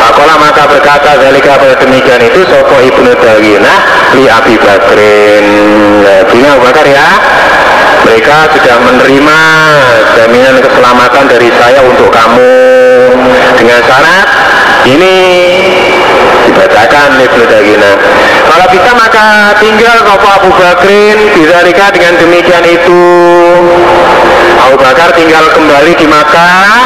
Apalah 0.08 0.36
maka 0.40 0.64
berkata 0.70 1.20
Zalika 1.20 1.58
pada 1.60 1.76
demikian 1.78 2.22
itu? 2.22 2.40
Sopo 2.48 2.80
ibnu 2.80 3.12
Dawinah 3.18 3.78
Li 4.16 4.24
Abi 4.24 4.56
Bakrin. 4.56 5.46
Nah, 6.00 6.24
Abu 6.24 6.62
Bakar 6.64 6.86
ya 6.86 7.08
Mereka 8.08 8.56
sudah 8.56 8.76
menerima 8.88 9.38
Jaminan 10.16 10.64
keselamatan 10.64 11.24
dari 11.28 11.50
saya 11.54 11.84
untuk 11.84 12.08
kamu. 12.08 12.40
Dengan 13.58 13.80
syarat 13.84 14.26
Ini 14.86 15.16
dibacakan 16.48 17.20
Ibnu 17.20 17.44
Dagina 17.44 17.92
kalau 18.48 18.66
bisa 18.72 18.90
maka 18.96 19.52
tinggal 19.60 19.96
Sopo 20.08 20.28
Abu 20.28 20.50
Bakrin 20.56 21.18
nikah 21.68 21.88
dengan 21.92 22.14
demikian 22.16 22.64
itu. 22.64 23.04
Abu 24.58 24.76
Bakar 24.80 25.14
tinggal 25.14 25.44
kembali 25.54 25.92
di 25.96 26.06
Makkah 26.08 26.82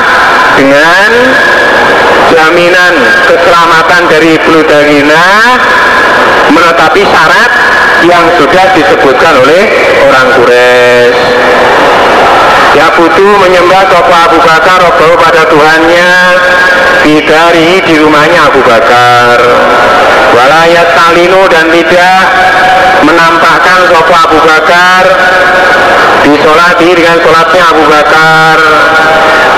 dengan 0.58 1.10
jaminan 2.34 2.94
keselamatan 3.26 4.02
dari 4.10 4.36
Ibnu 4.36 4.60
Dagina 4.66 5.24
menetapi 6.52 7.00
syarat 7.06 7.52
yang 8.04 8.24
sudah 8.36 8.64
disebutkan 8.76 9.34
oleh 9.40 9.62
orang 10.04 10.28
Quraisy 10.36 11.18
Ya 12.72 12.88
butuh 12.96 13.36
menyembah 13.36 13.84
Sopo 13.92 14.14
Abu 14.16 14.38
Bakar 14.40 14.80
Robo 14.80 15.20
pada 15.20 15.44
Tuhannya 15.44 16.12
Bidari 17.04 17.84
di 17.84 17.94
rumahnya 18.00 18.48
Abu 18.48 18.64
Bakar. 18.64 19.36
Walayat 20.32 20.88
salino 20.96 21.44
dan 21.52 21.68
tidak 21.68 22.24
menampakkan 23.04 23.92
Sopo 23.92 24.14
Abu 24.16 24.38
Bakar 24.40 25.04
Disolati 26.24 26.88
dengan 26.96 27.20
sholatnya 27.20 27.64
Abu 27.76 27.84
Bakar. 27.84 28.56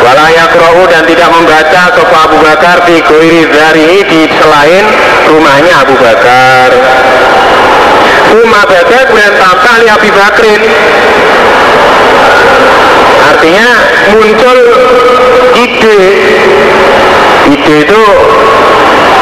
Walayak 0.05 0.51
rohu 0.59 0.83
dan 0.91 1.07
tidak 1.07 1.31
membaca 1.31 1.83
Sopo 1.95 2.17
Abu 2.19 2.37
Bakar 2.43 2.83
di 2.83 2.99
goiri 2.99 3.47
dari 3.47 4.03
di 4.11 4.21
selain 4.43 4.85
rumahnya 5.31 5.87
Abu 5.87 5.95
Bakar. 6.03 6.71
Uma 8.35 8.67
baca 8.67 8.99
kemudian 9.07 9.35
tampak 9.39 9.75
li 9.79 9.87
Abu 9.87 10.11
Bakrin 10.11 10.63
artinya 13.33 13.69
muncul 14.13 14.59
ide. 15.57 16.01
Ide 17.45 17.75
itu 17.85 18.05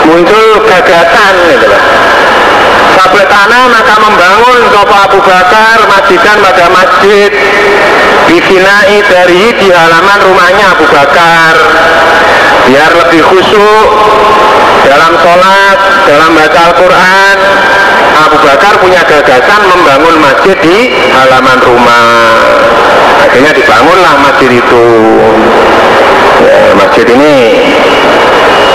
muncul 0.06 0.46
gagasan 0.66 1.34
gitu 1.50 1.66
loh 1.70 1.82
tanah 3.32 3.64
maka 3.72 3.94
membangun 4.00 4.60
Sopo 4.70 4.94
Abu 4.96 5.18
Bakar 5.24 5.78
masjidan 5.88 6.36
pada 6.40 6.66
masjid. 6.70 7.30
Bisinai 8.28 8.98
dari 9.08 9.44
di 9.58 9.68
halaman 9.72 10.18
rumahnya 10.24 10.76
Abu 10.76 10.86
Bakar. 10.88 11.54
Biar 12.68 12.90
lebih 12.94 13.22
khusyuk 13.26 13.88
dalam 14.86 15.12
sholat, 15.18 15.78
dalam 16.06 16.30
baca 16.36 16.60
Al-Quran. 16.70 17.36
Abu 18.12 18.36
Bakar 18.44 18.78
punya 18.78 19.02
gagasan 19.02 19.60
membangun 19.66 20.16
masjid 20.22 20.56
di 20.62 20.78
halaman 21.10 21.58
rumah. 21.64 22.38
Akhirnya 23.26 23.52
dibangunlah 23.56 24.14
masjid 24.22 24.50
itu. 24.52 24.86
Ya, 26.42 26.74
masjid 26.74 27.06
ini 27.06 27.38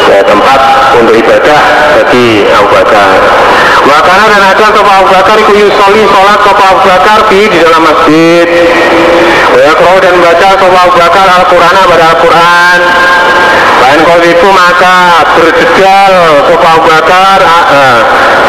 ya, 0.07 0.23
tempat 0.23 0.59
untuk 0.95 1.15
ibadah 1.19 1.61
bagi 1.99 2.47
Abu 2.47 2.67
Bakar 2.71 3.11
Wakana 3.87 4.23
dan 4.27 4.43
ada 4.51 4.67
Sopo 4.75 4.91
Abu 4.91 5.07
Bakar 5.07 5.39
iku 5.39 5.55
yusoli 5.55 6.03
sholat 6.11 6.39
Sopo 6.43 6.59
Abu 6.59 6.81
Bakar 6.83 7.19
di, 7.31 7.47
di 7.47 7.57
dalam 7.63 7.87
masjid. 7.87 8.47
Ya 9.55 9.73
dan 9.79 10.15
baca 10.19 10.49
Sopo 10.59 10.75
Abu 10.75 10.93
Bakar 10.99 11.25
Al-Quran 11.25 11.73
pada 11.87 12.05
Al-Quran. 12.11 12.79
Lain 13.77 13.99
kau 14.03 14.19
itu 14.19 14.49
maka 14.51 15.23
berjedal 15.39 16.13
Sopo 16.49 16.67
Abu 16.67 16.83
Bakar 16.91 17.39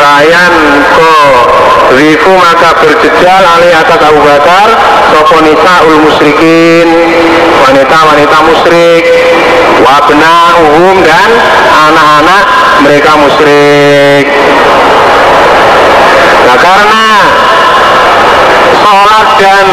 Rayan 0.02 0.54
ko 0.96 1.14
Rifu 1.94 2.32
maka 2.34 2.74
berjejal 2.80 3.42
alih 3.44 3.70
atas 3.76 4.00
Abu 4.02 4.18
Bakar 4.24 4.68
Sopo 5.12 5.38
nisa 5.44 5.74
ul 5.84 6.00
musyrikin 6.02 6.88
Wanita-wanita 7.62 8.38
musyrik 8.50 9.04
Wabna 9.84 10.58
uhum 10.58 10.96
dan 11.06 11.30
anak-anak 11.86 12.44
mereka 12.82 13.12
musyrik 13.20 14.26
Nah 16.48 16.56
karena 16.56 17.06
sholat 18.80 19.28
dan 19.36 19.66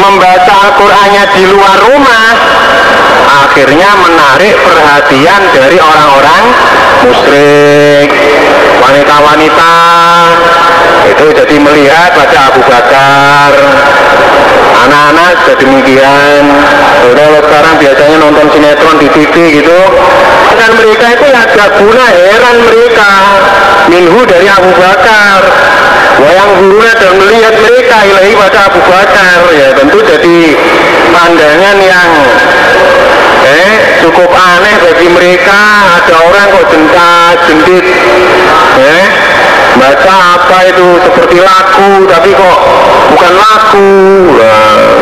membaca 0.00 0.52
Al-Qur'annya 0.56 1.24
di 1.36 1.44
luar 1.52 1.76
rumah 1.84 2.32
akhirnya 3.44 3.92
menarik 4.00 4.56
perhatian 4.64 5.42
dari 5.52 5.76
orang-orang 5.76 6.44
musyrik 7.04 8.08
wanita-wanita. 8.80 9.74
Itu 11.12 11.28
jadi 11.28 11.56
melihat 11.60 12.16
pada 12.16 12.38
Abu 12.48 12.64
Bakar. 12.64 13.52
Anak-anak 14.88 15.44
sudah 15.44 15.56
demikian. 15.60 16.44
Kalau 17.04 17.40
sekarang 17.44 17.74
biasanya 17.76 18.16
nonton 18.16 18.48
sinetron 18.48 18.96
di 18.96 19.08
TV 19.12 19.60
gitu 19.60 19.80
kan 20.54 20.70
mereka 20.80 21.06
itu 21.12 21.26
ya 21.28 21.42
gak 21.44 21.70
guna 21.76 22.06
heran 22.08 22.56
mereka. 22.64 23.12
Minhu 23.92 24.24
dari 24.24 24.48
Abu 24.48 24.72
Bakar 24.80 25.40
wayang 26.22 26.50
guruna 26.62 26.92
dan 26.94 27.12
melihat 27.18 27.54
mereka 27.58 27.96
ilahi 28.06 28.32
pada 28.38 28.58
Abu 28.70 28.80
Bakar 28.86 29.38
ya 29.50 29.68
tentu 29.74 29.98
jadi 30.02 30.38
pandangan 31.10 31.76
yang 31.82 32.10
eh 33.44 33.74
cukup 34.00 34.30
aneh 34.32 34.74
bagi 34.80 35.08
mereka 35.10 35.60
ada 36.00 36.14
orang 36.24 36.46
kok 36.54 36.64
jentat 36.72 37.36
jendit 37.50 37.86
eh 38.78 39.06
baca 39.74 40.14
apa 40.38 40.58
itu 40.70 40.86
seperti 41.02 41.36
lagu 41.42 42.06
tapi 42.06 42.30
kok 42.30 42.58
bukan 43.10 43.32
lagu 43.34 43.94
nah, 44.38 44.94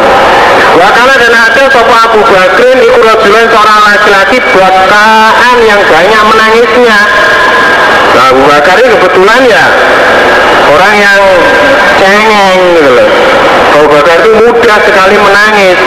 Wa 0.72 0.88
karena 0.88 1.14
dan 1.20 1.34
ada 1.36 1.64
sopa 1.68 1.96
Abu 2.08 2.24
Bakrin 2.24 2.80
itu 2.80 2.96
rajulan 2.96 3.44
seorang 3.52 3.80
laki-laki 3.92 4.40
bakaan 4.56 5.56
yang 5.68 5.80
banyak 5.84 6.22
menangisnya. 6.32 6.98
Nah, 8.12 8.24
Abu 8.28 8.42
Bakar 8.44 8.76
ini 8.80 8.88
kebetulan 8.92 9.40
ya 9.48 9.64
orang 10.68 10.94
yang 11.00 11.22
cengeng 11.96 12.60
gitu 12.76 12.90
loh. 12.92 13.10
Abu 13.72 13.86
Bakar 13.88 14.14
itu 14.20 14.30
mudah 14.36 14.78
sekali 14.84 15.16
menangis. 15.16 15.80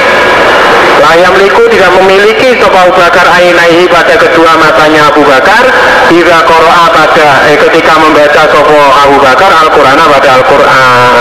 Layam 0.95 1.35
liku 1.37 1.67
tidak 1.69 1.91
memiliki 2.01 2.55
sopa 2.57 2.87
Abu 2.87 2.95
Bakar 2.95 3.27
ainaihi 3.27 3.83
pada 3.91 4.15
kedua 4.15 4.55
matanya 4.55 5.11
Abu 5.11 5.27
Bakar 5.27 5.67
Tidak 6.07 6.41
koro'a 6.47 6.87
pada 6.87 7.51
eh, 7.51 7.59
ketika 7.67 7.99
membaca 7.99 8.47
sopa 8.47 8.79
Abu 9.03 9.19
Bakar 9.19 9.51
Al-Quran 9.51 9.99
pada 9.99 10.29
Al-Quran 10.39 11.11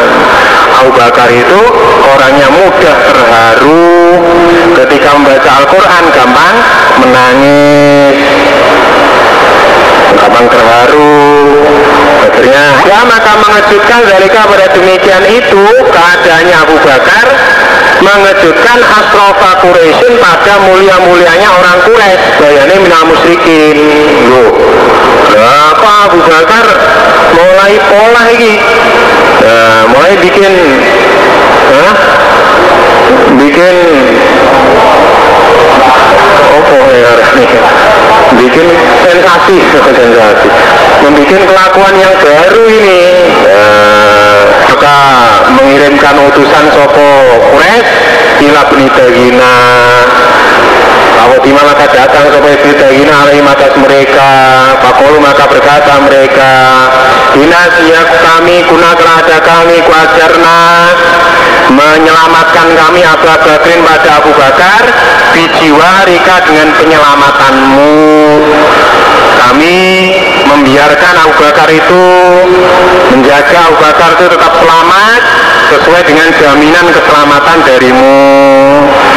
Abu 0.78 0.90
Bakar 0.94 1.26
itu 1.26 1.60
orangnya 2.06 2.48
mudah 2.54 2.96
terharu 3.02 3.90
ketika 4.78 5.10
membaca 5.18 5.50
Al-Quran 5.62 6.02
gampang 6.14 6.54
menangis 7.02 8.18
gampang 10.12 10.46
terharu. 10.52 11.16
Akhirnya 12.24 12.66
ya 12.84 13.00
maka 13.08 13.32
mengejutkan 13.40 14.00
dari 14.04 14.28
pada 14.28 14.66
demikian 14.76 15.24
itu 15.32 15.64
keadaannya 15.88 16.56
Abu 16.60 16.76
Bakar 16.84 17.26
mengejutkan 18.04 18.78
asrofa 18.84 19.50
Quraisyin 19.64 20.20
pada 20.20 20.60
mulia-mulianya 20.68 21.48
orang 21.56 21.78
Quraisy. 21.88 22.42
Bayane 22.42 22.74
minal 22.84 23.04
musyrikin. 23.08 23.78
Loh 24.28 24.74
apa 25.34 25.90
Abu 26.10 26.18
Bakar 26.22 26.66
mulai 27.34 27.74
pola 27.90 28.22
ini 28.30 28.54
nah, 29.42 29.80
mulai 29.90 30.14
bikin 30.22 30.52
bikin 33.34 33.76
apa 36.42 36.78
ya? 36.94 37.12
Bikin 38.34 38.66
sensasi 39.04 39.56
sensasi. 39.70 40.48
Membuat 41.04 41.42
kelakuan 41.46 41.94
yang 41.98 42.14
baru 42.18 42.62
ini. 42.66 43.02
Maka 44.74 44.96
mengirimkan 45.54 46.16
utusan 46.32 46.64
Sopo 46.74 47.08
Kures 47.54 47.86
ila 48.42 48.62
Benitagina 48.68 49.54
Bahwa 51.24 51.40
di 51.40 51.56
maka 51.56 51.88
datang 51.88 52.28
Sopo 52.28 52.52
Benitagina 52.52 53.24
alaihi 53.24 53.40
atas 53.40 53.72
mereka 53.80 54.28
Pakolu 54.76 55.24
maka 55.24 55.48
berkata 55.48 56.04
mereka 56.04 56.52
Ina 57.40 57.62
siap 57.80 58.08
kami 58.20 58.60
guna 58.68 58.92
ada 58.92 59.38
kami 59.40 59.80
kuajarna 59.88 60.60
menyelamatkan 61.72 62.68
kami 62.76 63.00
Abu 63.00 63.24
Bakrin 63.24 63.80
pada 63.80 64.20
Abu 64.20 64.30
Bakar 64.36 64.82
bijiwa 65.32 66.04
Rika 66.04 66.36
dengan 66.44 66.68
penyelamatanmu. 66.76 67.96
Kami 69.34 69.78
membiarkan 70.46 71.14
Abu 71.24 71.34
Bakar 71.40 71.68
itu 71.72 72.04
menjaga 73.12 73.58
Abu 73.72 73.76
Bakar 73.80 74.08
itu 74.14 74.24
tetap 74.28 74.52
selamat 74.60 75.22
sesuai 75.70 76.02
dengan 76.04 76.28
jaminan 76.36 76.86
keselamatan 76.92 77.58
darimu. 77.64 78.16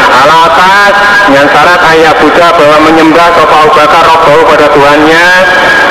Alatas 0.08 0.94
dengan 1.28 1.46
syarat 1.52 1.82
ayah 1.96 2.14
Buddha 2.20 2.48
bahwa 2.56 2.78
menyembah 2.88 3.28
sopa 3.36 3.56
Abu 3.68 3.72
Bakar 3.76 4.04
Robbau 4.08 4.40
pada 4.48 4.68
Tuhannya 4.72 5.28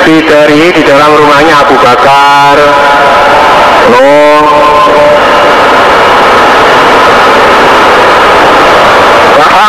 dari 0.06 0.62
di 0.70 0.82
dalam 0.86 1.10
rumahnya 1.18 1.54
Abu 1.66 1.76
Bakar. 1.82 2.56
Loh. 3.92 4.44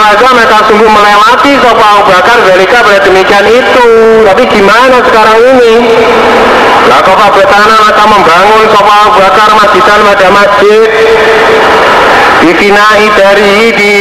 Aja 0.07 0.31
mereka 0.31 0.63
sungguh 0.71 0.87
melewati 0.87 1.51
sopa 1.59 1.99
Abu 1.99 2.03
Bakar 2.07 2.39
Zalika 2.47 2.79
pada 2.79 2.99
demikian 3.03 3.43
itu. 3.43 3.87
Tapi 4.23 4.43
gimana 4.47 5.03
sekarang 5.03 5.35
ini 5.35 5.73
lah 6.87 7.03
kok 7.03 7.19
betana 7.35 7.75
maka 7.83 8.03
membangun 8.07 8.63
sopa 8.71 8.95
Abu 9.11 9.19
Bakar 9.19 9.49
masjidan 9.59 9.99
pada 10.07 10.27
masjid? 10.31 10.87
Difinai 12.37 13.05
dari 13.11 13.75
di 13.75 13.95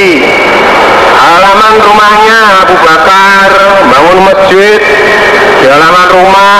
halaman 1.19 1.75
rumahnya 1.83 2.41
Abu 2.63 2.77
Bakar 2.79 3.49
bangun 3.91 4.19
masjid 4.31 4.79
di 5.59 5.67
halaman 5.67 6.09
rumah. 6.15 6.57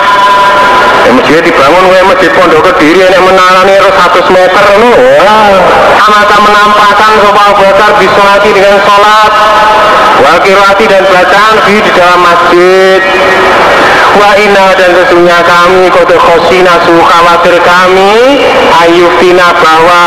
Ya, 1.07 1.15
masjid 1.15 1.39
dibangun 1.39 1.87
gue 1.87 2.01
masjid 2.11 2.31
pondok 2.35 2.59
kediri 2.67 3.07
yang 3.07 3.23
menalani 3.23 3.79
100 3.79 4.27
meter 4.27 4.65
no 4.83 4.91
sama 5.95 6.27
menampakkan 6.27 7.23
sopa 7.23 7.41
Abu 7.55 7.63
Bakar 7.63 7.95
bisolati 7.95 8.51
dengan 8.51 8.75
sholat 8.83 9.31
wakilati 10.19 10.85
dan 10.91 11.03
bacaan 11.07 11.55
di 11.63 11.91
dalam 11.95 12.19
masjid 12.19 12.99
wa 14.15 14.31
inna 14.39 14.71
dan 14.79 14.91
sesungguhnya 14.95 15.43
kami 15.43 15.91
kode 15.91 16.15
khosina 16.15 16.79
su 16.87 16.95
khawatir 17.03 17.59
kami 17.59 18.39
ayufina 18.71 19.51
bahwa 19.59 20.03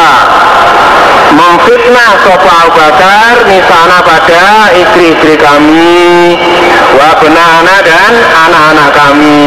memfitnah 1.37 2.11
sopa 2.27 2.53
Abu 2.67 2.73
Bakar 2.75 3.35
nisana 3.47 3.99
pada 4.03 4.75
istri-istri 4.75 5.39
kami 5.39 6.35
wa 6.99 7.11
benana 7.23 7.77
dan 7.87 8.13
anak-anak 8.49 8.91
kami. 8.95 9.41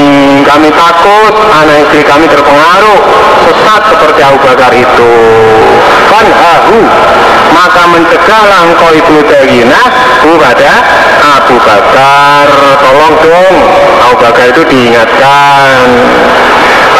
Kami 0.47 0.69
takut 0.71 1.33
anak 1.51 1.87
istri 1.87 2.01
kami 2.07 2.25
terpengaruh 2.31 2.99
sesat 3.43 3.81
seperti 3.91 4.19
Abu 4.23 4.39
Bakar 4.43 4.71
itu. 4.71 5.13
Kan 6.07 6.25
maka 7.53 7.83
mencegahlah 7.89 8.59
engkau 8.69 8.91
itu 8.95 9.15
Dagina 9.29 9.81
kepada 10.23 10.71
Abu 11.43 11.59
Bakar 11.59 12.47
tolong 12.79 13.15
dong. 13.19 13.55
Abu 13.99 14.15
Bakar 14.15 14.47
itu 14.47 14.63
diingatkan. 14.63 15.87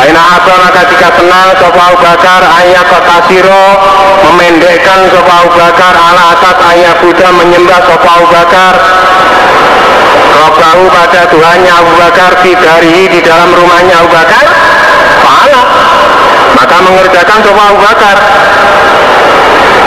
Aina 0.04 0.20
apa 0.20 0.54
maka 0.60 0.84
jika 0.92 1.16
tenang 1.16 1.56
Sopo 1.64 1.80
Abu 1.80 1.96
Bakar 2.04 2.44
ayat 2.44 2.84
kota 2.92 3.24
siro 3.32 3.68
memendekkan 4.28 5.08
Sopo 5.16 5.32
Abu 5.32 5.52
Bakar 5.56 5.96
ala 5.96 6.36
asat 6.36 6.58
ayat 6.76 6.96
Buddha 7.00 7.32
menyembah 7.32 7.88
Sopo 7.88 8.04
Abu 8.04 8.28
Bakar. 8.36 8.74
Robahu 10.36 10.92
pada 10.92 11.24
Tuhannya 11.32 11.72
Abu 11.80 11.92
Bakar 11.96 12.36
dari 12.44 13.08
di 13.08 13.20
dalam 13.24 13.48
rumahnya 13.56 13.96
Abu 14.04 14.12
Bakar 14.12 14.44
Fala 15.24 15.64
maka 16.52 16.78
mengerjakan 16.84 17.40
Sopo 17.44 17.62
Abu 17.62 17.80
Bakar. 17.80 18.18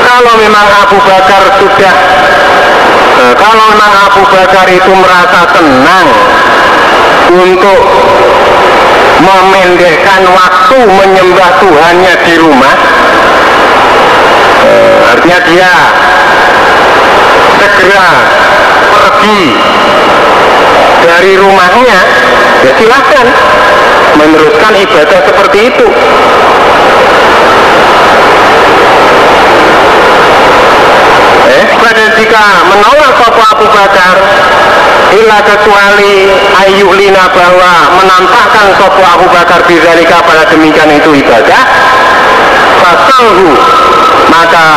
Kalau 0.06 0.34
memang 0.40 0.66
Abu 0.80 0.98
Bakar 1.04 1.42
sudah 1.60 1.94
eh, 3.20 3.34
kalau 3.36 3.64
memang 3.76 3.92
Abu 4.08 4.22
Bakar 4.32 4.66
itu 4.72 4.92
merasa 4.96 5.40
tenang 5.52 6.08
untuk 7.36 7.80
memendekkan 9.20 10.22
waktu 10.28 10.78
menyembah 10.84 11.50
Tuhannya 11.60 12.14
di 12.24 12.34
rumah 12.40 12.74
eh, 14.64 15.10
artinya 15.12 15.38
dia 15.48 15.72
segera 17.56 18.08
pergi 18.92 19.42
dari 21.06 21.32
rumahnya 21.38 21.98
ya 22.66 22.72
silahkan 22.76 23.26
meneruskan 24.16 24.72
ibadah 24.74 25.20
seperti 25.28 25.58
itu. 25.70 25.86
Eh, 31.46 31.64
dan 31.96 32.10
jika 32.18 32.44
menolak 32.68 33.12
Sopo 33.16 33.42
Abu 33.54 33.66
Bakar 33.70 34.14
Ila 35.06 35.38
kecuali 35.38 36.28
ayu 36.66 36.90
lina 36.98 37.30
bahwa 37.30 37.94
menampakkan 37.94 38.74
Sopo 38.74 39.00
Abu 39.06 39.26
Bakar 39.30 39.62
bizalika 39.64 40.18
pada 40.26 40.44
demikian 40.50 40.90
itu 40.90 41.14
ibadah 41.14 41.62
Fasalhu 42.82 43.54
maka 44.28 44.68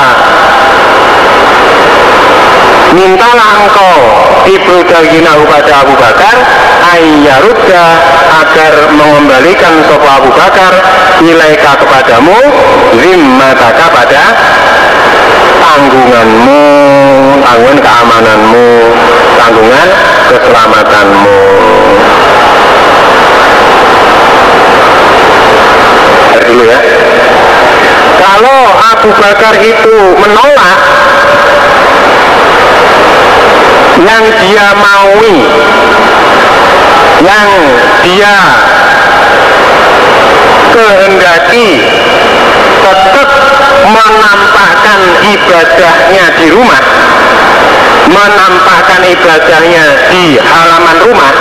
mintalah 2.94 3.50
engkau 3.62 3.98
ibu 4.50 4.76
daginahu 4.90 5.46
pada 5.46 5.86
Abu 5.86 5.94
Bakar 5.94 6.36
ayyarudda 6.98 7.86
agar 8.42 8.74
mengembalikan 8.98 9.86
sopo 9.86 10.08
Abu 10.10 10.30
Bakar 10.34 10.74
ilaika 11.22 11.78
kepadamu 11.78 12.38
zimmataka 12.98 13.86
pada 13.94 14.24
tanggunganmu 15.62 16.62
tanggungan 17.46 17.78
keamananmu 17.78 18.68
tanggungan 19.38 19.88
keselamatanmu. 20.30 21.38
Dulu 26.50 26.64
ya. 26.66 26.80
Kalau 28.18 28.62
Abu 28.74 29.10
Bakar 29.14 29.54
itu 29.62 29.98
menolak 30.18 30.99
yang 34.00 34.24
dia 34.44 34.68
maui. 34.80 35.38
Yang 37.20 37.50
dia 38.08 38.36
kehendaki 40.72 41.84
tetap 42.80 43.30
menampakkan 43.92 45.00
ibadahnya 45.28 46.26
di 46.40 46.48
rumah 46.56 46.84
menampakkan 48.10 49.02
ibadahnya 49.06 49.86
di 50.10 50.24
halaman 50.42 50.98
rumah. 51.06 51.34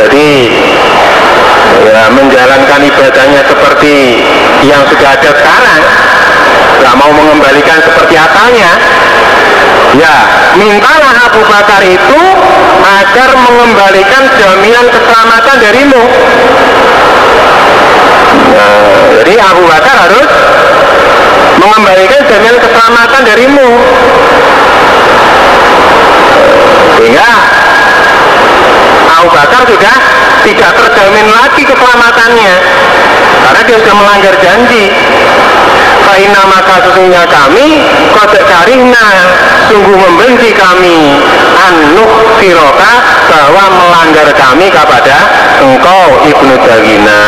Jadi 0.00 0.32
ya, 1.84 2.04
menjalankan 2.08 2.80
ibadahnya 2.88 3.42
seperti 3.44 4.24
yang 4.64 4.82
sudah 4.88 5.10
ada 5.12 5.30
sekarang 5.36 5.80
nggak 6.80 6.94
mau 6.96 7.12
mengembalikan 7.12 7.78
seperti 7.84 8.16
asalnya. 8.16 8.72
Ya 10.00 10.14
mintalah 10.56 11.14
Abu 11.28 11.42
Bakar 11.44 11.82
itu 11.84 12.20
agar 12.80 13.30
mengembalikan 13.36 14.22
jaminan 14.38 14.86
keselamatan 14.88 15.56
darimu. 15.60 16.02
Nah, 18.50 18.76
jadi 19.20 19.34
Abu 19.44 19.62
Bakar 19.68 19.94
harus 20.08 20.28
mengembalikan 21.60 22.20
jaminan 22.24 22.58
keselamatan 22.64 23.20
darimu. 23.28 23.68
Sehingga 26.96 27.28
Abu 29.20 29.28
Bakar 29.34 29.60
sudah 29.68 29.96
tidak 30.46 30.70
terjamin 30.80 31.26
lagi 31.28 31.62
keselamatannya. 31.66 32.54
Karena 33.40 33.60
dia 33.66 33.76
sudah 33.82 33.96
melanggar 33.96 34.34
janji 34.38 34.92
Faina 36.10 36.42
maka 36.50 36.82
sesungguhnya 36.82 37.22
kami 37.30 37.86
Kodek 38.10 38.42
karihna 38.42 39.06
Sungguh 39.70 39.94
membenci 39.94 40.50
kami. 40.58 41.14
Anuh 41.70 42.34
siroka 42.42 42.92
Bahwa 43.30 43.70
melanggar 43.78 44.26
kami 44.34 44.66
kepada 44.74 45.18
Engkau 45.62 46.26
Ibnu 46.26 46.54
Dagina 46.66 47.22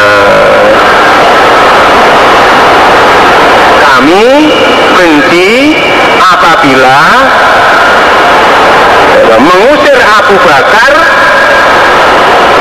Kami 3.86 4.50
benci 4.98 5.78
apabila 6.18 6.98
mengusir 9.38 9.98
Abu 10.02 10.34
Bakar 10.42 10.92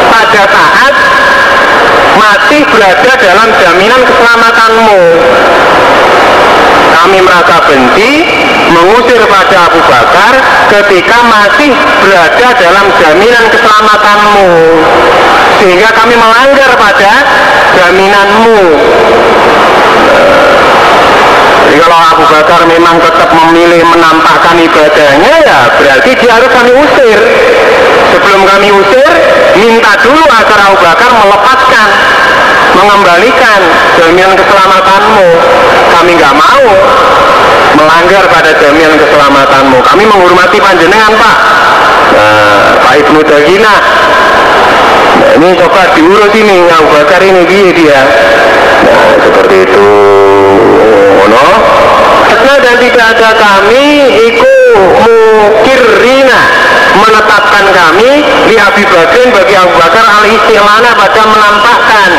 pada 0.09 0.43
saat 0.45 0.95
masih 2.17 2.61
berada 2.69 3.11
dalam 3.17 3.49
jaminan 3.57 4.01
keselamatanmu 4.05 5.01
kami 6.91 7.17
merasa 7.23 7.55
benci 7.65 8.11
mengusir 8.71 9.21
pada 9.27 9.71
Abu 9.71 9.79
Bakar 9.87 10.33
ketika 10.67 11.17
masih 11.25 11.71
berada 12.03 12.47
dalam 12.59 12.85
jaminan 12.99 13.45
keselamatanmu. 13.51 14.49
Sehingga 15.59 15.89
kami 15.93 16.15
melanggar 16.17 16.71
pada 16.75 17.13
jaminanmu. 17.77 18.61
Jadi 21.71 21.77
kalau 21.87 21.99
Abu 22.03 22.23
Bakar 22.27 22.61
memang 22.67 22.99
tetap 22.99 23.29
memilih 23.31 23.79
menampakkan 23.87 24.59
ibadahnya 24.59 25.33
ya 25.47 25.59
berarti 25.79 26.11
dia 26.19 26.31
harus 26.35 26.51
kami 26.51 26.71
usir 26.75 27.19
sebelum 28.11 28.41
kami 28.45 28.67
usir 28.75 29.11
minta 29.57 29.95
dulu 30.03 30.23
agar 30.27 30.59
Abu 30.69 30.77
Bakar 30.83 31.11
melepaskan 31.15 31.89
mengembalikan 32.75 33.59
jaminan 33.99 34.35
keselamatanmu. 34.35 35.27
Kami 35.91 36.11
nggak 36.15 36.35
mau 36.35 36.63
melanggar 37.79 38.23
pada 38.31 38.51
jaminan 38.59 38.95
keselamatanmu. 38.99 39.77
Kami 39.83 40.03
menghormati 40.07 40.57
panjenengan 40.59 41.11
Pak. 41.15 41.37
Nah, 42.11 42.61
Pak 42.83 42.93
Ibnu 43.07 43.19
Dagina 43.23 43.71
nah, 43.71 43.79
ini 45.39 45.55
coba 45.55 45.95
diurus 45.95 46.33
ini 46.35 46.67
Abu 46.67 46.87
Bakar 46.91 47.23
ini 47.23 47.41
dia 47.47 47.69
dia? 47.71 47.99
Nah 48.83 49.03
seperti 49.23 49.55
itu. 49.63 49.87
No 51.31 52.55
dan 52.59 52.75
tidak 52.83 53.05
ada 53.15 53.29
kami 53.37 53.87
iku 54.31 54.55
mukirina 55.07 56.41
menetapkan 56.97 57.65
kami 57.71 58.11
di 58.51 58.55
Abi 58.59 58.83
Bakrin 58.83 59.29
bagi 59.31 59.55
Abu 59.55 59.73
Bakar 59.79 60.03
al 60.03 60.25
istilana 60.27 60.91
pada 60.95 61.21
menampakkan 61.23 62.09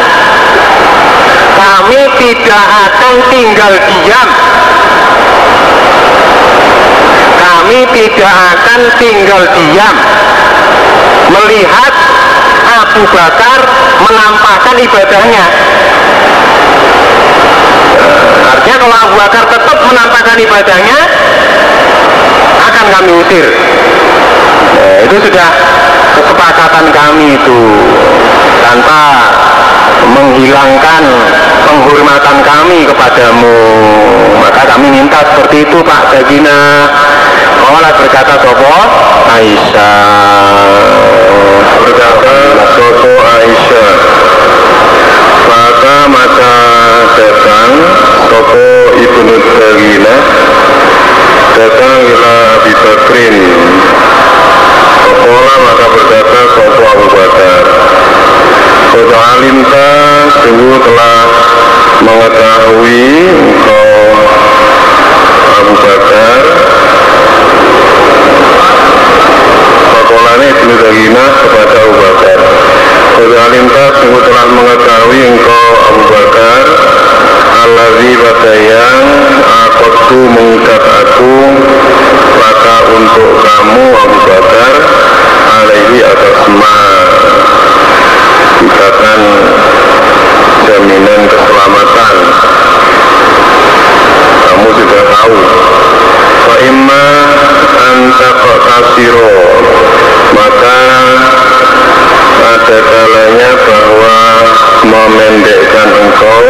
kami 1.52 2.02
tidak 2.18 2.64
akan 2.88 3.14
tinggal 3.28 3.72
diam. 3.86 4.28
Kami 7.42 7.80
tidak 7.92 8.34
akan 8.56 8.80
tinggal 8.96 9.42
diam. 9.56 9.96
Melihat 11.32 11.94
Abu 12.82 13.02
Bakar 13.12 13.60
menampakkan 14.04 14.76
ibadahnya. 14.80 15.44
Artinya 18.42 18.76
kalau 18.78 18.96
Abu 19.10 19.14
Bakar 19.16 19.44
tetap 19.48 19.78
menampakkan 19.86 20.36
ibadahnya 20.40 20.98
akan 22.62 22.84
kami 22.88 23.10
usir 23.20 23.46
nah, 24.62 24.98
itu 25.04 25.16
sudah 25.28 25.48
kesepakatan 26.14 26.86
kami 26.94 27.36
itu. 27.36 27.62
Tanpa 28.62 29.00
menghilangkan 30.10 31.02
penghormatan 31.66 32.36
kami 32.42 32.86
kepadamu. 32.88 33.58
Maka 34.42 34.62
kami 34.74 34.90
minta 34.90 35.22
seperti 35.22 35.68
itu 35.68 35.78
Pak 35.82 36.10
Bagina 36.10 36.90
Allah 37.62 37.92
berkata 37.94 38.34
Sopo 38.42 38.74
Aisyah. 39.30 40.74
Berkata 41.86 42.36
Sopo 42.74 43.10
Aisyah. 43.22 43.92
Maka 45.46 45.96
maka 46.08 46.54
datang 47.14 47.70
Sopo 48.26 48.64
Ibnu 48.98 49.34
Bagina 49.60 50.14
datang 51.52 52.00
ila 52.00 52.34
Abi 52.56 52.72
Bakrin 52.72 53.36
Sekolah 55.12 55.56
maka 55.60 55.86
berkata 55.92 56.40
Sopo 56.56 56.82
Abu 56.88 57.06
Bakar. 57.12 57.64
Kota 58.96 59.18
alimta 59.36 59.90
sungguh 60.40 60.76
telah 60.80 61.20
mengetahui 62.00 63.04
engkau 63.28 63.92
Abu 65.52 65.74
Bakar. 65.84 66.40
Fakolane 69.92 70.46
Ibnu 70.48 70.74
Dagina 70.80 71.24
kepada 71.44 71.76
Abu 71.76 71.94
Bakar. 72.00 72.40
Kota 73.12 73.36
alimta 73.52 73.84
sungguh 74.00 74.22
telah 74.24 74.44
mengetahui 74.48 75.20
engkau 75.28 75.68
Abu 75.92 76.02
Bakar 76.08 76.64
Alladzi 77.62 78.10
pada 78.18 78.54
yang 78.58 79.02
Akotu 79.46 80.18
mengikat 80.34 80.82
aku 80.82 81.34
Maka 82.34 82.76
untuk 82.90 83.38
kamu 83.38 83.84
Abu 84.02 84.18
Bakar 84.26 84.74
Alaihi 85.62 86.02
atas 86.02 86.40
ma. 86.58 86.82
Ikatan 88.62 89.20
jaminan 90.66 91.20
keselamatan. 91.30 92.14
Kamu 94.42 94.68
sudah 94.74 95.02
tahu. 95.06 95.38
Fa 96.42 96.56
imma 96.66 97.06
anta 97.78 98.30
kasiro 98.42 99.34
Maka 100.34 100.78
ada 102.52 102.78
kalanya 102.84 103.50
bahwa 103.64 104.18
memendekkan 104.84 105.88
engkau. 105.88 106.44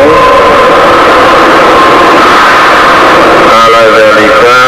Ala 3.47 3.83
dalika 3.95 4.63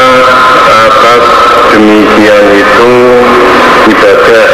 atas 0.62 1.24
demikian 1.74 2.47
itu 2.55 2.93
ibadah. 3.90 4.51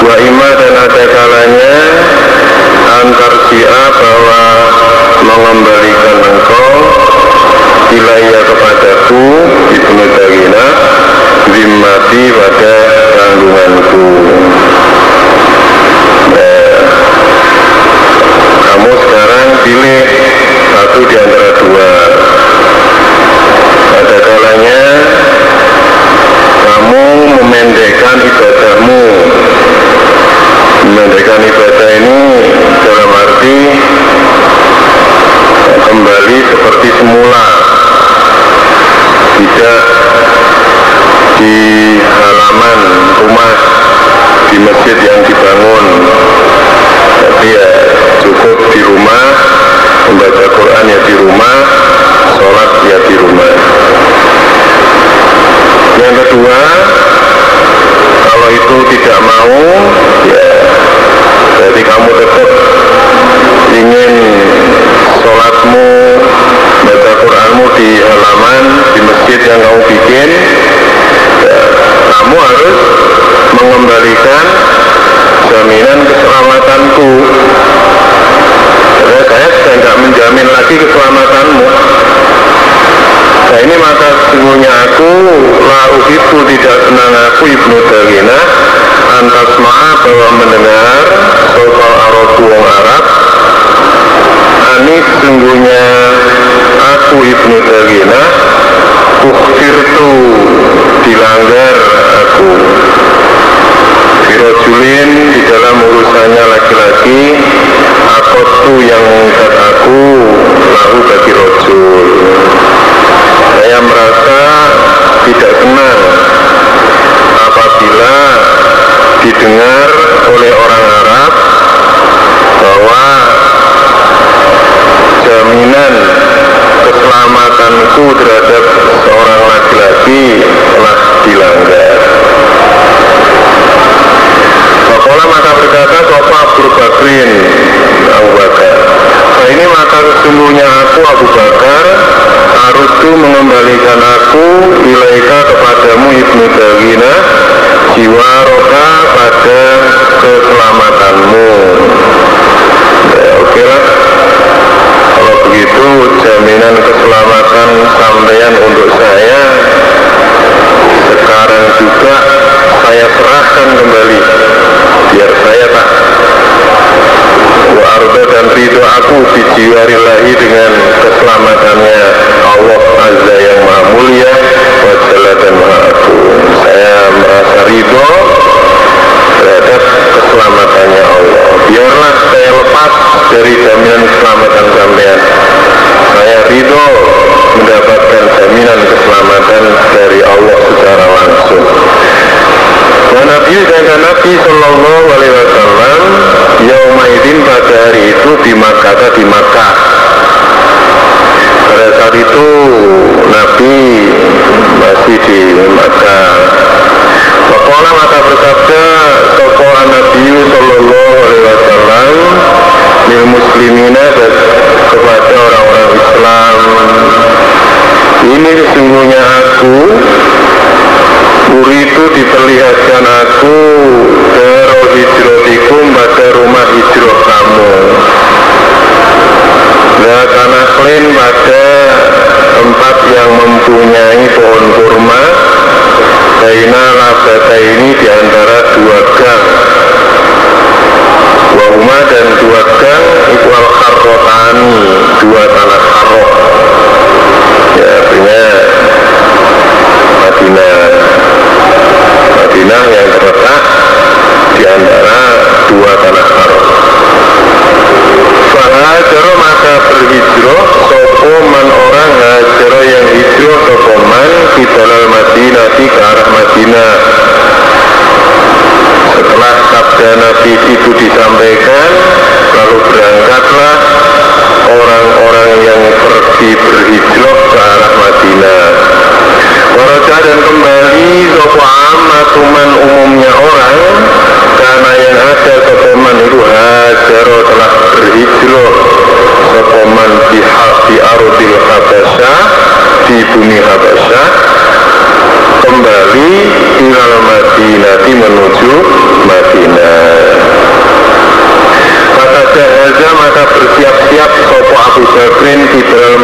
Wa 0.00 0.14
ima 0.18 0.48
dan 0.58 0.74
ada 0.74 1.04
kalanya 1.06 1.74
antar 2.98 3.34
bahwa 3.94 4.42
mengembalikan 5.22 6.18
engkau 6.34 6.70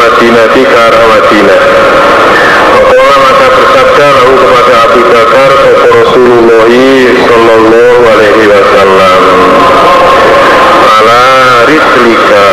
madinatika 0.06 0.78
arah 0.86 1.04
Madinah. 1.10 1.62
Wakola 2.78 3.16
maka 3.26 3.46
bersabda 3.58 4.06
lalu 4.22 4.34
kepada 4.38 4.74
Abu 4.86 5.00
Bakar 5.10 5.50
Sopo 5.58 5.86
Rasulullah 5.90 6.70
Sallallahu 7.26 8.02
alaihi 8.04 8.44
wasallam 8.52 9.20
Ala 10.84 11.24
Ritlika 11.66 12.48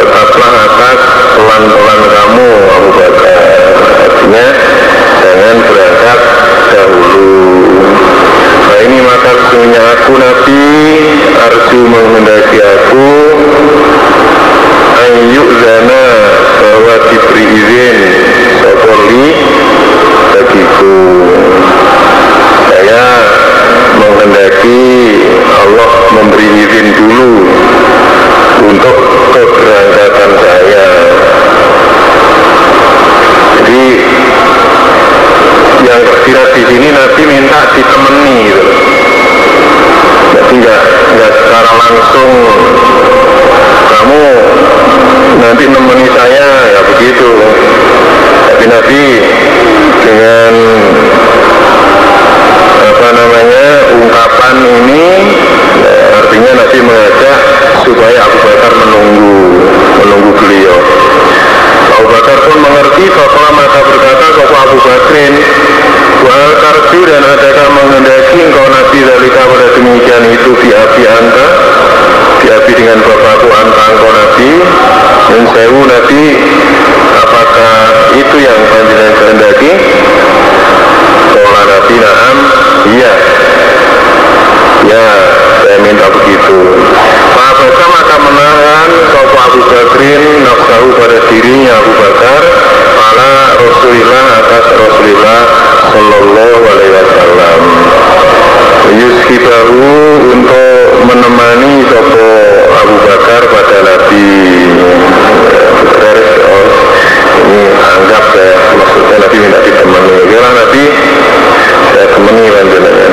Tetaplah 0.00 0.52
atas 0.64 1.00
pelan-pelan 1.36 2.00
kamu 2.10 2.50
Abu 2.74 2.90
Bakar 2.98 3.42
Artinya 4.06 4.46
jangan 5.22 5.56
berangkat 5.62 6.20
dahulu. 6.74 7.30
Nah 8.66 8.78
ini 8.82 8.98
maka 9.04 9.30
sesungguhnya 9.34 9.80
aku 9.94 10.12
Nabi. 10.18 10.66
Arju 11.36 11.80
menghendaki 11.86 12.58
aku. 12.58 13.08
Ayyuk 14.96 15.50
zana 15.62 16.05
diberi 17.10 17.44
izin 17.56 17.98
Kapolri 18.64 19.28
bagiku 20.32 20.96
saya 22.68 23.04
menghendaki 23.96 24.84
Allah 25.48 25.92
memberi 26.12 26.48
izin 26.64 26.86
dulu 26.96 27.32
untuk 28.66 28.96
keberangkatan 29.32 30.30
saya. 30.40 30.86
Jadi 33.56 33.84
yang 35.86 36.00
tersirat 36.02 36.48
di 36.56 36.62
sini 36.64 36.88
nanti 36.92 37.22
minta 37.28 37.60
ditemani 37.76 38.36
gitu. 38.48 38.70
Jadi 40.36 40.52
nggak 40.60 40.82
nggak 41.16 41.32
secara 41.44 41.72
langsung. 41.76 42.30
Kamu 43.86 44.24
nanti 45.40 45.64
nemeni 45.70 46.06
saya 46.10 46.45
begitu. 46.96 47.30
Tapi 48.48 48.64
Nabi 48.72 49.04
dengan 50.00 50.52
apa 52.86 53.08
namanya 53.12 53.66
ungkapan 54.00 54.56
ini 54.64 55.04
ya, 55.84 55.94
artinya 56.24 56.50
Nabi 56.56 56.78
mengajak 56.80 57.38
supaya 57.84 58.18
Abu 58.24 58.38
Bakar 58.40 58.72
menunggu 58.80 59.36
menunggu 60.00 60.30
beliau. 60.40 60.78
Abu 62.00 62.06
Bakar 62.08 62.38
pun 62.48 62.58
mengerti 62.64 63.04
bahwa 63.12 63.46
maka 63.60 63.80
berkata 63.84 64.26
bahwa 64.40 64.58
Abu 64.64 64.78
Bakrin? 64.80 65.34
Wal 66.26 66.48
karju 66.58 67.00
dan 67.06 67.22
adakah 67.22 67.66
menghendaki 67.76 68.40
engkau 68.40 68.66
Nabi 68.66 68.98
dalika 69.04 69.42
pada 69.46 69.68
demikian 69.76 70.24
itu 70.32 70.50
di 70.64 70.72
api 70.72 71.02
anta? 71.06 71.46
Di 72.40 72.46
api 72.50 72.72
dengan 72.72 72.98
bapakku 73.04 73.48
anta 73.52 73.84
engkau 73.94 74.10
Nabi? 74.10 74.50
Dan 75.26 75.42
sewu 75.50 75.80
Nabi 75.86 76.24
apakah 77.22 77.76
itu 78.16 78.36
yang 78.44 78.60
panjenengan 78.68 79.14
kehendaki? 79.16 79.72
Seolah 81.32 81.64
Nabi 81.64 81.94
Naam 82.00 82.36
iya. 82.92 83.14
Ya 84.86 85.08
saya 85.64 85.78
minta 85.82 86.06
begitu. 86.12 86.58
Maka 87.34 87.84
maka 87.90 88.16
menahan 88.22 88.88
Sopo 89.10 89.36
Abu 89.40 89.60
Bakrin 89.66 90.22
nafsahu 90.46 90.88
pada 90.94 91.18
dirinya 91.26 91.72
Abu 91.80 91.92
Bakar 91.98 92.42
Pada 92.94 93.30
Rasulullah 93.58 94.24
atas 94.46 94.64
Rasulullah 94.76 95.40
Sallallahu 95.90 96.60
Alaihi 96.70 96.92
Wasallam. 96.94 97.60
Yuskibahu 98.96 99.84
untuk 100.32 100.86
menemani 101.10 101.82
Sopo 101.90 102.28
Abu 102.70 102.96
Bakar 103.02 103.42
pada 103.50 103.76
Nabi 103.82 104.28
ini 107.44 107.62
anggap 107.76 108.24
ya 108.32 108.52
maksudnya 108.76 109.16
Nabi 109.20 109.36
minta 109.40 109.58
ditemani. 109.60 110.14
Kira 110.28 110.48
Nabi 110.52 110.84
saya 111.96 112.06
temani 112.12 112.44
lanjutannya 112.50 113.08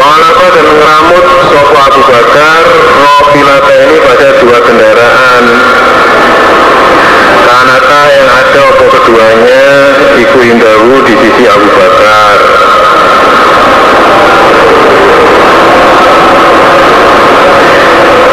Walapa 0.00 0.46
dan 0.50 0.66
ngeramut 0.66 1.24
Sopo 1.50 1.76
Abu 1.78 2.02
Bakar 2.10 2.62
Rofilata 2.98 3.74
ini 3.86 3.98
pada 4.02 4.28
dua 4.42 4.58
kendaraan. 4.66 5.44
Kanata 7.46 8.00
yang 8.14 8.28
ada 8.30 8.60
apa 8.70 8.84
keduanya 8.86 9.64
Iku 10.18 10.38
indahu 10.42 11.02
di 11.06 11.14
sisi 11.22 11.44
Abu 11.50 11.68
Bakar. 11.74 12.38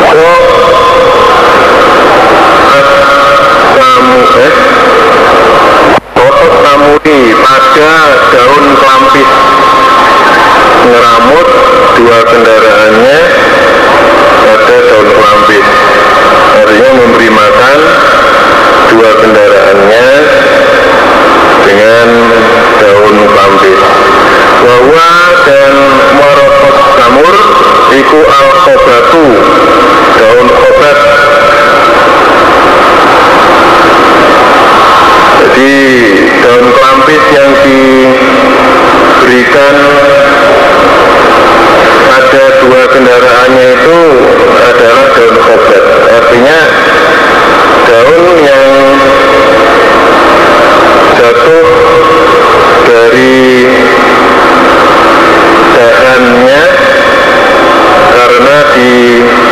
So 0.08 0.26
Kamu 3.78 4.22
eh 4.42 4.77
daun 8.34 8.66
kelampis 8.76 9.30
ngeramut 10.88 11.50
dua 12.00 12.20
kendaraannya 12.28 13.20
pada 14.48 14.76
daun 14.88 15.10
kelampis 15.16 15.66
artinya 16.58 16.92
memberi 16.96 17.30
makan 17.32 17.80
dua 18.92 19.12
kendaraannya 19.20 20.08
dengan 21.68 22.08
daun 22.80 23.16
kelampis 23.28 23.82
bahwa 24.64 25.10
dan 25.48 25.74
marokos 26.20 26.78
samur 27.00 27.36
iku 27.96 28.20
al 28.28 28.50
khobatu 28.64 29.28
daun 30.18 30.48
khobat 30.52 31.00
jadi 35.40 35.76
daun 36.48 36.64
kelampis 36.72 37.20
yang 37.36 37.52
diberikan 37.60 38.16
ada 42.08 42.44
dua 42.64 42.88
kendaraannya 42.88 43.68
itu 43.76 44.00
adalah 44.64 45.12
daun 45.12 45.36
khobat 45.44 45.84
artinya 46.08 46.60
daun 47.84 48.40
yang 48.48 48.96
jatuh 51.20 51.68
dari 52.88 53.68
dahannya 55.76 56.64
karena 58.08 58.58
dipukul 58.72 59.47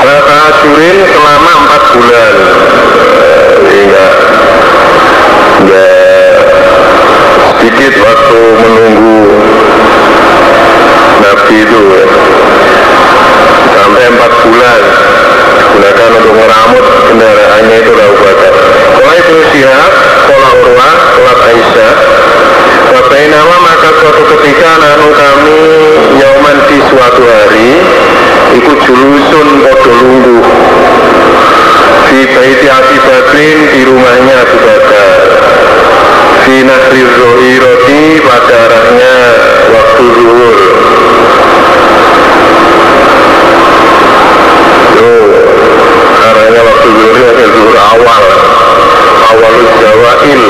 maka 0.00 0.36
asyurin 0.52 0.98
selama 1.10 1.50
empat 1.64 1.82
bulan. 1.94 2.34
Sehingga 3.60 4.06
enggak 5.60 6.36
sedikit 7.60 7.92
waktu 8.00 8.40
menunggu 8.64 9.20
Nabi 11.20 11.56
itu 11.60 11.80
ya. 11.92 12.06
sampai 13.76 14.04
empat 14.08 14.32
bulan. 14.48 14.80
Digunakan 15.60 16.08
untuk 16.18 16.34
meramut 16.34 16.84
kendaraannya 17.08 17.76
itu 17.78 17.92
Abu 17.94 18.16
Bakar. 18.20 18.54
Kalau 18.90 19.12
itu 19.16 19.34
siap, 19.54 19.92
sekolah 20.24 20.50
Urwah, 20.60 20.94
sekolah 21.14 21.36
Aisyah, 21.46 21.92
Bapak 22.90 23.22
nama 23.30 23.56
maka 23.62 23.88
suatu 24.02 24.22
ketika 24.34 24.82
nanu 24.82 25.14
kami 25.14 25.62
yauman 26.18 26.49
di 26.49 26.49
suatu 26.90 27.22
hari 27.22 27.70
ikut 28.58 28.78
julusun 28.82 29.48
podo 29.62 29.90
lungguh. 30.02 30.42
Di 32.10 32.26
baiti 32.34 32.66
Abi 32.66 32.98
Bakrin 33.06 33.58
di 33.70 33.80
rumahnya 33.86 34.34
Abu 34.42 34.58
Bakar. 34.58 35.18
Di 36.50 36.66
Nasri 36.66 37.06
Roti 37.62 38.02
pada 38.26 38.56
arahnya 38.66 39.14
waktu 39.70 40.04
zuhur. 40.18 40.58
Arahnya 46.26 46.60
waktu 46.66 46.88
zuhur 46.90 47.22
ada 47.22 47.46
zuhur 47.54 47.76
awal. 47.78 48.24
Awal 49.30 49.56
jawail. 49.78 50.42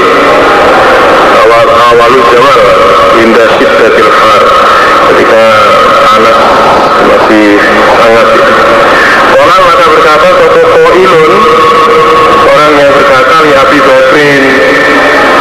Awal 1.45 1.69
awal 1.69 2.13
jawal 2.33 2.61
indah 3.21 3.60
orang 9.31 9.61
maka 9.63 9.87
berkata 9.87 10.29
sopo 10.35 10.63
koilun 10.75 11.33
orang 12.51 12.73
yang 12.77 12.91
berkata 12.91 13.35
li 13.47 13.53
Abi 13.55 13.79
Bakrin. 13.81 14.45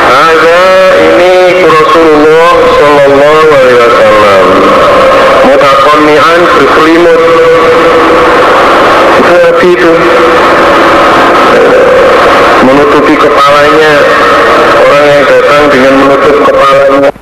Ada 0.10 0.62
ini 1.02 1.66
Rasulullah 1.66 2.54
Shallallahu 2.78 3.50
Alaihi 3.54 3.80
Wasallam. 3.82 4.44
Mutakonian 5.50 6.40
berselimut 6.58 7.22
itu 9.20 9.34
Nabi 9.46 9.70
itu. 9.74 9.94
Menutupi 12.66 13.16
kepalanya. 13.18 13.94
Orang 14.80 15.06
yang 15.06 15.24
datang 15.26 15.64
dengan 15.74 15.94
menutup 16.06 16.36
kepalanya. 16.46 17.19